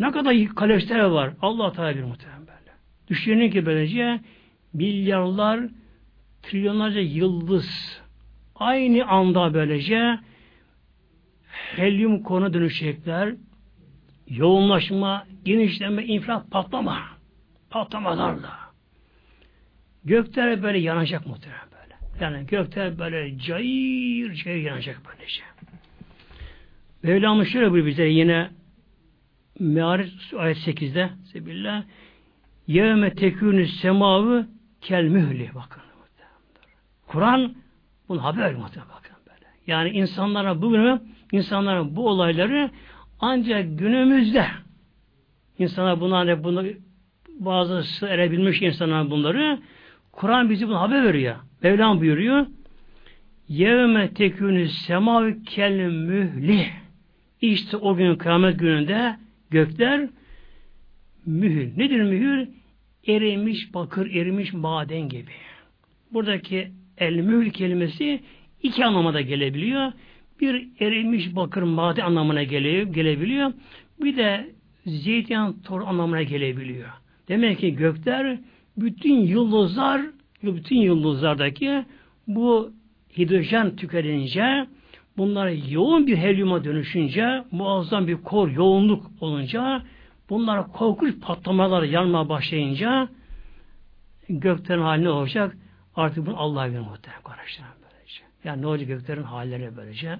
Ne 0.00 0.10
kadar 0.10 0.54
kalorifer 0.54 0.98
var 0.98 1.30
Allah 1.42 1.72
Teala 1.72 1.96
bir 1.96 2.02
muhtemelen. 2.02 2.44
Düşünün 3.08 3.50
ki 3.50 3.66
böylece 3.66 4.20
milyarlar 4.72 5.60
trilyonlarca 6.42 7.00
yıldız 7.00 8.00
aynı 8.54 9.06
anda 9.06 9.54
böylece 9.54 10.18
helyum 11.78 12.22
konu 12.22 12.54
dönüşecekler. 12.54 13.34
Yoğunlaşma, 14.28 15.26
genişleme, 15.44 16.04
infilak, 16.04 16.50
patlama. 16.50 17.02
Patlamalarla. 17.70 18.58
Gökler 20.04 20.62
böyle 20.62 20.78
yanacak 20.78 21.26
muhtemelen 21.26 21.60
böyle. 21.72 22.24
Yani 22.24 22.46
gökler 22.46 22.98
böyle 22.98 23.38
cayır 23.38 24.34
cayır 24.34 24.64
yanacak 24.64 25.00
böylece. 25.06 25.42
Mevlamız 27.02 27.48
şöyle 27.48 27.70
buyuruyor 27.70 27.86
bize 27.86 28.04
yine 28.04 28.50
Me'ariz 29.58 30.12
ayet 30.36 30.56
8'de 30.56 31.10
Sebillah 31.32 31.84
Yevme 32.66 33.14
tekûnü 33.14 33.68
semavı 33.68 34.46
kel 34.80 35.04
mühli 35.04 35.50
bakın. 35.54 35.82
Kur'an 37.06 37.54
bunu 38.08 38.24
haber 38.24 38.54
muhtemelen 38.54 38.92
bakın 38.94 39.16
böyle. 39.26 39.46
Yani 39.66 39.90
insanlara 39.90 40.62
bugün 40.62 41.13
insanların 41.34 41.96
bu 41.96 42.08
olayları 42.08 42.70
ancak 43.20 43.78
günümüzde 43.78 44.46
insanlar 45.58 46.00
bunlar 46.00 46.44
bunu 46.44 46.64
bazısı 47.28 48.06
erebilmiş 48.06 48.62
insanlar 48.62 49.10
bunları 49.10 49.58
Kur'an 50.12 50.50
bizi 50.50 50.68
bunu 50.68 50.80
haber 50.80 51.04
veriyor. 51.04 51.36
Mevlam 51.62 52.00
buyuruyor. 52.00 52.46
Yevme 53.48 54.14
tekûnü 54.14 54.68
semavü 54.68 55.44
kel 55.44 55.90
mühli 55.90 56.66
işte 57.40 57.76
o 57.76 57.96
gün 57.96 58.16
kıyamet 58.16 58.58
gününde 58.58 59.16
gökler 59.50 60.08
mühür. 61.26 61.78
Nedir 61.78 62.02
mühür? 62.02 62.48
Erimiş 63.06 63.74
bakır, 63.74 64.14
erimiş 64.14 64.52
maden 64.52 65.08
gibi. 65.08 65.30
Buradaki 66.12 66.70
el 66.98 67.14
mühür 67.14 67.50
kelimesi 67.50 68.20
iki 68.62 68.84
anlamada 68.84 69.20
gelebiliyor. 69.20 69.92
Bir 70.44 70.68
erimiş 70.80 71.36
bakır 71.36 71.62
maden 71.62 72.04
anlamına 72.04 72.42
gele, 72.42 72.84
gelebiliyor. 72.84 73.52
Bir 74.00 74.16
de 74.16 74.50
zeytin 74.86 75.62
tor 75.64 75.80
anlamına 75.80 76.22
gelebiliyor. 76.22 76.88
Demek 77.28 77.58
ki 77.58 77.76
gökler 77.76 78.38
bütün 78.76 79.14
yıldızlar 79.14 80.02
bütün 80.42 80.76
yıldızlardaki 80.76 81.84
bu 82.28 82.72
hidrojen 83.18 83.76
tükenince 83.76 84.66
bunlar 85.16 85.48
yoğun 85.48 86.06
bir 86.06 86.16
helyuma 86.16 86.64
dönüşünce 86.64 87.44
muazzam 87.50 88.06
bir 88.06 88.16
kor 88.16 88.50
yoğunluk 88.50 89.10
olunca 89.20 89.82
bunlar 90.30 90.72
korkunç 90.72 91.20
patlamalar 91.20 91.82
yanmaya 91.82 92.28
başlayınca 92.28 93.08
göklerin 94.28 94.82
haline 94.82 95.10
olacak. 95.10 95.56
Artık 95.96 96.26
bunu 96.26 96.36
Allah'a 96.36 96.68
bilir 96.68 96.78
muhtemelen 96.78 97.22
kardeşlerim 97.22 97.70
böylece. 97.82 98.20
Yani 98.44 98.62
ne 98.62 98.66
olacak 98.66 98.88
göklerin 98.88 99.22
halleri 99.22 99.76
böylece. 99.76 100.18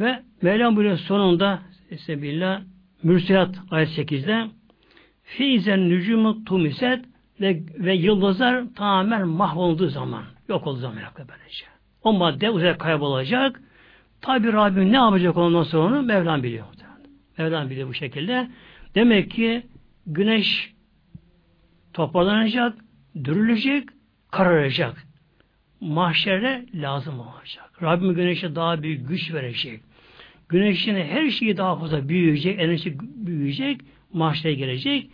Ve 0.00 0.22
Mevlam 0.42 0.76
buyuruyor 0.76 0.98
sonunda 0.98 1.60
Sebillah 1.98 2.62
Mürselat 3.02 3.56
ayet 3.70 3.88
8'de 3.88 4.46
Feizen 5.22 5.88
nücumu 5.88 6.44
tumiset 6.44 7.04
ve, 7.40 7.62
ve 7.78 7.94
yıldızlar 7.94 8.64
tamamen 8.74 9.28
mahvolduğu 9.28 9.88
zaman 9.88 10.24
yok 10.48 10.66
olduğu 10.66 10.80
zaman 10.80 10.98
böylece. 11.18 11.66
O 12.02 12.12
madde 12.12 12.50
uzaya 12.50 12.78
kaybolacak. 12.78 13.60
Tabi 14.20 14.52
Rabbim 14.52 14.92
ne 14.92 14.96
yapacak 14.96 15.36
ondan 15.36 15.62
sonra 15.62 15.86
onu 15.86 16.02
Mevlam 16.02 16.42
biliyor. 16.42 16.66
Mevlam 17.38 17.70
biliyor 17.70 17.88
bu 17.88 17.94
şekilde. 17.94 18.50
Demek 18.94 19.30
ki 19.30 19.66
güneş 20.06 20.74
toparlanacak, 21.92 22.78
dürülecek, 23.24 23.88
kararacak. 24.30 25.06
Mahşere 25.80 26.66
lazım 26.74 27.20
olacak. 27.20 27.65
Rabbim 27.82 28.14
güneşe 28.14 28.54
daha 28.54 28.82
büyük 28.82 29.08
güç 29.08 29.32
verecek. 29.32 29.80
Güneşin 30.48 30.94
her 30.94 31.30
şeyi 31.30 31.56
daha 31.56 31.78
fazla 31.78 32.08
büyüyecek, 32.08 32.60
enerji 32.60 32.98
büyüyecek, 33.00 33.80
mahşere 34.12 34.54
gelecek. 34.54 35.10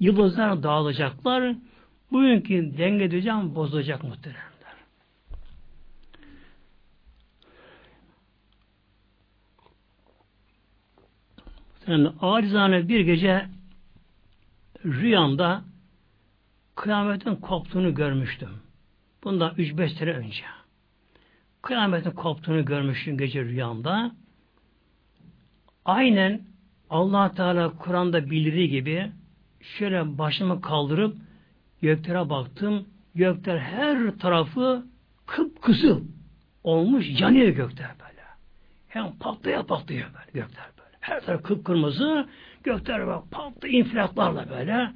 Yıldızlar 0.00 0.62
dağılacaklar. 0.62 1.54
Bugünkü 2.12 2.78
denge 2.78 3.10
düzen 3.10 3.54
bozulacak 3.54 4.04
muhteremler. 4.04 4.48
Yani 11.86 12.08
acizane 12.20 12.88
bir 12.88 13.00
gece 13.00 13.46
rüyamda 14.84 15.64
kıyametin 16.74 17.36
koptuğunu 17.36 17.94
görmüştüm. 17.94 18.50
Bundan 19.24 19.54
3-5 19.54 19.88
sene 19.88 20.10
önce. 20.10 20.57
Kıyametin 21.68 22.10
koptuğunu 22.10 22.64
görmüştüm 22.64 23.18
gece 23.18 23.44
rüyamda. 23.44 24.12
Aynen 25.84 26.40
allah 26.90 27.34
Teala 27.34 27.76
Kur'an'da 27.76 28.30
bildiği 28.30 28.68
gibi 28.68 29.12
şöyle 29.60 30.18
başımı 30.18 30.60
kaldırıp 30.60 31.16
göklere 31.82 32.30
baktım. 32.30 32.88
Gökler 33.14 33.58
her 33.58 34.18
tarafı 34.18 34.86
kıpkızıl 35.26 36.04
olmuş 36.64 37.20
yanıyor 37.20 37.48
gökler 37.48 37.90
böyle. 38.00 38.22
Hem 38.88 39.18
patlaya 39.18 39.66
patlıyor 39.66 40.06
böyle 40.14 40.44
gökler 40.46 40.66
böyle. 40.78 40.96
Her 41.00 41.20
taraf 41.20 41.42
kıpkırmızı 41.42 42.28
gökler 42.64 43.06
böyle 43.06 43.20
patlıyor 43.30 43.74
infilaklarla 43.74 44.50
böyle. 44.50 44.92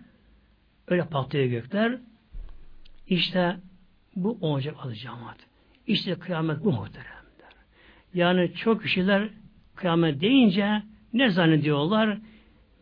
Öyle 0.88 1.04
patlıyor 1.04 1.46
gökler. 1.46 1.98
İşte 3.06 3.56
bu 4.16 4.38
olacak 4.40 4.76
adı 4.82 4.94
cemaat. 4.94 5.51
İşte 5.87 6.14
kıyamet 6.14 6.64
bu 6.64 6.72
muhteremler. 6.72 7.12
Yani 8.14 8.55
çok 8.55 8.83
kişiler 8.83 9.28
kıyamet 9.74 10.20
deyince 10.20 10.83
ne 11.12 11.30
zannediyorlar? 11.30 12.18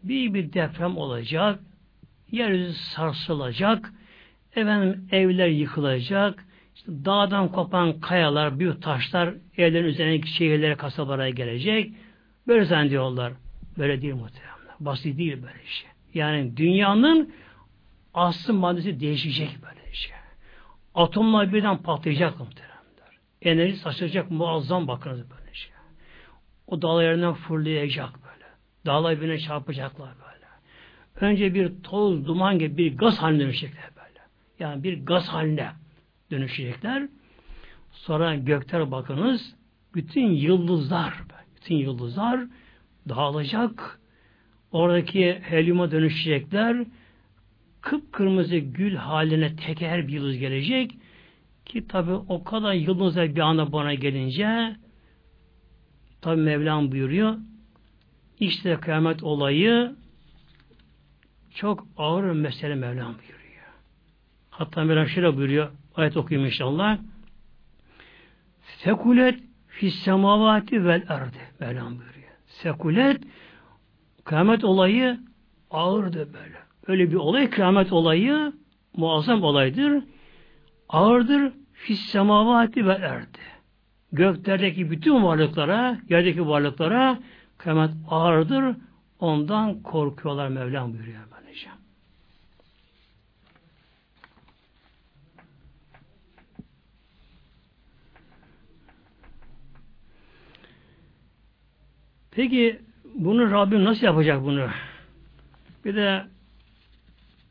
Bir 0.02 0.34
bir 0.34 0.52
deprem 0.52 0.96
olacak, 0.96 1.60
yeryüzü 2.30 2.72
sarsılacak, 2.72 3.92
efendim 4.56 5.08
evler 5.12 5.48
yıkılacak, 5.48 6.44
işte 6.74 7.04
dağdan 7.04 7.48
kopan 7.48 8.00
kayalar, 8.00 8.58
büyük 8.58 8.82
taşlar 8.82 9.34
evlerin 9.56 9.86
üzerine 9.86 10.26
şehirlere, 10.26 10.74
kasabalara 10.74 11.30
gelecek. 11.30 11.94
Böyle 12.46 12.64
zannediyorlar. 12.64 13.32
Böyle 13.78 14.02
değil 14.02 14.14
muhtemelen. 14.14 14.50
Basit 14.80 15.18
değil 15.18 15.42
böyle 15.42 15.66
şey. 15.66 15.90
Yani 16.14 16.56
dünyanın 16.56 17.32
aslı 18.14 18.54
maddesi 18.54 19.00
değişecek 19.00 19.58
böyle 19.62 19.94
şey. 19.94 20.12
Atomlar 20.94 21.52
birden 21.52 21.78
patlayacak 21.78 22.40
muhtemelen. 22.40 22.69
Enerji 23.42 23.76
saçacak 23.76 24.30
muazzam 24.30 24.88
bakınız 24.88 25.30
böyle 25.30 25.54
şey. 25.54 25.72
O 26.66 26.82
dağlar 26.82 27.04
yerinden 27.04 27.34
fırlayacak 27.34 28.10
böyle. 28.14 28.44
Dağlar 28.86 29.16
birbirine 29.16 29.38
çarpacaklar 29.38 30.08
böyle. 30.08 30.46
Önce 31.20 31.54
bir 31.54 31.82
toz, 31.82 32.26
duman 32.26 32.58
gibi 32.58 32.76
bir 32.76 32.98
gaz 32.98 33.18
haline 33.18 33.40
dönüşecekler 33.40 33.90
böyle. 33.96 34.20
Yani 34.58 34.82
bir 34.82 35.06
gaz 35.06 35.28
haline 35.28 35.70
dönüşecekler. 36.30 37.08
Sonra 37.92 38.34
gökler 38.34 38.90
bakınız, 38.90 39.54
bütün 39.94 40.30
yıldızlar, 40.30 41.14
bütün 41.56 41.74
yıldızlar 41.74 42.40
dağılacak. 43.08 44.00
Oradaki 44.72 45.40
helyuma 45.42 45.90
dönüşecekler. 45.90 46.84
Kıpkırmızı 47.80 48.56
gül 48.56 48.94
haline 48.94 49.56
teker 49.56 50.08
bir 50.08 50.12
yıldız 50.12 50.38
gelecek. 50.38 50.92
Ki 51.70 51.88
tabi 51.88 52.12
o 52.12 52.44
kadar 52.44 52.72
yıldızlar 52.72 53.34
bir 53.34 53.40
anda 53.40 53.72
bana 53.72 53.94
gelince 53.94 54.76
tabi 56.20 56.40
Mevlam 56.40 56.92
buyuruyor 56.92 57.36
işte 58.40 58.76
kıyamet 58.80 59.22
olayı 59.22 59.96
çok 61.54 61.86
ağır 61.96 62.24
mesele 62.24 62.74
Mevlam 62.74 63.14
buyuruyor. 63.18 63.66
Hatta 64.50 64.84
Mevlam 64.84 65.06
şöyle 65.06 65.36
buyuruyor. 65.36 65.70
Ayet 65.94 66.16
okuyayım 66.16 66.46
inşallah. 66.46 66.98
Sekulet 68.60 69.40
fis 69.66 69.94
semavati 69.94 70.84
vel 70.84 71.04
erdi. 71.08 71.38
Mevlam 71.60 71.98
buyuruyor. 71.98 72.30
Sekulet 72.46 73.22
kıyamet 74.24 74.64
olayı 74.64 75.20
ağırdır 75.70 76.32
böyle. 76.32 76.56
Öyle 76.86 77.10
bir 77.10 77.16
olay 77.16 77.50
kıyamet 77.50 77.92
olayı 77.92 78.52
muazzam 78.96 79.42
olaydır. 79.42 80.02
Ağırdır 80.88 81.59
fis 81.80 82.00
semavati 82.00 82.86
vel 82.86 83.02
erdi. 83.02 83.38
Göklerdeki 84.12 84.90
bütün 84.90 85.24
varlıklara, 85.24 85.98
yerdeki 86.08 86.46
varlıklara 86.46 87.18
kıyamet 87.58 87.90
ağırdır. 88.08 88.76
Ondan 89.18 89.82
korkuyorlar 89.82 90.48
Mevlam 90.48 90.92
buyuruyor 90.92 91.20
böylece. 91.36 91.68
Peki 102.30 102.80
bunu 103.14 103.50
Rabbim 103.50 103.84
nasıl 103.84 104.06
yapacak 104.06 104.42
bunu? 104.42 104.68
Bir 105.84 105.96
de 105.96 106.24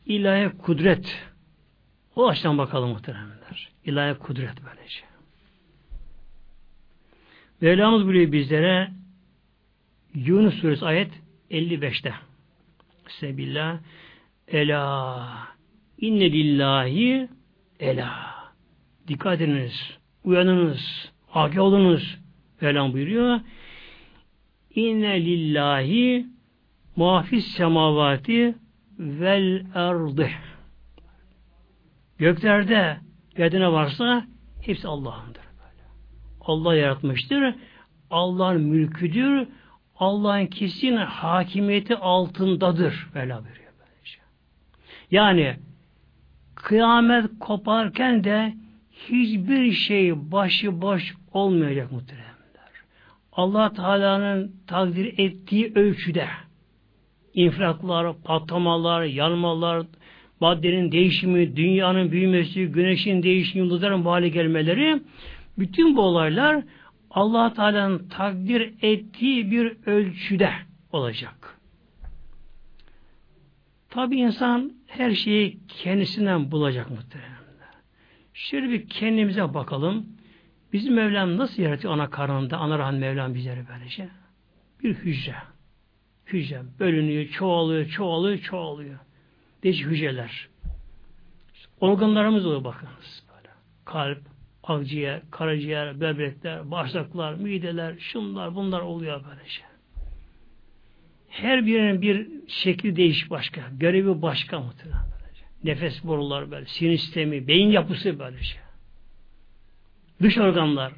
ilahi 0.05 0.57
kudret 0.57 1.29
o 2.15 2.27
açıdan 2.27 2.57
bakalım 2.57 2.89
muhteremler. 2.89 3.38
İlahi 3.85 4.19
kudret 4.19 4.55
böylece. 4.65 4.99
Mevlamız 7.61 8.05
buyuruyor 8.05 8.31
bizlere 8.31 8.91
Yunus 10.13 10.53
suresi 10.61 10.85
ayet 10.85 11.11
55'te. 11.51 12.13
Sebillah 13.07 13.79
Ela 14.47 15.47
inne 15.97 16.31
lillahi 16.31 17.29
ela 17.79 18.35
dikkat 19.07 19.41
ediniz 19.41 19.97
uyanınız 20.23 21.11
agah 21.33 21.61
olunuz 21.61 22.17
Mevlam 22.61 22.93
buyuruyor 22.93 23.39
inne 24.75 25.25
lillahi 25.25 26.25
muhafis 26.95 27.47
semavati 27.47 28.55
vel 28.99 29.65
erdi 29.75 30.31
göklerde 32.17 32.97
yerde 33.39 33.59
ne 33.59 33.71
varsa 33.71 34.25
hepsi 34.61 34.87
Allah'ındır. 34.87 35.41
Allah 36.41 36.75
yaratmıştır. 36.75 37.55
Allah'ın 38.09 38.61
mülküdür. 38.61 39.47
Allah'ın 39.95 40.45
kesin 40.45 40.95
hakimiyeti 40.95 41.95
altındadır. 41.95 43.07
Böyle 43.15 43.33
buyuruyor. 43.33 43.73
Böylece. 43.79 44.19
Yani 45.11 45.55
kıyamet 46.55 47.25
koparken 47.39 48.23
de 48.23 48.53
hiçbir 48.91 49.71
şey 49.71 50.31
başı 50.31 50.81
boş 50.81 51.15
olmayacak 51.33 51.91
muhteremler. 51.91 52.29
Allah 53.31 53.73
Teala'nın 53.73 54.55
takdir 54.67 55.19
ettiği 55.19 55.71
ölçüde 55.75 56.27
infilaklar, 57.33 58.21
patlamalar, 58.23 59.03
yanmalar, 59.03 59.85
maddenin 60.39 60.91
değişimi, 60.91 61.55
dünyanın 61.55 62.11
büyümesi, 62.11 62.65
güneşin 62.65 63.23
değişimi, 63.23 63.63
yıldızların 63.63 64.05
bu 64.05 64.11
hale 64.11 64.29
gelmeleri 64.29 65.01
bütün 65.59 65.95
bu 65.95 66.01
olaylar 66.01 66.63
allah 67.11 67.53
Teala'nın 67.53 68.09
takdir 68.09 68.73
ettiği 68.81 69.51
bir 69.51 69.77
ölçüde 69.85 70.51
olacak. 70.91 71.59
Tabi 73.89 74.17
insan 74.17 74.73
her 74.87 75.11
şeyi 75.11 75.59
kendisinden 75.67 76.51
bulacak 76.51 76.89
muhtemelen. 76.89 77.39
Şöyle 78.33 78.69
bir 78.69 78.89
kendimize 78.89 79.53
bakalım. 79.53 80.05
Bizim 80.73 80.93
Mevlam 80.93 81.37
nasıl 81.37 81.63
yaratıyor 81.63 81.93
ana 81.93 82.09
karnında, 82.09 82.57
ana 82.57 82.79
rahmi 82.79 82.99
Mevlam 82.99 83.33
bizleri 83.33 83.63
böylece? 83.69 84.09
Bir 84.83 84.95
hücre. 84.95 85.35
Hücre 86.25 86.61
bölünüyor, 86.79 87.27
çoğalıyor, 87.27 87.85
çoğalıyor, 87.85 88.37
çoğalıyor. 88.37 88.99
Değişik 89.63 89.85
hücreler. 89.85 90.49
Organlarımız 91.79 92.45
oluyor 92.45 92.63
bakınız. 92.63 93.23
Böyle. 93.35 93.49
Kalp, 93.85 94.21
akciğer, 94.63 95.21
karaciğer, 95.31 95.99
böbrekler, 95.99 96.71
bağırsaklar, 96.71 97.33
mideler, 97.33 97.95
şunlar, 97.99 98.55
bunlar 98.55 98.81
oluyor 98.81 99.23
böylece. 99.29 99.49
Şey. 99.49 99.65
Her 101.29 101.65
birinin 101.65 102.01
bir 102.01 102.27
şekli 102.47 102.95
değiş 102.95 103.29
başka. 103.29 103.61
Görevi 103.77 104.21
başka 104.21 104.59
muhtemelen 104.59 105.05
böylece. 105.21 105.43
Nefes 105.63 106.03
boruları 106.03 106.51
böyle, 106.51 106.65
sinir 106.65 106.97
sistemi, 106.97 107.47
beyin 107.47 107.69
yapısı 107.71 108.19
böylece. 108.19 108.43
Şey. 108.43 108.59
Dış 110.21 110.37
organlar. 110.37 110.93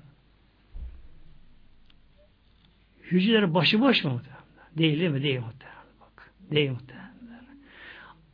Hücreler 3.03 3.53
başıboş 3.53 4.03
mu 4.03 4.11
muhtemelen? 4.11 4.43
Değil 4.77 4.99
değil 4.99 5.11
mi? 5.11 5.23
Değil 5.23 5.39
muhtemelen. 5.39 5.81
Bak. 6.01 6.31
Değil 6.51 6.71
muhtemelen. 6.71 7.00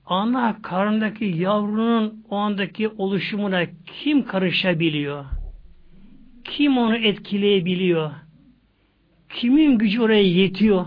Ana 0.07 0.61
karnındaki 0.61 1.25
yavrunun 1.25 2.25
o 2.29 2.35
andaki 2.35 2.87
oluşumuna 2.87 3.65
kim 3.85 4.25
karışabiliyor? 4.25 5.25
Kim 6.43 6.77
onu 6.77 6.97
etkileyebiliyor? 6.97 8.11
Kimin 9.29 9.77
gücü 9.77 10.01
oraya 10.01 10.23
yetiyor? 10.23 10.85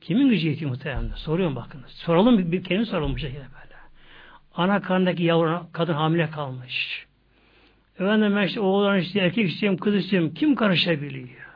Kimin 0.00 0.28
gücü 0.28 0.48
yetiyor 0.48 0.70
muhtemelen? 0.70 1.10
Soruyorum 1.14 1.56
bakınız. 1.56 1.90
Soralım 1.90 2.52
bir, 2.52 2.64
kelime 2.64 2.86
soralım 2.86 3.14
bu 3.14 3.18
şekilde 3.18 3.38
böyle. 3.38 3.76
Ana 4.54 4.80
karnındaki 4.80 5.22
yavru 5.22 5.66
kadın 5.72 5.92
hamile 5.92 6.30
kalmış. 6.30 7.06
Efendim 8.00 8.44
işte 8.44 8.60
oğlan 8.60 8.98
işte 8.98 9.20
erkek 9.20 9.50
istiyorum, 9.50 9.78
kız 9.78 9.94
istiyorum. 9.94 10.34
Kim 10.34 10.54
karışabiliyor? 10.54 11.46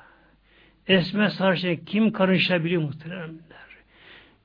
Esme 0.86 1.30
sarışın 1.30 1.76
kim 1.76 2.12
karışabiliyor 2.12 2.82
muhteremler? 2.82 3.40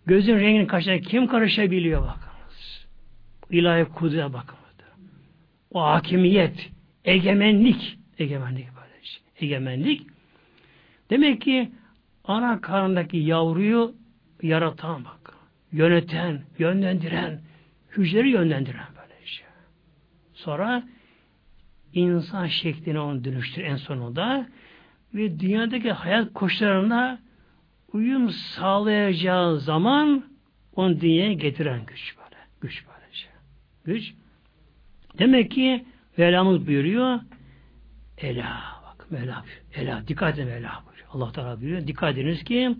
Gözün 0.05 0.39
rengini 0.39 0.67
kaçan 0.67 0.99
kim 0.99 1.27
karışabiliyor 1.27 2.01
bakınız. 2.01 2.34
İlahi 3.49 3.85
kudret 3.85 4.33
bakın. 4.33 4.55
O 5.75 5.81
hakimiyet, 5.81 6.71
egemenlik, 7.05 7.99
egemenlik 8.19 8.67
böyle 8.75 9.03
şey. 9.03 9.23
Egemenlik. 9.39 10.07
Demek 11.09 11.41
ki 11.41 11.71
ana 12.23 12.61
karnındaki 12.61 13.17
yavruyu 13.17 13.95
yaratan 14.41 15.05
bak. 15.05 15.33
Yöneten, 15.71 16.41
yönlendiren, 16.59 17.41
hücreleri 17.91 18.29
yönlendiren 18.29 18.87
böyle 18.95 19.25
şey. 19.25 19.45
Sonra 20.33 20.83
insan 21.93 22.47
şekline 22.47 22.99
onu 22.99 23.23
dönüştür 23.23 23.63
en 23.63 23.75
sonunda 23.75 24.47
ve 25.13 25.39
dünyadaki 25.39 25.91
hayat 25.91 26.33
koşullarına 26.33 27.19
uyum 27.93 28.29
sağlayacağı 28.29 29.59
zaman 29.59 30.23
onu 30.75 31.01
dünyaya 31.01 31.33
getiren 31.33 31.85
güç 31.87 32.15
böyle. 32.17 32.41
Güç 32.61 32.85
böyle. 32.87 32.94
Güç. 33.85 34.13
Demek 35.19 35.51
ki 35.51 35.85
Mevlamız 36.17 36.67
buyuruyor 36.67 37.19
Ela 38.17 38.61
bak 38.85 39.11
Mevla 39.11 39.43
Ela 39.73 40.07
dikkat 40.07 40.33
edin 40.33 40.47
Mevla 40.47 40.83
buyuruyor. 40.85 41.07
Allah 41.11 41.31
Teala 41.31 41.61
buyuruyor. 41.61 41.87
Dikkat 41.87 42.17
ediniz 42.17 42.43
ki 42.43 42.75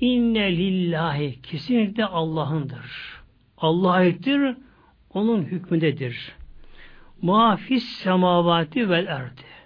inne 0.00 0.56
lillahi 0.56 1.42
kesinlikle 1.42 2.04
Allah'ındır. 2.04 3.20
Allah'a 3.56 3.92
aittir. 3.92 4.56
Onun 5.10 5.42
hükmündedir. 5.42 6.32
Muhafis 7.22 7.84
semavati 7.84 8.90
vel 8.90 9.06
erdi 9.06 9.56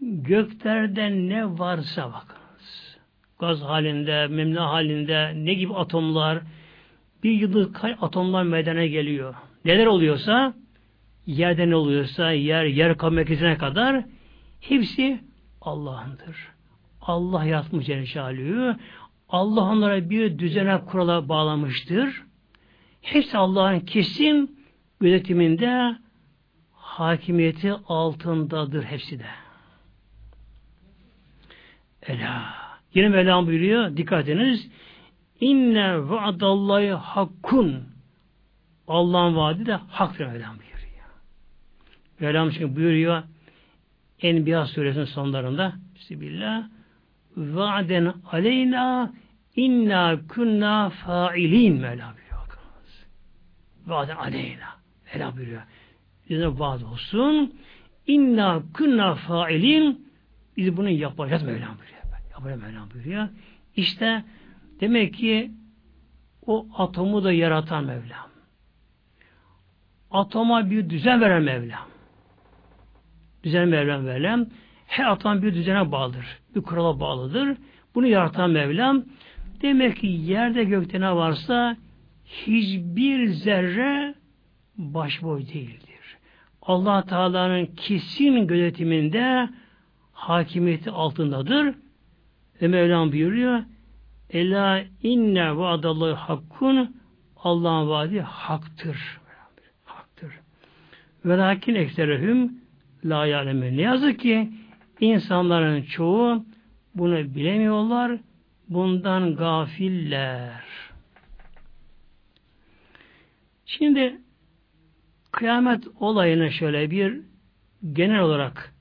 göklerden 0.00 1.28
ne 1.28 1.58
varsa 1.58 2.12
bakınız. 2.12 2.98
Gaz 3.38 3.62
halinde, 3.62 4.26
memle 4.26 4.60
halinde 4.60 5.32
ne 5.34 5.54
gibi 5.54 5.74
atomlar 5.74 6.38
bir 7.22 7.30
yılda 7.30 7.72
kaç 7.72 7.96
atomlar 8.00 8.42
meydana 8.42 8.86
geliyor. 8.86 9.34
Neler 9.64 9.86
oluyorsa 9.86 10.54
yerden 11.26 11.70
oluyorsa 11.70 12.32
yer, 12.32 12.64
yer 12.64 12.96
merkezine 13.10 13.58
kadar 13.58 14.04
hepsi 14.60 15.20
Allah'ındır. 15.60 16.36
Allah 17.00 17.44
yaratmış 17.44 17.86
Celle 17.86 18.76
Allah 19.28 19.60
onlara 19.60 20.10
bir 20.10 20.38
düzene 20.38 20.80
kurala 20.80 21.28
bağlamıştır. 21.28 22.22
Hepsi 23.02 23.38
Allah'ın 23.38 23.80
kesin 23.80 24.60
gözetiminde 25.00 25.96
hakimiyeti 26.72 27.72
altındadır 27.72 28.84
hepsi 28.84 29.18
de. 29.18 29.26
Ela. 32.02 32.54
Yine 32.94 33.08
Mevlam 33.08 33.46
buyuruyor. 33.46 33.96
Dikkat 33.96 34.28
ediniz. 34.28 34.70
İnne 35.40 36.08
vaadallahi 36.08 36.90
hakkun. 36.90 37.84
Allah'ın 38.88 39.36
vaadi 39.36 39.66
de 39.66 39.74
haktır 39.74 40.26
Mevlam 40.26 40.56
buyuruyor. 40.58 40.70
Mevlam 42.20 42.50
çünkü 42.50 42.76
buyuruyor 42.76 43.22
Enbiya 44.22 44.66
suresinin 44.66 45.04
sonlarında 45.04 45.72
Bismillah 45.94 46.68
Va'den 47.36 48.14
aleyna 48.32 49.12
inna 49.56 50.20
kunna 50.28 50.90
failin 50.90 51.74
Mevla 51.74 52.14
buyuruyor. 52.16 52.30
Va'den 53.86 54.16
aleyna. 54.16 54.68
Mevla 55.14 55.36
buyuruyor. 55.36 55.62
Bize 56.30 56.46
vaad 56.46 56.82
olsun. 56.82 57.54
İnna 58.06 58.62
kunna 58.74 59.14
failin 59.14 60.10
biz 60.56 60.76
bunu 60.76 60.88
yapacağız 60.88 61.42
Mevlam 61.42 61.78
buyuruyor. 61.78 62.00
Yapacağız 62.30 62.62
Mevlam 62.62 62.90
buyuruyor. 62.90 63.28
İşte 63.76 64.24
demek 64.80 65.14
ki 65.14 65.50
o 66.46 66.66
atomu 66.76 67.24
da 67.24 67.32
yaratan 67.32 67.84
Mevlam. 67.84 68.30
Atoma 70.10 70.70
bir 70.70 70.90
düzen 70.90 71.20
veren 71.20 71.42
Mevlam. 71.42 71.86
Düzen 73.44 73.72
veren 73.72 74.00
Mevlam. 74.00 74.46
Her 74.86 75.04
atom 75.04 75.42
bir 75.42 75.54
düzene 75.54 75.92
bağlıdır. 75.92 76.26
Bir 76.54 76.62
kurala 76.62 77.00
bağlıdır. 77.00 77.56
Bunu 77.94 78.06
yaratan 78.06 78.50
Mevlam. 78.50 79.04
Demek 79.62 79.96
ki 79.96 80.06
yerde 80.06 80.64
gökte 80.64 81.00
ne 81.00 81.14
varsa 81.14 81.76
hiçbir 82.24 83.28
zerre 83.28 84.14
başboy 84.76 85.40
değildir. 85.40 86.16
Allah 86.62 87.04
Teala'nın 87.04 87.66
kesin 87.66 88.46
gözetiminde 88.46 89.48
hakimiyeti 90.12 90.90
altındadır. 90.90 91.74
Ve 92.62 92.68
Mevlam 92.68 93.12
buyuruyor 93.12 93.62
Ela 94.32 94.84
inne 95.02 95.56
vaadallahu 95.56 96.14
hakkun 96.14 96.96
Allah'ın 97.36 97.88
vaadi 97.88 98.20
haktır. 98.20 99.20
Haktır. 99.84 100.32
Ve 101.24 101.38
lakin 101.38 101.74
ekserehüm 101.74 102.60
la 103.04 103.26
yâlemün. 103.26 103.76
Ne 103.76 103.82
yazık 103.82 104.20
ki 104.20 104.50
insanların 105.00 105.82
çoğu 105.82 106.44
bunu 106.94 107.34
bilemiyorlar. 107.34 108.18
Bundan 108.68 109.36
gafiller. 109.36 110.64
Şimdi 113.66 114.20
kıyamet 115.32 115.84
olayını 116.00 116.50
şöyle 116.50 116.90
bir 116.90 117.20
genel 117.92 118.20
olarak 118.20 118.74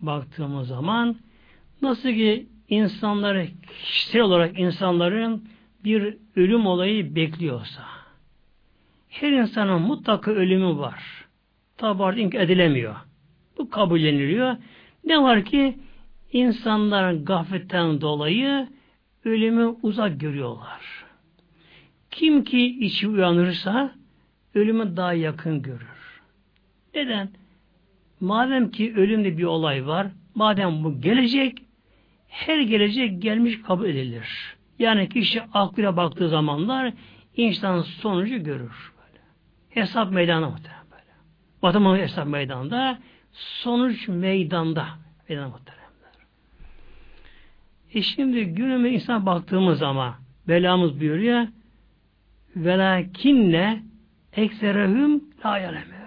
baktığımız 0.00 0.68
zaman 0.68 1.16
nasıl 1.82 2.08
ki 2.08 2.46
insanları 2.70 3.46
kişisel 3.84 4.20
olarak 4.20 4.58
insanların 4.58 5.44
bir 5.84 6.16
ölüm 6.36 6.66
olayı 6.66 7.14
bekliyorsa 7.14 7.82
her 9.08 9.32
insanın 9.32 9.82
mutlaka 9.82 10.30
ölümü 10.30 10.78
var. 10.78 11.26
Tabi 11.76 12.20
edilemiyor. 12.36 12.96
Bu 13.58 13.70
kabulleniliyor. 13.70 14.56
Ne 15.04 15.22
var 15.22 15.44
ki 15.44 15.78
insanlar 16.32 17.12
gafletten 17.12 18.00
dolayı 18.00 18.68
ölümü 19.24 19.76
uzak 19.82 20.20
görüyorlar. 20.20 21.04
Kim 22.10 22.44
ki 22.44 22.78
içi 22.80 23.08
uyanırsa 23.08 23.94
ölümü 24.54 24.96
daha 24.96 25.12
yakın 25.12 25.62
görür. 25.62 26.20
Neden? 26.94 27.28
Madem 28.20 28.70
ki 28.70 28.94
ölümde 28.96 29.38
bir 29.38 29.44
olay 29.44 29.86
var, 29.86 30.06
madem 30.34 30.84
bu 30.84 31.00
gelecek, 31.00 31.58
her 32.30 32.60
gelecek 32.60 33.22
gelmiş 33.22 33.62
kabul 33.62 33.88
edilir. 33.88 34.56
Yani 34.78 35.08
kişi 35.08 35.42
aklıyla 35.42 35.96
baktığı 35.96 36.28
zamanlar 36.28 36.92
insan 37.36 37.80
sonucu 37.80 38.42
görür. 38.42 38.92
Böyle. 38.98 39.20
Hesap 39.70 40.12
meydanı 40.12 40.50
muhtemelen 40.50 40.90
böyle. 40.90 41.12
Matematik 41.62 42.02
hesap 42.02 42.26
meydanında, 42.26 42.98
sonuç 43.32 44.08
meydanda. 44.08 44.86
Meydana 45.28 45.48
muhtemelen. 45.48 45.80
E 47.94 48.02
şimdi 48.02 48.44
günümüz 48.44 48.92
insan 48.92 49.26
baktığımız 49.26 49.78
zaman 49.78 50.14
belamız 50.48 51.00
buyuruyor 51.00 51.46
velakinne 52.56 53.82
ekserehüm 54.32 55.24
la 55.44 55.58
yalemün. 55.58 56.00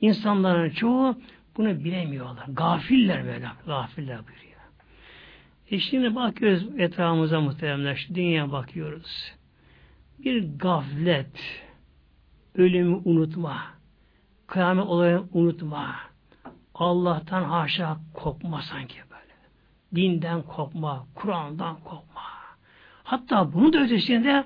İnsanların 0.00 0.70
çoğu 0.70 1.18
bunu 1.56 1.84
bilemiyorlar. 1.84 2.44
Gafiller 2.48 3.24
böyle. 3.24 3.46
Gafiller 3.66 4.18
buyuruyor. 4.26 4.47
E 5.70 5.78
şimdi 5.78 6.14
bakıyoruz 6.14 6.66
etrafımıza 6.78 7.40
muhteremler. 7.40 8.08
Dünya 8.14 8.52
bakıyoruz. 8.52 9.32
Bir 10.18 10.58
gaflet, 10.58 11.62
ölümü 12.54 13.00
unutma, 13.04 13.62
kıyamet 14.46 14.86
olayını 14.86 15.24
unutma, 15.32 15.96
Allah'tan 16.74 17.44
haşa 17.44 17.96
kopma 18.14 18.62
sanki 18.62 18.98
böyle. 19.10 19.34
Dinden 19.94 20.42
kopma, 20.42 21.06
Kur'an'dan 21.14 21.76
kopma. 21.80 22.22
Hatta 23.04 23.52
bunun 23.52 23.72
da 23.72 23.82
ötesinde 23.82 24.44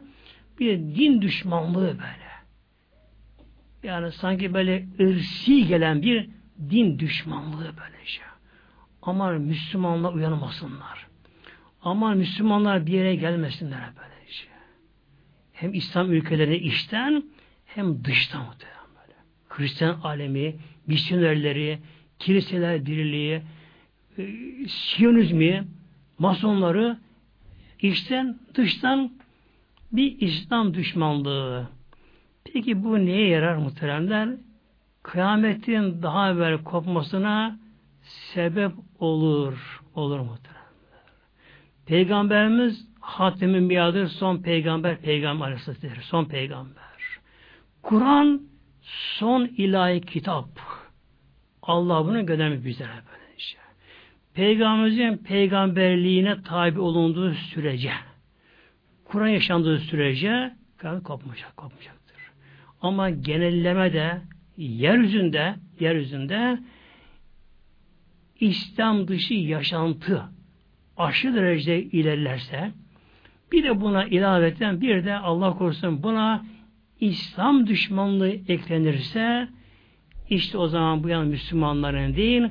bir 0.60 0.78
din 0.78 1.22
düşmanlığı 1.22 1.98
böyle. 1.98 2.32
Yani 3.82 4.12
sanki 4.12 4.54
böyle 4.54 4.86
ırsi 5.00 5.66
gelen 5.66 6.02
bir 6.02 6.30
din 6.70 6.98
düşmanlığı 6.98 7.64
böyle 7.64 8.04
şey. 8.04 8.24
Aman 9.02 9.40
Müslümanlar 9.40 10.12
uyanmasınlar. 10.12 11.11
Aman 11.82 12.16
Müslümanlar 12.16 12.86
bir 12.86 12.92
yere 12.92 13.14
gelmesinler 13.14 13.80
böyle 13.96 14.32
şey. 14.32 14.48
Hem 15.52 15.74
İslam 15.74 16.12
ülkelerine 16.12 16.56
içten 16.56 17.24
hem 17.66 18.04
dıştan 18.04 18.44
muhtemelen 18.44 18.78
böyle. 19.00 19.18
Hristiyan 19.48 20.00
alemi, 20.00 20.56
misyonerleri, 20.86 21.78
kiliseler 22.18 22.86
diriliği, 22.86 23.42
e, 24.18 24.24
Siyonizmi, 24.68 25.64
masonları 26.18 26.98
içten 27.80 28.38
dıştan 28.54 29.12
bir 29.92 30.20
İslam 30.20 30.74
düşmanlığı. 30.74 31.68
Peki 32.44 32.84
bu 32.84 32.98
neye 32.98 33.28
yarar 33.28 33.56
muhteremler? 33.56 34.28
Kıyametin 35.02 36.02
daha 36.02 36.30
evvel 36.30 36.64
kopmasına 36.64 37.58
sebep 38.02 38.72
olur. 38.98 39.82
Olur 39.94 40.20
muhteremler. 40.20 40.51
Peygamberimiz 41.86 42.86
Hatem-i 43.00 43.70
Biyadır, 43.70 44.08
son 44.08 44.42
peygamber, 44.42 45.00
peygamber 45.00 45.46
aleyhisselatü 45.46 46.02
son 46.02 46.24
peygamber. 46.24 46.82
Kur'an 47.82 48.42
son 49.18 49.50
ilahi 49.56 50.00
kitap. 50.00 50.48
Allah 51.62 52.04
bunu 52.04 52.26
göndermiş 52.26 52.64
bizlere 52.64 52.90
böylece. 52.90 53.58
Peygamberimizin 54.34 55.16
peygamberliğine 55.16 56.42
tabi 56.42 56.80
olunduğu 56.80 57.34
sürece, 57.34 57.92
Kur'an 59.04 59.28
yaşandığı 59.28 59.78
sürece 59.78 60.54
kıyamet 60.76 61.02
kopmayacak, 61.02 61.56
kopmayacaktır. 61.56 62.16
Ama 62.82 63.10
genelleme 63.10 63.92
de 63.92 64.20
yeryüzünde, 64.56 65.54
yeryüzünde 65.80 66.58
İslam 68.40 69.08
dışı 69.08 69.34
yaşantı 69.34 70.28
aşırı 70.96 71.34
derecede 71.34 71.82
ilerlerse 71.82 72.70
bir 73.52 73.64
de 73.64 73.80
buna 73.80 74.04
ilaveten 74.04 74.80
bir 74.80 75.04
de 75.04 75.14
Allah 75.14 75.58
korusun 75.58 76.02
buna 76.02 76.44
İslam 77.00 77.66
düşmanlığı 77.66 78.30
eklenirse 78.48 79.48
işte 80.30 80.58
o 80.58 80.68
zaman 80.68 81.04
bu 81.04 81.08
yan 81.08 81.26
Müslümanların 81.26 82.16
değil 82.16 82.42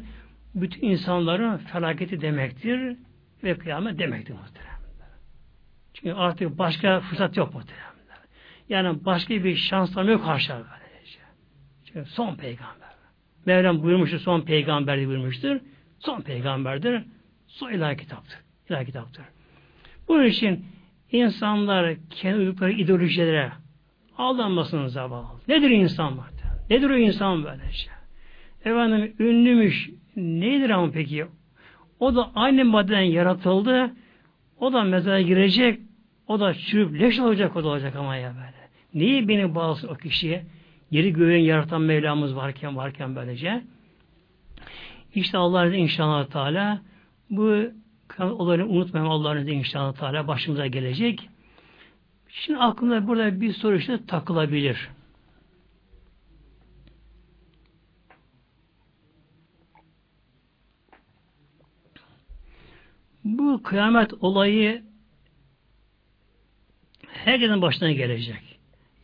bütün 0.55 0.87
insanların 0.87 1.57
felaketi 1.57 2.21
demektir 2.21 2.97
ve 3.43 3.57
kıyamet 3.57 3.99
demektir 3.99 4.33
muhteremler. 4.33 4.81
Çünkü 5.93 6.13
artık 6.13 6.57
başka 6.57 6.99
fırsat 6.99 7.37
yok 7.37 7.53
muhteremler. 7.53 7.91
Yani 8.69 9.05
başka 9.05 9.43
bir 9.43 9.55
şanslar 9.55 10.03
yok 10.03 10.25
böylece. 10.27 11.19
Çünkü 11.85 12.09
son 12.09 12.35
peygamber. 12.35 12.91
Mevlam 13.45 13.83
buyurmuştur, 13.83 14.19
son 14.19 14.41
peygamber 14.41 15.07
buyurmuştur. 15.07 15.59
Son 15.99 16.21
peygamberdir. 16.21 17.03
Son 17.51 17.71
ilahi 17.71 17.97
kitaptır. 17.97 18.39
İlahi 18.69 18.85
kitaptır. 18.85 19.25
Bunun 20.07 20.25
için 20.25 20.65
insanlar 21.11 21.95
kendi 22.09 22.37
uydukları 22.37 22.71
ideolojilere 22.71 23.51
aldanmasın 24.17 24.87
zavallı. 24.87 25.39
Nedir 25.47 25.69
insan 25.69 26.17
var? 26.17 26.27
Nedir 26.69 26.89
o 26.89 26.97
insan 26.97 27.43
böyle 27.43 27.71
şey? 27.71 27.93
Efendim 28.65 29.15
ünlümüş. 29.19 29.89
Nedir 30.15 30.69
ama 30.69 30.91
peki? 30.91 31.25
O 31.99 32.15
da 32.15 32.31
aynı 32.35 32.65
maddeden 32.65 33.01
yaratıldı. 33.01 33.91
O 34.59 34.73
da 34.73 34.83
mezara 34.83 35.21
girecek. 35.21 35.79
O 36.27 36.39
da 36.39 36.53
çürüp 36.53 36.99
leş 36.99 37.19
olacak 37.19 37.55
o 37.55 37.63
da 37.63 37.67
olacak 37.67 37.95
ama 37.95 38.15
ya 38.15 38.33
böyle. 38.33 38.61
Niye 38.93 39.27
beni 39.27 39.55
bağlısın 39.55 39.87
o 39.87 39.95
kişiye? 39.95 40.45
Yeri 40.91 41.13
göğün 41.13 41.39
yaratan 41.39 41.81
Mevlamız 41.81 42.35
varken 42.35 42.77
varken 42.77 43.15
böylece. 43.15 43.61
İşte 45.15 45.37
Allah'ın 45.37 45.73
inşallah 45.73 46.25
Teala 46.25 46.81
bu 47.31 47.71
olayını 48.19 48.65
unutmayalım 48.65 49.11
Allah'ın 49.11 49.47
inşallah 49.47 49.93
Teala 49.93 50.27
başımıza 50.27 50.67
gelecek. 50.67 51.29
Şimdi 52.29 52.59
aklımda 52.59 53.07
burada 53.07 53.41
bir 53.41 53.53
soru 53.53 53.77
işte 53.77 54.05
takılabilir. 54.05 54.89
Bu 63.23 63.63
kıyamet 63.63 64.13
olayı 64.13 64.83
herkesin 67.07 67.61
başına 67.61 67.91
gelecek. 67.91 68.59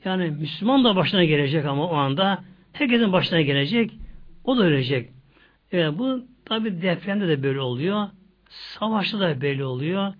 Yani 0.05 0.29
Müslüman 0.29 0.83
da 0.83 0.95
başına 0.95 1.23
gelecek 1.23 1.65
ama 1.65 1.89
o 1.89 1.95
anda 1.95 2.43
herkesin 2.73 3.11
başına 3.11 3.41
gelecek. 3.41 3.91
O 4.43 4.57
da 4.57 4.63
ölecek. 4.63 5.09
Evet, 5.71 5.93
bu 5.97 6.25
tabi 6.45 6.81
depremde 6.81 7.27
de 7.27 7.43
böyle 7.43 7.59
oluyor. 7.59 8.07
Savaşta 8.49 9.19
da 9.19 9.41
böyle 9.41 9.65
oluyor. 9.65 10.13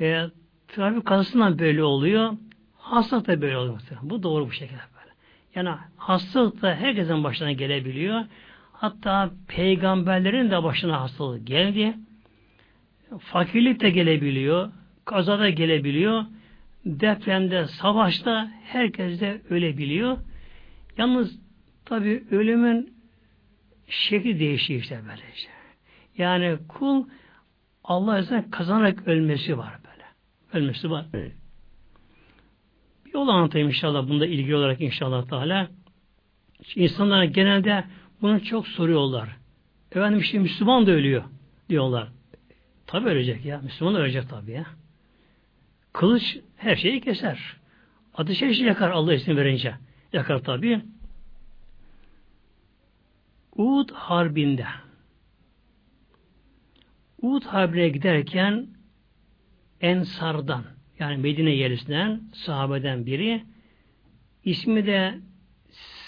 E, 0.00 0.24
trafik 0.68 1.06
kazasından 1.06 1.58
böyle 1.58 1.82
oluyor. 1.82 2.32
Hastalık 2.78 3.26
da 3.26 3.42
böyle 3.42 3.56
oluyor. 3.56 3.80
Bu 4.02 4.22
doğru 4.22 4.46
bu 4.46 4.52
şekilde 4.52 4.80
böyle. 5.00 5.14
Yani 5.54 5.78
hastalık 5.96 6.62
da 6.62 6.74
herkesin 6.74 7.24
başına 7.24 7.52
gelebiliyor. 7.52 8.24
Hatta 8.72 9.30
peygamberlerin 9.48 10.50
de 10.50 10.62
başına 10.62 11.00
hastalık 11.00 11.46
geldi. 11.46 11.94
Fakirlik 13.18 13.80
de 13.80 13.90
gelebiliyor. 13.90 14.72
Kaza 15.04 15.38
da 15.38 15.50
gelebiliyor. 15.50 16.24
Depremde, 16.84 17.66
savaşta 17.66 18.50
herkes 18.64 19.20
de 19.20 19.40
ölebiliyor. 19.50 20.18
Yalnız 20.98 21.38
tabi 21.84 22.24
ölümün 22.30 22.94
şekli 23.88 24.40
değişiyor 24.40 24.80
işte 24.80 25.00
böylece. 25.08 25.48
Yani 26.18 26.58
kul 26.68 27.04
Allah 27.90 28.18
izniyle 28.18 28.50
kazanarak 28.50 29.08
ölmesi 29.08 29.58
var 29.58 29.74
böyle. 29.84 30.04
Ölmesi 30.52 30.90
var. 30.90 31.06
Evet. 31.14 31.32
Bir 33.06 33.14
yol 33.14 33.28
anlatayım 33.28 33.68
inşallah 33.68 34.08
bunda 34.08 34.26
ilgili 34.26 34.56
olarak 34.56 34.80
inşallah 34.80 35.28
Teala. 35.28 35.68
İnsanlar 36.74 37.24
genelde 37.24 37.84
bunu 38.22 38.44
çok 38.44 38.68
soruyorlar. 38.68 39.28
Efendim 39.92 40.20
işte 40.20 40.38
Müslüman 40.38 40.86
da 40.86 40.90
ölüyor 40.90 41.24
diyorlar. 41.68 42.08
Tabi 42.86 43.08
ölecek 43.08 43.44
ya. 43.44 43.60
Müslüman 43.60 43.94
da 43.94 43.98
ölecek 43.98 44.28
tabi 44.28 44.52
ya. 44.52 44.66
Kılıç 45.92 46.38
her 46.56 46.76
şeyi 46.76 47.00
keser. 47.00 47.56
Ateş 48.14 48.42
her 48.42 48.52
şeyi 48.52 48.66
yakar 48.66 48.90
Allah 48.90 49.14
izin 49.14 49.36
verince. 49.36 49.74
Yakar 50.12 50.38
tabi. 50.38 50.82
Uhud 53.56 53.90
Harbi'nde 53.90 54.66
Uhud 57.22 57.44
Harbi'ne 57.44 57.88
giderken 57.88 58.66
Ensar'dan 59.80 60.64
yani 60.98 61.16
Medine 61.16 61.50
yerlisinden 61.50 62.20
sahabeden 62.34 63.06
biri 63.06 63.44
ismi 64.44 64.86
de 64.86 65.18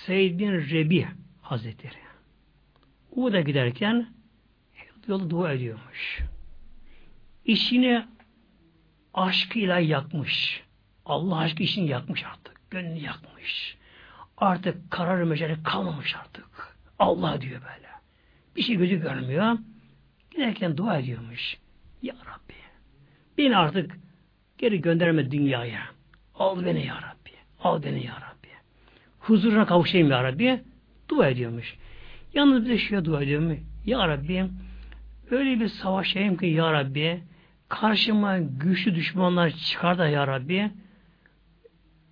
Seyyid 0.07 0.39
bin 0.39 0.53
Rebi 0.53 1.09
Hazretleri. 1.41 2.03
Uhud'a 3.11 3.41
giderken 3.41 4.07
yolu 5.09 5.31
dua 5.31 5.53
ediyormuş. 5.53 6.21
İşini 7.45 8.05
aşkıyla 9.15 9.79
yakmış. 9.79 10.63
Allah 11.05 11.37
aşkı 11.37 11.63
işini 11.63 11.89
yakmış 11.89 12.25
artık. 12.25 12.71
Gönlünü 12.71 12.99
yakmış. 12.99 13.77
Artık 14.37 14.91
karar 14.91 15.23
meceli 15.23 15.63
kalmamış 15.63 16.17
artık. 16.17 16.77
Allah 16.99 17.41
diyor 17.41 17.61
böyle. 17.61 17.89
Bir 18.57 18.63
şey 18.63 18.77
gözü 18.77 19.01
görmüyor. 19.01 19.59
Giderken 20.33 20.77
dua 20.77 20.99
ediyormuş. 20.99 21.57
Ya 22.03 22.15
Rabbi 22.15 22.55
beni 23.39 23.57
artık 23.57 23.99
geri 24.59 24.81
gönderme 24.81 25.31
dünyaya. 25.31 25.83
Al 26.35 26.65
beni 26.65 26.87
ya 26.87 26.95
Rabbi. 26.95 27.31
Al 27.61 27.83
beni 27.83 28.07
ya 28.07 28.15
Rabbi. 28.15 28.49
Huzuruna 29.19 29.67
kavuşayım 29.67 30.11
ya 30.11 30.25
Rabbi. 30.25 30.61
Dua 31.09 31.29
ediyormuş. 31.29 31.77
Yalnız 32.35 32.65
bir 32.65 32.71
de 32.71 32.79
şöyle 32.79 33.05
dua 33.05 33.23
ediyorum. 33.23 33.61
Ya 33.87 34.09
Rabbi 34.09 34.45
öyle 35.31 35.61
bir 35.61 35.69
savaşayım 35.69 36.37
ki 36.37 36.47
ya 36.47 36.73
Rabbi 36.73 37.21
karşıma 37.69 38.39
güçlü 38.39 38.95
düşmanlar 38.95 39.51
çıkar 39.51 39.99
da 39.99 40.09
ya 40.09 40.27
Rabbi 40.27 40.71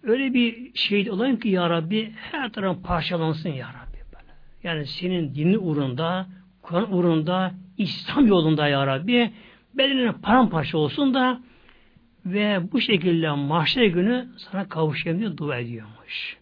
öyle 0.03 0.35
bir 0.35 0.75
şey 0.75 1.11
olayım 1.11 1.41
ki 1.41 1.49
ya 1.49 1.71
Rabbi 1.71 2.13
her 2.17 2.53
taraf 2.53 2.77
parçalansın 2.85 3.49
ya 3.49 3.69
Rabbi. 3.69 3.99
Böyle. 4.13 4.33
Yani 4.63 4.87
senin 4.87 5.35
dini 5.35 5.59
uğrunda, 5.59 6.27
Kur'an 6.63 6.93
uğrunda, 6.93 7.55
İslam 7.81 8.27
yolunda 8.27 8.69
ya 8.69 8.87
Rabbi 8.87 9.33
bedenine 9.75 10.13
paramparça 10.13 10.79
olsun 10.79 11.15
da 11.15 11.41
ve 12.27 12.73
bu 12.73 12.81
şekilde 12.81 13.31
mahşer 13.31 13.85
günü 13.85 14.29
sana 14.37 14.69
kavuşayım 14.69 15.19
diye 15.19 15.37
dua 15.37 15.57
ediyormuş. 15.57 16.37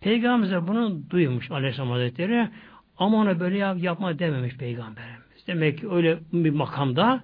Peygamberimiz 0.00 0.68
bunu 0.68 1.10
duymuş 1.10 1.50
Aleyhisselam 1.50 1.90
Hazretleri 1.90 2.48
ama 2.96 3.16
ona 3.16 3.40
böyle 3.40 3.58
yapma 3.58 4.18
dememiş 4.18 4.56
Peygamberimiz. 4.56 5.46
Demek 5.46 5.78
ki 5.78 5.90
öyle 5.90 6.18
bir 6.32 6.50
makamda 6.50 7.22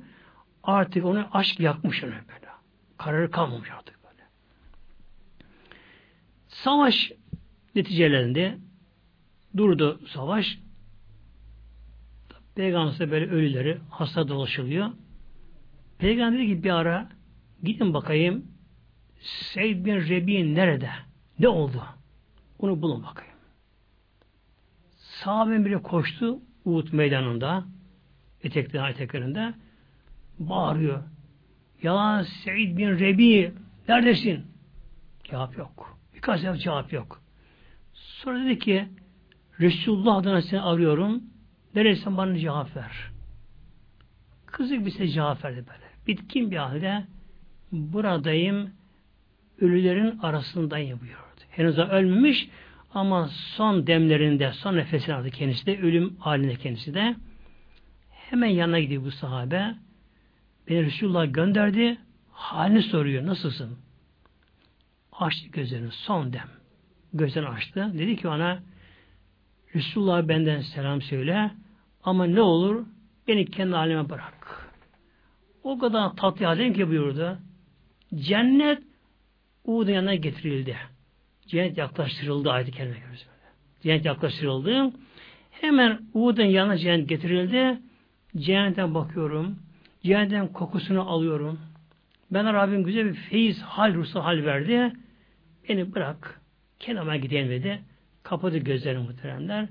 artık 0.62 1.04
onu 1.04 1.26
aşk 1.32 1.60
yakmış 1.60 2.04
onu 2.04 2.10
böyle. 2.10 2.48
Kararı 2.98 3.30
kalmamış 3.30 3.70
artık. 3.70 3.98
Savaş 6.48 7.12
neticelerinde 7.74 8.58
durdu 9.56 10.00
savaş. 10.06 10.58
Peygamber 12.58 13.10
böyle 13.10 13.30
ölüleri 13.30 13.78
hasta 13.90 14.28
dolaşılıyor. 14.28 14.90
Peygamber 15.98 16.38
dedi 16.38 16.46
ki 16.46 16.64
bir 16.64 16.70
ara 16.70 17.08
gidin 17.62 17.94
bakayım 17.94 18.46
Seyyid 19.20 19.84
bin 19.84 19.94
Rebi 19.94 20.54
nerede? 20.54 20.90
Ne 21.38 21.48
oldu? 21.48 21.82
Onu 22.58 22.82
bulun 22.82 23.02
bakayım. 23.02 23.32
Sahabenin 24.96 25.64
biri 25.64 25.82
koştu 25.82 26.38
Uhud 26.64 26.92
meydanında 26.92 27.64
eteklerinde, 28.42 28.90
eteklerinde 28.90 29.54
bağırıyor. 30.38 31.02
Ya 31.82 32.24
Seyyid 32.24 32.76
bin 32.76 32.98
Rebi 32.98 33.52
neredesin? 33.88 34.46
Cevap 35.24 35.58
yok. 35.58 35.98
Birkaç 36.14 36.42
defa 36.42 36.56
cevap 36.56 36.92
yok. 36.92 37.22
Sonra 37.92 38.44
dedi 38.44 38.58
ki 38.58 38.88
Resulullah 39.60 40.16
adına 40.16 40.42
seni 40.42 40.60
arıyorum. 40.60 41.27
Neresin 41.74 42.16
bana 42.16 42.38
cevap 42.38 42.76
ver. 42.76 43.10
Kızık 44.46 44.86
bir 44.86 44.90
şey 44.90 45.08
cevap 45.08 45.44
verdi 45.44 45.64
böyle. 45.68 45.84
Bitkin 46.06 46.50
bir 46.50 46.56
halde 46.56 47.04
buradayım 47.72 48.70
ölülerin 49.60 50.18
arasındayım 50.18 51.00
buyurdu. 51.00 51.18
Henüz 51.50 51.78
ölmemiş 51.78 52.48
ama 52.94 53.28
son 53.28 53.86
demlerinde, 53.86 54.52
son 54.52 54.76
nefesini 54.76 55.14
aldı 55.14 55.30
kendisi 55.30 55.66
de, 55.66 55.78
ölüm 55.80 56.16
halinde 56.16 56.54
kendisi 56.54 56.94
de. 56.94 57.16
Hemen 58.10 58.48
yanına 58.48 58.80
gidiyor 58.80 59.04
bu 59.04 59.10
sahabe. 59.10 59.74
Beni 60.68 60.86
Resulullah 60.86 61.32
gönderdi. 61.32 61.98
Halini 62.32 62.82
soruyor. 62.82 63.26
Nasılsın? 63.26 63.78
Açtı 65.12 65.48
gözlerini. 65.48 65.90
Son 65.90 66.32
dem. 66.32 66.48
Gözlerini 67.14 67.48
açtı. 67.48 67.90
Dedi 67.94 68.16
ki 68.16 68.28
ona 68.28 68.62
Resulullah 69.74 70.28
benden 70.28 70.60
selam 70.60 71.02
söyle 71.02 71.50
ama 72.04 72.26
ne 72.26 72.40
olur 72.40 72.86
beni 73.28 73.46
kendi 73.46 73.74
halime 73.74 74.08
bırak. 74.08 74.68
O 75.62 75.78
kadar 75.78 76.16
tatlı 76.16 76.46
halim 76.46 76.74
ki 76.74 76.88
buyurdu. 76.88 77.38
Cennet 78.14 78.82
Uğud'un 79.64 79.92
yanına 79.92 80.14
getirildi. 80.14 80.76
Cennet 81.46 81.78
yaklaştırıldı 81.78 82.50
ayet-i 82.50 82.72
kerime 82.72 82.96
Cennet 83.82 84.04
yaklaştırıldı. 84.04 84.92
Hemen 85.50 86.00
Uğud'un 86.14 86.44
yanına 86.44 86.78
cennet 86.78 87.08
getirildi. 87.08 87.78
Cennetten 88.36 88.94
bakıyorum. 88.94 89.58
Cennetten 90.02 90.52
kokusunu 90.52 91.10
alıyorum. 91.10 91.60
Ben 92.30 92.54
Rabbim 92.54 92.84
güzel 92.84 93.04
bir 93.04 93.14
feyiz, 93.14 93.62
hal, 93.62 93.94
ruhsal 93.94 94.20
hal 94.20 94.44
verdi. 94.44 94.92
Beni 95.68 95.94
bırak. 95.94 96.40
Kenama 96.78 97.16
gideyim 97.16 97.50
dedi. 97.50 97.82
Kapadı 98.28 98.58
gözlerini 98.58 99.02
muhteremler. 99.02 99.68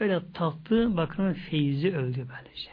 Öyle 0.00 0.20
tatlı 0.34 0.96
bakın 0.96 1.32
feyzi 1.32 1.96
öldü 1.96 2.16
böylece. 2.16 2.70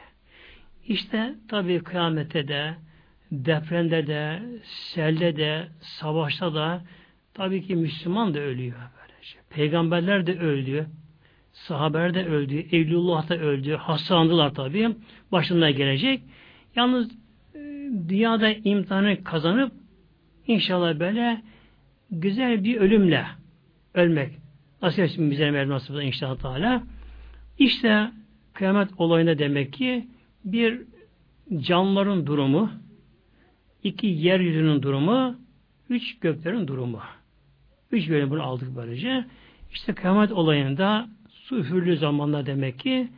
İşte 0.88 1.36
tabi 1.48 1.80
kıyamette 1.80 2.48
de 2.48 2.76
depremde 3.32 4.08
de 4.08 4.42
selde 4.64 5.38
de 5.38 5.68
savaşta 5.82 6.54
da 6.54 6.82
tabii 7.34 7.68
ki 7.68 7.76
Müslüman 7.76 8.34
da 8.34 8.40
ölüyor 8.40 8.76
böylece. 8.76 9.38
Peygamberler 9.50 10.28
de 10.28 10.40
öldü. 10.40 10.88
Sahabeler 11.54 12.14
de 12.14 12.26
öldü. 12.26 12.66
Evlullah 12.72 13.30
da 13.30 13.38
öldü. 13.38 13.76
Hastalandılar 13.76 14.54
tabi. 14.54 14.96
Başına 15.32 15.72
gelecek. 15.72 16.22
Yalnız 16.76 17.12
e, 17.56 17.60
dünyada 18.10 18.50
imtihanı 18.50 19.24
kazanıp 19.24 19.72
inşallah 20.48 21.00
böyle 21.00 21.42
güzel 22.12 22.64
bir 22.64 22.78
ölümle 22.78 23.26
ölmek 23.94 24.45
nasıl 24.82 25.02
etsin 25.02 25.32
bize 25.32 25.52
Mevlam 25.52 25.70
nasip 25.70 26.04
inşallah 26.04 26.38
Teala. 26.38 26.84
İşte 27.60 28.12
kıyamet 28.54 28.90
olayında 28.98 29.40
demek 29.40 29.74
ki 29.74 30.08
bir 30.46 30.82
canlıların 31.58 32.28
durumu, 32.28 32.72
iki 33.84 34.08
yeryüzünün 34.08 34.82
durumu, 34.82 35.36
üç 35.90 36.20
göklerin 36.20 36.68
durumu. 36.68 37.00
Üç 37.92 38.10
bölüm 38.10 38.30
bunu 38.30 38.44
aldık 38.44 38.76
böylece. 38.76 39.26
İşte 39.72 39.94
kıyamet 39.94 40.32
olayında 40.32 41.08
su 41.30 41.58
üfürlü 41.58 41.98
zamanla 41.98 42.46
demek 42.46 42.80
ki 42.80 43.10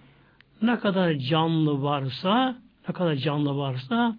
ne 0.62 0.80
kadar 0.80 1.14
canlı 1.14 1.84
varsa 1.84 2.56
ne 2.90 2.94
kadar 2.94 3.16
canlı 3.16 3.58
varsa 3.58 4.18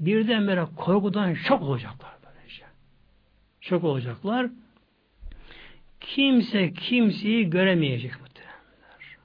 birdenbire 0.00 0.66
korkudan 0.76 1.34
şok 1.34 1.62
olacaklar 1.62 2.10
böylece. 2.24 2.64
Şok 3.60 3.84
olacaklar. 3.84 4.50
Kimse 6.02 6.72
kimseyi 6.72 7.50
göremeyecek 7.50 8.20
muhtemelenler. 8.20 9.16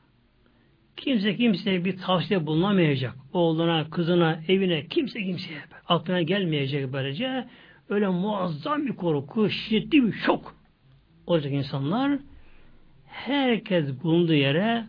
Kimse 0.98 1.36
kimseye 1.36 1.86
bir 1.86 1.98
tavsiye 1.98 2.46
bulunamayacak. 2.46 3.14
Oğluna, 3.34 3.90
kızına, 3.90 4.40
evine, 4.48 4.88
kimse 4.88 5.24
kimseye 5.24 5.60
aklına 5.88 6.22
gelmeyecek 6.22 6.94
böylece. 6.94 7.48
Öyle 7.90 8.08
muazzam 8.08 8.86
bir 8.86 8.96
korku, 8.96 9.50
şiddetli 9.50 10.08
bir 10.08 10.14
şok 10.14 10.56
olacak 11.28 11.54
insanlar. 11.54 12.20
Herkes 13.06 14.04
bulunduğu 14.04 14.34
yere 14.34 14.86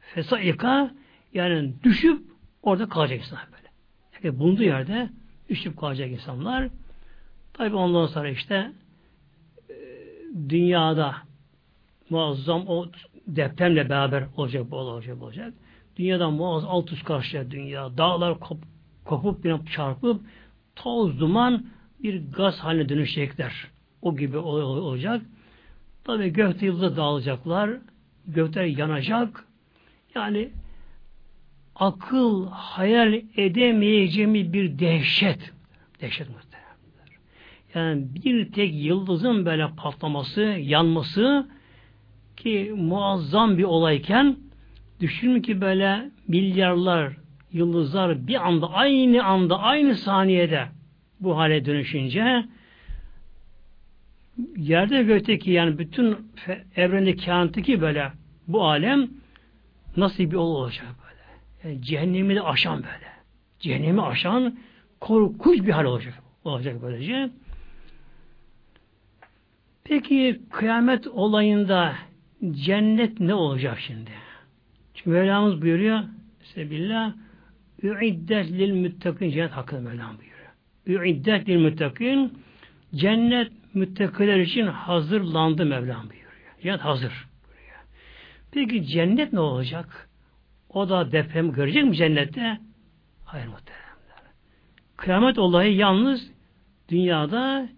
fesaika 0.00 0.90
yani 1.34 1.72
düşüp 1.82 2.22
orada 2.62 2.88
kalacak 2.88 3.18
insanlar 3.18 3.46
böyle. 3.52 3.68
Herkes 4.10 4.38
bulunduğu 4.38 4.62
yerde 4.62 5.08
düşüp 5.48 5.76
kalacak 5.76 6.10
insanlar. 6.10 6.68
Tabi 7.52 7.76
ondan 7.76 8.06
sonra 8.06 8.30
işte 8.30 8.72
dünyada 10.48 11.16
muazzam 12.10 12.68
o 12.68 12.86
depremle 13.26 13.88
beraber 13.88 14.24
olacak 14.36 14.70
bu 14.70 14.76
olacak 14.76 15.22
olacak. 15.22 15.54
Dünyada 15.96 16.30
muazzam 16.30 16.70
alt 16.70 16.92
üst 16.92 17.04
karşıya 17.04 17.50
dünya. 17.50 17.98
Dağlar 17.98 18.40
kop, 18.40 18.58
kopup 19.04 19.44
bir 19.44 19.66
çarpıp 19.66 20.20
toz 20.76 21.20
duman 21.20 21.66
bir 22.02 22.32
gaz 22.32 22.58
haline 22.58 22.88
dönüşecekler. 22.88 23.66
O 24.02 24.16
gibi 24.16 24.38
olacak. 24.38 25.22
Tabi 26.04 26.32
gökte 26.32 26.66
yıldız 26.66 26.96
dağılacaklar. 26.96 27.70
Gökler 28.26 28.64
yanacak. 28.64 29.44
Yani 30.14 30.50
akıl 31.74 32.46
hayal 32.50 33.12
edemeyeceğimiz 33.36 34.52
bir 34.52 34.78
dehşet. 34.78 35.52
Dehşet 36.00 36.28
muhtemelen. 36.28 36.47
Yani 37.78 38.06
bir 38.14 38.52
tek 38.52 38.74
yıldızın 38.74 39.46
böyle 39.46 39.68
patlaması, 39.76 40.40
yanması 40.42 41.48
ki 42.36 42.74
muazzam 42.76 43.58
bir 43.58 43.64
olayken 43.64 44.36
düşünün 45.00 45.42
ki 45.42 45.60
böyle 45.60 46.10
milyarlar 46.28 47.12
yıldızlar 47.52 48.26
bir 48.26 48.46
anda 48.46 48.72
aynı 48.72 49.24
anda 49.24 49.58
aynı 49.58 49.94
saniyede 49.94 50.68
bu 51.20 51.38
hale 51.38 51.64
dönüşünce 51.64 52.44
yerde 54.56 55.02
gökteki 55.02 55.50
yani 55.50 55.78
bütün 55.78 56.16
evrendeki 56.76 57.24
kainattaki 57.24 57.80
böyle 57.80 58.12
bu 58.48 58.64
alem 58.64 59.08
nasıl 59.96 60.30
bir 60.30 60.36
olay 60.36 60.62
olacak 60.62 60.86
böyle. 61.04 61.22
Yani 61.64 61.82
cehennemi 61.82 62.34
de 62.34 62.42
aşan 62.42 62.76
böyle. 62.76 63.08
Cehennemi 63.60 64.02
aşan 64.02 64.58
korkunç 65.00 65.66
bir 65.66 65.72
hal 65.72 65.84
olacak. 65.84 66.14
Olacak 66.44 66.76
böylece. 66.82 67.30
Peki 69.88 70.40
kıyamet 70.50 71.06
olayında 71.06 71.94
cennet 72.50 73.20
ne 73.20 73.34
olacak 73.34 73.78
şimdi? 73.80 74.10
Çünkü 74.94 75.10
Mevlamız 75.10 75.62
buyuruyor 75.62 76.00
Sebillah 76.42 77.12
Üiddet 77.82 78.50
lil 78.50 78.70
müttakin 78.70 79.30
cennet 79.30 79.50
hakkında 79.50 79.80
Mevlam 79.80 80.16
buyuruyor. 80.18 81.04
Üiddet 81.04 81.48
lil 81.48 81.56
müttakin 81.56 82.38
cennet 82.94 83.52
müttakiler 83.74 84.38
için 84.38 84.66
hazırlandı 84.66 85.66
Mevlam 85.66 86.02
buyuruyor. 86.10 86.58
Cennet 86.62 86.80
hazır. 86.80 87.26
Buyuruyor. 87.46 87.78
Peki 88.52 88.86
cennet 88.86 89.32
ne 89.32 89.40
olacak? 89.40 90.08
O 90.68 90.88
da 90.88 91.12
deprem 91.12 91.52
görecek 91.52 91.84
mi 91.84 91.96
cennette? 91.96 92.58
Hayır 93.24 93.46
muhteremler. 93.46 93.88
Kıyamet 94.96 95.38
olayı 95.38 95.76
yalnız 95.76 96.30
dünyada 96.88 97.68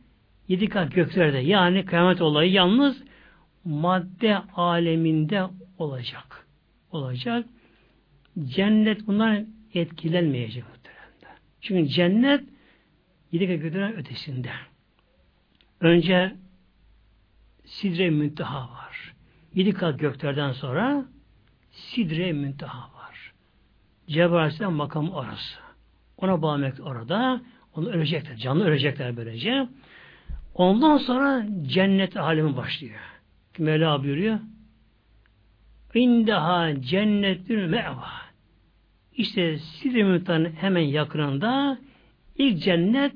yedi 0.50 0.68
kat 0.68 0.94
göklerde 0.94 1.38
yani 1.38 1.84
kıyamet 1.84 2.20
olayı 2.20 2.52
yalnız 2.52 3.02
madde 3.64 4.36
aleminde 4.56 5.46
olacak. 5.78 6.46
Olacak. 6.92 7.46
Cennet 8.44 9.06
bundan 9.06 9.46
etkilenmeyecek 9.74 10.64
muhtemelen. 10.68 11.38
Çünkü 11.60 11.88
cennet 11.90 12.44
yedi 13.32 13.46
kat 13.46 13.62
göklerin 13.62 13.92
ötesinde. 13.92 14.50
Önce 15.80 16.36
sidre 17.64 18.10
münteha 18.10 18.70
var. 18.70 19.14
Yedi 19.54 19.72
kat 19.72 19.98
göklerden 20.00 20.52
sonra 20.52 21.04
sidre 21.70 22.32
münteha 22.32 22.94
var. 22.94 23.32
Cebrail 24.08 24.68
makamı 24.68 25.14
orası. 25.14 25.58
Ona 26.16 26.42
bağlamak 26.42 26.74
orada. 26.82 27.40
Onu 27.74 27.88
ölecekler. 27.88 28.36
Canlı 28.36 28.64
ölecekler 28.64 29.16
böylece. 29.16 29.68
Ondan 30.54 30.96
sonra 30.96 31.46
cennet 31.62 32.16
alemi 32.16 32.56
başlıyor. 32.56 33.00
Mevla 33.58 34.02
buyuruyor. 34.02 34.38
İndeha 35.94 36.80
cennetül 36.80 37.66
meva. 37.66 38.08
İşte 39.12 39.58
Müntahan'ın 39.84 40.52
hemen 40.52 40.82
yakınında 40.82 41.78
ilk 42.38 42.62
cennet 42.62 43.12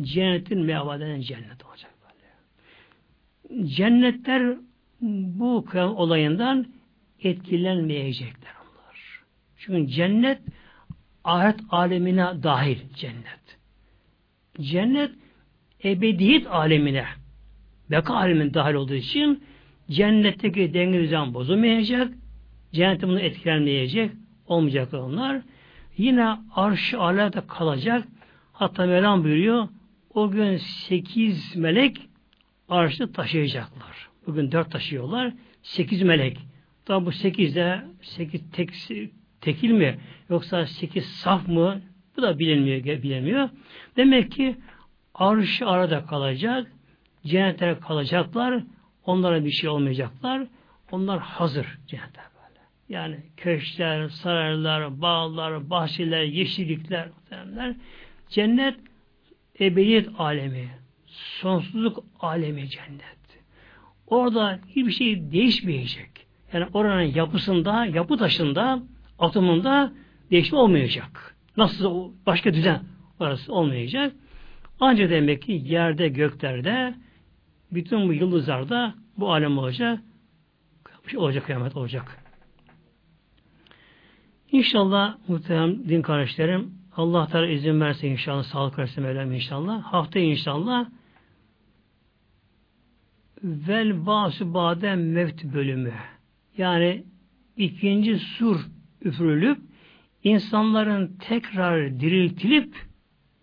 cennetin 0.00 0.60
meyveden 0.60 1.20
cennet 1.20 1.64
olacak 1.64 1.90
böyle. 2.02 3.68
Cennetler 3.68 4.56
bu 5.00 5.66
olayından 5.76 6.66
etkilenmeyecekler 7.22 8.52
onlar. 8.60 9.22
Çünkü 9.56 9.92
cennet 9.92 10.40
ahiret 11.24 11.60
alemine 11.70 12.42
dahil 12.42 12.78
cennet. 12.94 13.58
Cennet 14.60 15.10
ebediyet 15.84 16.46
alemine 16.46 17.04
beka 17.90 18.14
alemine 18.14 18.54
dahil 18.54 18.74
olduğu 18.74 18.94
için 18.94 19.42
cennetteki 19.90 20.74
denge 20.74 20.98
düzen 20.98 21.34
bozulmayacak. 21.34 22.12
Cennet 22.72 23.02
bunu 23.02 23.20
etkilenmeyecek. 23.20 24.10
Olmayacak 24.46 24.94
onlar. 24.94 25.42
Yine 25.96 26.36
arş-ı 26.54 27.00
alada 27.00 27.40
kalacak. 27.40 28.08
Hatta 28.52 28.86
Mevlam 28.86 29.24
buyuruyor 29.24 29.68
o 30.14 30.30
gün 30.30 30.56
sekiz 30.56 31.56
melek 31.56 32.08
arşı 32.68 33.12
taşıyacaklar. 33.12 34.08
Bugün 34.26 34.52
dört 34.52 34.70
taşıyorlar. 34.70 35.32
Sekiz 35.62 36.02
melek. 36.02 36.38
Tabi 36.84 37.06
bu 37.06 37.12
sekizde 37.12 37.80
sekiz 38.02 38.40
tek, 38.52 38.70
tekil 39.40 39.70
mi 39.70 39.98
yoksa 40.30 40.66
sekiz 40.66 41.06
saf 41.06 41.48
mı 41.48 41.80
bu 42.16 42.22
da 42.22 42.38
bilinmiyor, 42.38 42.84
bilinmiyor. 42.84 43.48
Demek 43.96 44.32
ki 44.32 44.56
arş 45.18 45.62
arada 45.62 46.06
kalacak. 46.06 46.72
Cennete 47.26 47.78
kalacaklar. 47.80 48.62
Onlara 49.04 49.44
bir 49.44 49.50
şey 49.50 49.70
olmayacaklar. 49.70 50.46
Onlar 50.92 51.18
hazır 51.18 51.78
cennete 51.86 52.20
böyle. 52.34 52.60
Yani 52.88 53.16
köşkler, 53.36 54.08
saraylar, 54.08 55.00
bağlar, 55.00 55.70
bahçeler, 55.70 56.22
yeşillikler, 56.22 57.08
muhtemelenler. 57.08 57.74
Cennet 58.28 58.74
ebediyet 59.60 60.08
alemi. 60.18 60.68
Sonsuzluk 61.06 62.04
alemi 62.20 62.68
cennet. 62.68 63.18
Orada 64.06 64.58
hiçbir 64.68 64.92
şey 64.92 65.32
değişmeyecek. 65.32 66.10
Yani 66.52 66.66
oranın 66.72 67.02
yapısında, 67.14 67.86
yapı 67.86 68.16
taşında, 68.16 68.82
atımında 69.18 69.92
değişme 70.30 70.58
olmayacak. 70.58 71.36
Nasıl 71.56 72.12
başka 72.26 72.54
düzen 72.54 72.82
orası 73.20 73.52
olmayacak. 73.52 74.12
Ancak 74.80 75.10
demek 75.10 75.42
ki 75.42 75.62
yerde, 75.64 76.08
göklerde, 76.08 76.94
bütün 77.72 78.08
bu 78.08 78.12
yıldızlarda 78.12 78.94
bu 79.16 79.32
alem 79.32 79.58
olacak. 79.58 80.00
Olacak 81.16 81.46
kıyamet 81.46 81.76
olacak. 81.76 82.18
İnşallah 84.52 85.16
muhterem 85.28 85.88
din 85.88 86.02
kardeşlerim 86.02 86.74
Allah 86.96 87.26
Teala 87.26 87.46
izin 87.46 87.80
verse 87.80 88.08
inşallah 88.08 88.42
sağlık 88.42 88.78
versin 88.78 89.04
Mevlam 89.04 89.32
inşallah. 89.32 89.82
Hafta 89.82 90.18
inşallah 90.18 90.90
vel 93.42 94.06
basu 94.06 94.54
badem 94.54 95.12
mevt 95.12 95.44
bölümü. 95.44 95.92
Yani 96.56 97.04
ikinci 97.56 98.18
sur 98.18 98.60
üfürülüp 99.02 99.58
insanların 100.24 101.16
tekrar 101.20 102.00
diriltilip 102.00 102.87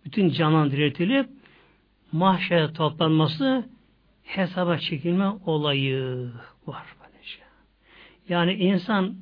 bütün 0.06 0.30
canan 0.30 0.72
diriltilip 0.72 1.30
mahşere 2.12 2.74
toplanması 2.74 3.70
hesaba 4.24 4.78
çekilme 4.78 5.28
olayı 5.46 6.32
var. 6.68 6.84
Böylece. 7.02 7.40
Yani 8.30 8.54
insan 8.54 9.16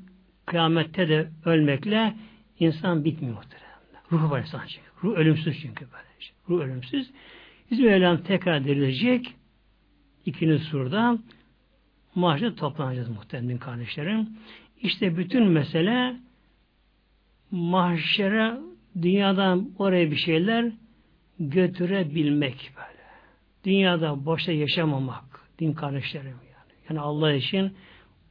kıyamette 0.46 1.10
de 1.10 1.30
ölmekle 1.46 2.16
insan 2.60 3.06
bitmiyor 3.06 3.36
muhtemelen. 3.36 3.64
Ruhu 4.12 4.30
var 4.30 4.40
insan 4.40 4.62
çünkü. 4.68 4.88
Ruh 5.04 5.18
ölümsüz 5.18 5.62
çünkü 5.62 5.86
böylece. 5.94 6.32
Ruh 6.50 6.62
ölümsüz. 6.62 7.12
Bizim 7.72 7.86
Mevlam 7.86 8.24
tekrar 8.24 8.64
dirilecek 8.64 9.36
ikinci 10.26 10.64
surda 10.64 11.18
mahşere 12.16 12.56
toplanacağız 12.56 13.10
muhtemelen 13.10 13.58
kardeşlerim. 13.58 14.30
İşte 14.82 15.18
bütün 15.18 15.48
mesele 15.48 16.16
mahşere 17.52 18.58
dünyadan 19.02 19.70
oraya 19.78 20.12
bir 20.12 20.16
şeyler 20.16 20.72
götürebilmek 21.40 22.72
böyle. 22.76 23.04
Dünyada 23.66 24.26
boşta 24.26 24.52
yaşamamak 24.52 25.24
din 25.60 25.74
kardeşlerim 25.74 26.26
yani. 26.28 26.74
Yani 26.90 27.00
Allah 27.00 27.34
için 27.34 27.74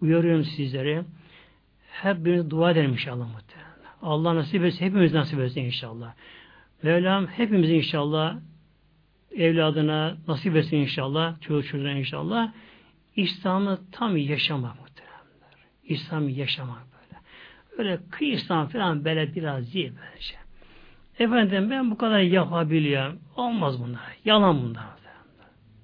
uyarıyorum 0.00 0.44
sizleri. 0.44 1.02
Hep 1.90 2.24
biriniz 2.24 2.50
dua 2.50 2.70
edelim 2.70 2.92
inşallah 2.92 3.26
muhtemelen. 3.32 3.72
Allah 4.02 4.34
nasip 4.34 4.64
etsin, 4.64 4.84
hepimiz 4.84 5.14
nasip 5.14 5.40
etsin 5.40 5.60
inşallah. 5.60 6.14
Mevlam 6.82 7.26
hepimiz 7.26 7.70
inşallah 7.70 8.36
evladına 9.36 10.16
nasip 10.28 10.56
etsin 10.56 10.76
inşallah, 10.76 11.40
çocuk 11.40 11.70
çocuğuna 11.70 11.92
inşallah. 11.92 12.52
İslam'ı 13.16 13.78
tam 13.92 14.16
yaşamak 14.16 14.80
muhteremler. 14.80 15.66
İslam'ı 15.84 16.30
yaşamak 16.30 16.82
böyle. 16.92 17.20
Öyle 17.78 18.00
kıyı 18.10 18.32
İslam 18.32 18.68
falan 18.68 19.04
böyle 19.04 19.34
biraz 19.34 19.74
değil 19.74 19.92
böylece. 20.00 20.34
Efendim 21.22 21.70
ben 21.70 21.90
bu 21.90 21.96
kadar 21.96 22.18
yapabiliyorum. 22.18 23.18
Olmaz 23.36 23.82
bunlar. 23.82 24.00
Yalan 24.24 24.62
bunlar. 24.62 24.84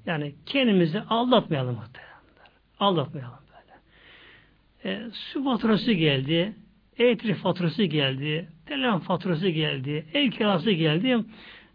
Yani 0.07 0.35
kendimizi 0.47 1.01
aldatmayalım 1.01 1.75
muhteremler. 1.75 2.51
Aldatmayalım 2.81 3.39
böyle. 3.51 4.95
E, 4.95 5.11
su 5.11 5.45
faturası 5.45 5.93
geldi. 5.93 6.55
Elektrik 6.99 7.37
faturası 7.37 7.85
geldi. 7.85 8.49
Telefon 8.67 8.99
faturası 8.99 9.49
geldi. 9.49 10.07
Ev 10.15 10.31
kirası 10.31 10.71
geldi. 10.71 11.25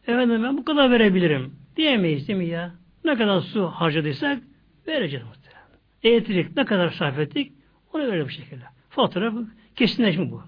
Efendim 0.07 0.43
ben 0.43 0.57
bu 0.57 0.65
kadar 0.65 0.91
verebilirim. 0.91 1.55
Diyemeyiz 1.77 2.27
değil 2.27 2.39
mi 2.39 2.47
ya? 2.47 2.71
Ne 3.05 3.15
kadar 3.15 3.39
su 3.39 3.67
harcadıysak 3.67 4.39
vereceğiz 4.87 5.25
muhtemelen. 5.25 5.67
Elektrik 6.03 6.57
ne 6.57 6.65
kadar 6.65 6.89
sarf 6.89 7.19
ettik 7.19 7.51
onu 7.93 8.11
verir 8.11 8.25
bu 8.25 8.29
şekilde. 8.29 8.63
Fatura 8.89 9.33
kesinleşme 9.75 10.31
bu. 10.31 10.41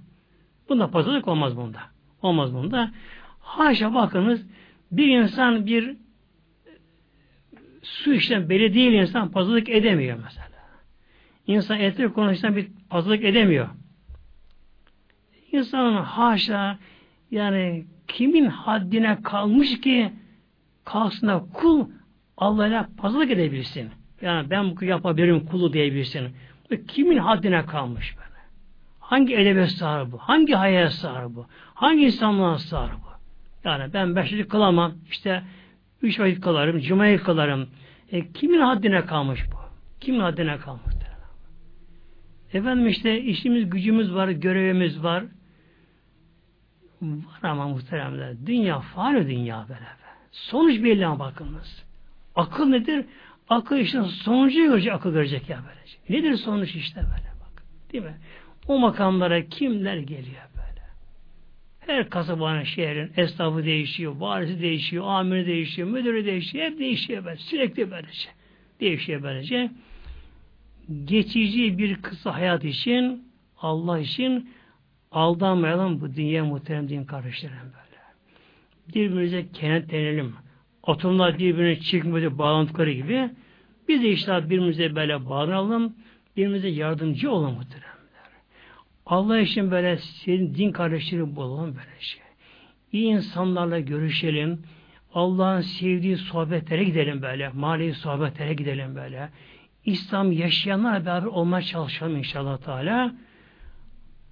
Bunda 0.69 0.91
pazarlık 0.91 1.27
olmaz 1.27 1.57
bunda. 1.57 1.94
Olmaz 2.21 2.53
bunda. 2.53 2.91
Haşa 3.39 3.93
bakınız 3.93 4.47
bir 4.91 5.07
insan 5.07 5.65
bir 5.65 5.95
su 7.81 8.13
işlem 8.13 8.49
belediye 8.49 8.91
insan 8.91 9.31
pazarlık 9.31 9.69
edemiyor 9.69 10.19
mesela. 10.23 10.47
İnsan 11.47 11.79
elektrik 11.79 12.15
konusunda 12.15 12.55
bir 12.55 12.67
pazarlık 12.89 13.23
edemiyor. 13.23 13.69
İnsanın 15.51 15.95
haşa 15.95 16.79
yani 17.31 17.85
kimin 18.07 18.45
haddine 18.45 19.21
kalmış 19.23 19.81
ki 19.81 20.11
kalksın 20.85 21.27
da 21.27 21.45
kul 21.53 21.89
Allah'la 22.37 22.89
pazarlık 22.97 23.31
edebilsin. 23.31 23.89
Yani 24.21 24.49
ben 24.49 24.75
bu 24.75 24.85
yapabilirim 24.85 25.45
kulu 25.45 25.73
diyebilsin. 25.73 26.35
Kimin 26.87 27.17
haddine 27.17 27.65
kalmış 27.65 28.17
böyle? 28.17 28.34
Hangi 29.05 29.35
edebiyat 29.35 29.71
sahibi 29.71 30.17
Hangi 30.17 30.53
hayal 30.53 30.89
sahibi 30.89 31.39
Hangi 31.73 32.05
insanlığa 32.05 32.57
sahibi 32.57 32.95
Yani 33.63 33.93
ben 33.93 34.15
beş 34.15 34.33
vakit 34.33 34.49
kılamam. 34.49 34.93
İşte 35.09 35.43
üç 36.01 36.19
vakit 36.19 36.41
kılarım. 36.41 36.79
Cuma'yı 36.79 37.23
kılarım. 37.23 37.69
E, 38.11 38.31
kimin 38.31 38.61
haddine 38.61 39.05
kalmış 39.05 39.45
bu? 39.51 39.57
Kimin 39.99 40.19
haddine 40.19 40.57
kalmış? 40.57 40.95
Efendim 42.55 42.87
işte 42.87 43.21
işimiz, 43.21 43.69
gücümüz 43.69 44.13
var, 44.13 44.27
görevimiz 44.27 45.03
var. 45.03 45.23
Var 47.01 47.49
ama 47.49 47.67
muhteremler. 47.67 48.33
Dünya 48.45 48.79
fani 48.79 49.27
dünya 49.27 49.65
böyle. 49.69 49.85
Sonuç 50.31 50.83
belli 50.83 51.05
ama 51.05 51.19
bakınız. 51.19 51.83
Akıl 52.35 52.65
nedir? 52.65 53.05
Akıl 53.49 53.77
işte 53.77 54.03
sonucu 54.03 54.63
görecek, 54.63 54.93
akıl 54.93 55.13
görecek 55.13 55.49
ya 55.49 55.59
böylece. 55.67 55.97
Nedir 56.09 56.37
sonuç 56.37 56.75
işte 56.75 57.01
böyle 57.01 57.31
bak. 57.41 57.63
Değil 57.93 58.03
mi? 58.03 58.15
O 58.67 58.79
makamlara 58.79 59.49
kimler 59.49 59.97
geliyor 59.97 60.43
böyle? 60.55 60.81
Her 61.79 62.09
kasabanın, 62.09 62.63
şehrin 62.63 63.11
esnafı 63.17 63.65
değişiyor, 63.65 64.15
varisi 64.15 64.61
değişiyor, 64.61 65.05
amiri 65.07 65.47
değişiyor, 65.47 65.87
müdürü 65.87 66.25
değişiyor, 66.25 66.65
hep 66.65 66.79
değişiyor 66.79 67.25
böyle. 67.25 67.37
Sürekli 67.37 67.91
böylece. 67.91 68.29
Değişiyor 68.79 69.23
böylece. 69.23 69.71
Geçici 71.05 71.77
bir 71.77 71.95
kısa 71.95 72.33
hayat 72.33 72.63
için, 72.63 73.23
Allah 73.57 73.99
için 73.99 74.49
aldanmayalım 75.11 76.01
bu 76.01 76.15
dünya 76.15 76.45
muhterem 76.45 76.89
din 76.89 77.03
kardeşlerim 77.03 77.55
böyle. 77.55 78.01
Birbirimize 78.87 79.45
kenetlenelim. 79.53 80.35
Atomlar 80.83 81.39
birbirine 81.39 81.79
çıkmadı 81.79 82.37
bağlantıları 82.37 82.91
gibi 82.91 83.29
biz 83.87 84.03
de 84.03 84.09
işte 84.09 84.43
birbirimize 84.45 84.95
böyle 84.95 85.25
bağlanalım, 85.25 85.95
birbirimize 86.37 86.67
yardımcı 86.67 87.31
olalım 87.31 87.55
muhteremler. 87.55 87.94
Allah 89.05 89.39
için 89.39 89.71
böyle 89.71 89.97
senin 89.97 90.55
din 90.55 90.71
kardeşleri 90.71 91.35
bulalım 91.35 91.75
böyle 91.75 91.99
şey. 91.99 92.21
İyi 92.91 93.05
insanlarla 93.07 93.79
görüşelim. 93.79 94.63
Allah'ın 95.13 95.61
sevdiği 95.61 96.17
sohbetlere 96.17 96.83
gidelim 96.83 97.21
böyle. 97.21 97.49
Manevi 97.49 97.93
sohbetlere 97.93 98.53
gidelim 98.53 98.95
böyle. 98.95 99.29
İslam 99.85 100.31
yaşayanlarla 100.31 101.05
beraber 101.05 101.25
olmaya 101.25 101.61
çalışalım 101.61 102.15
inşallah 102.17 102.57
Teala. 102.57 103.15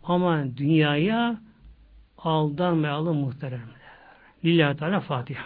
Ama 0.04 0.58
dünyaya 0.58 1.42
aldanmayalım 2.18 3.18
muhteremler. 3.18 3.84
Lillahi 4.46 4.78
Teala 4.78 5.00
Fatiha. 5.00 5.44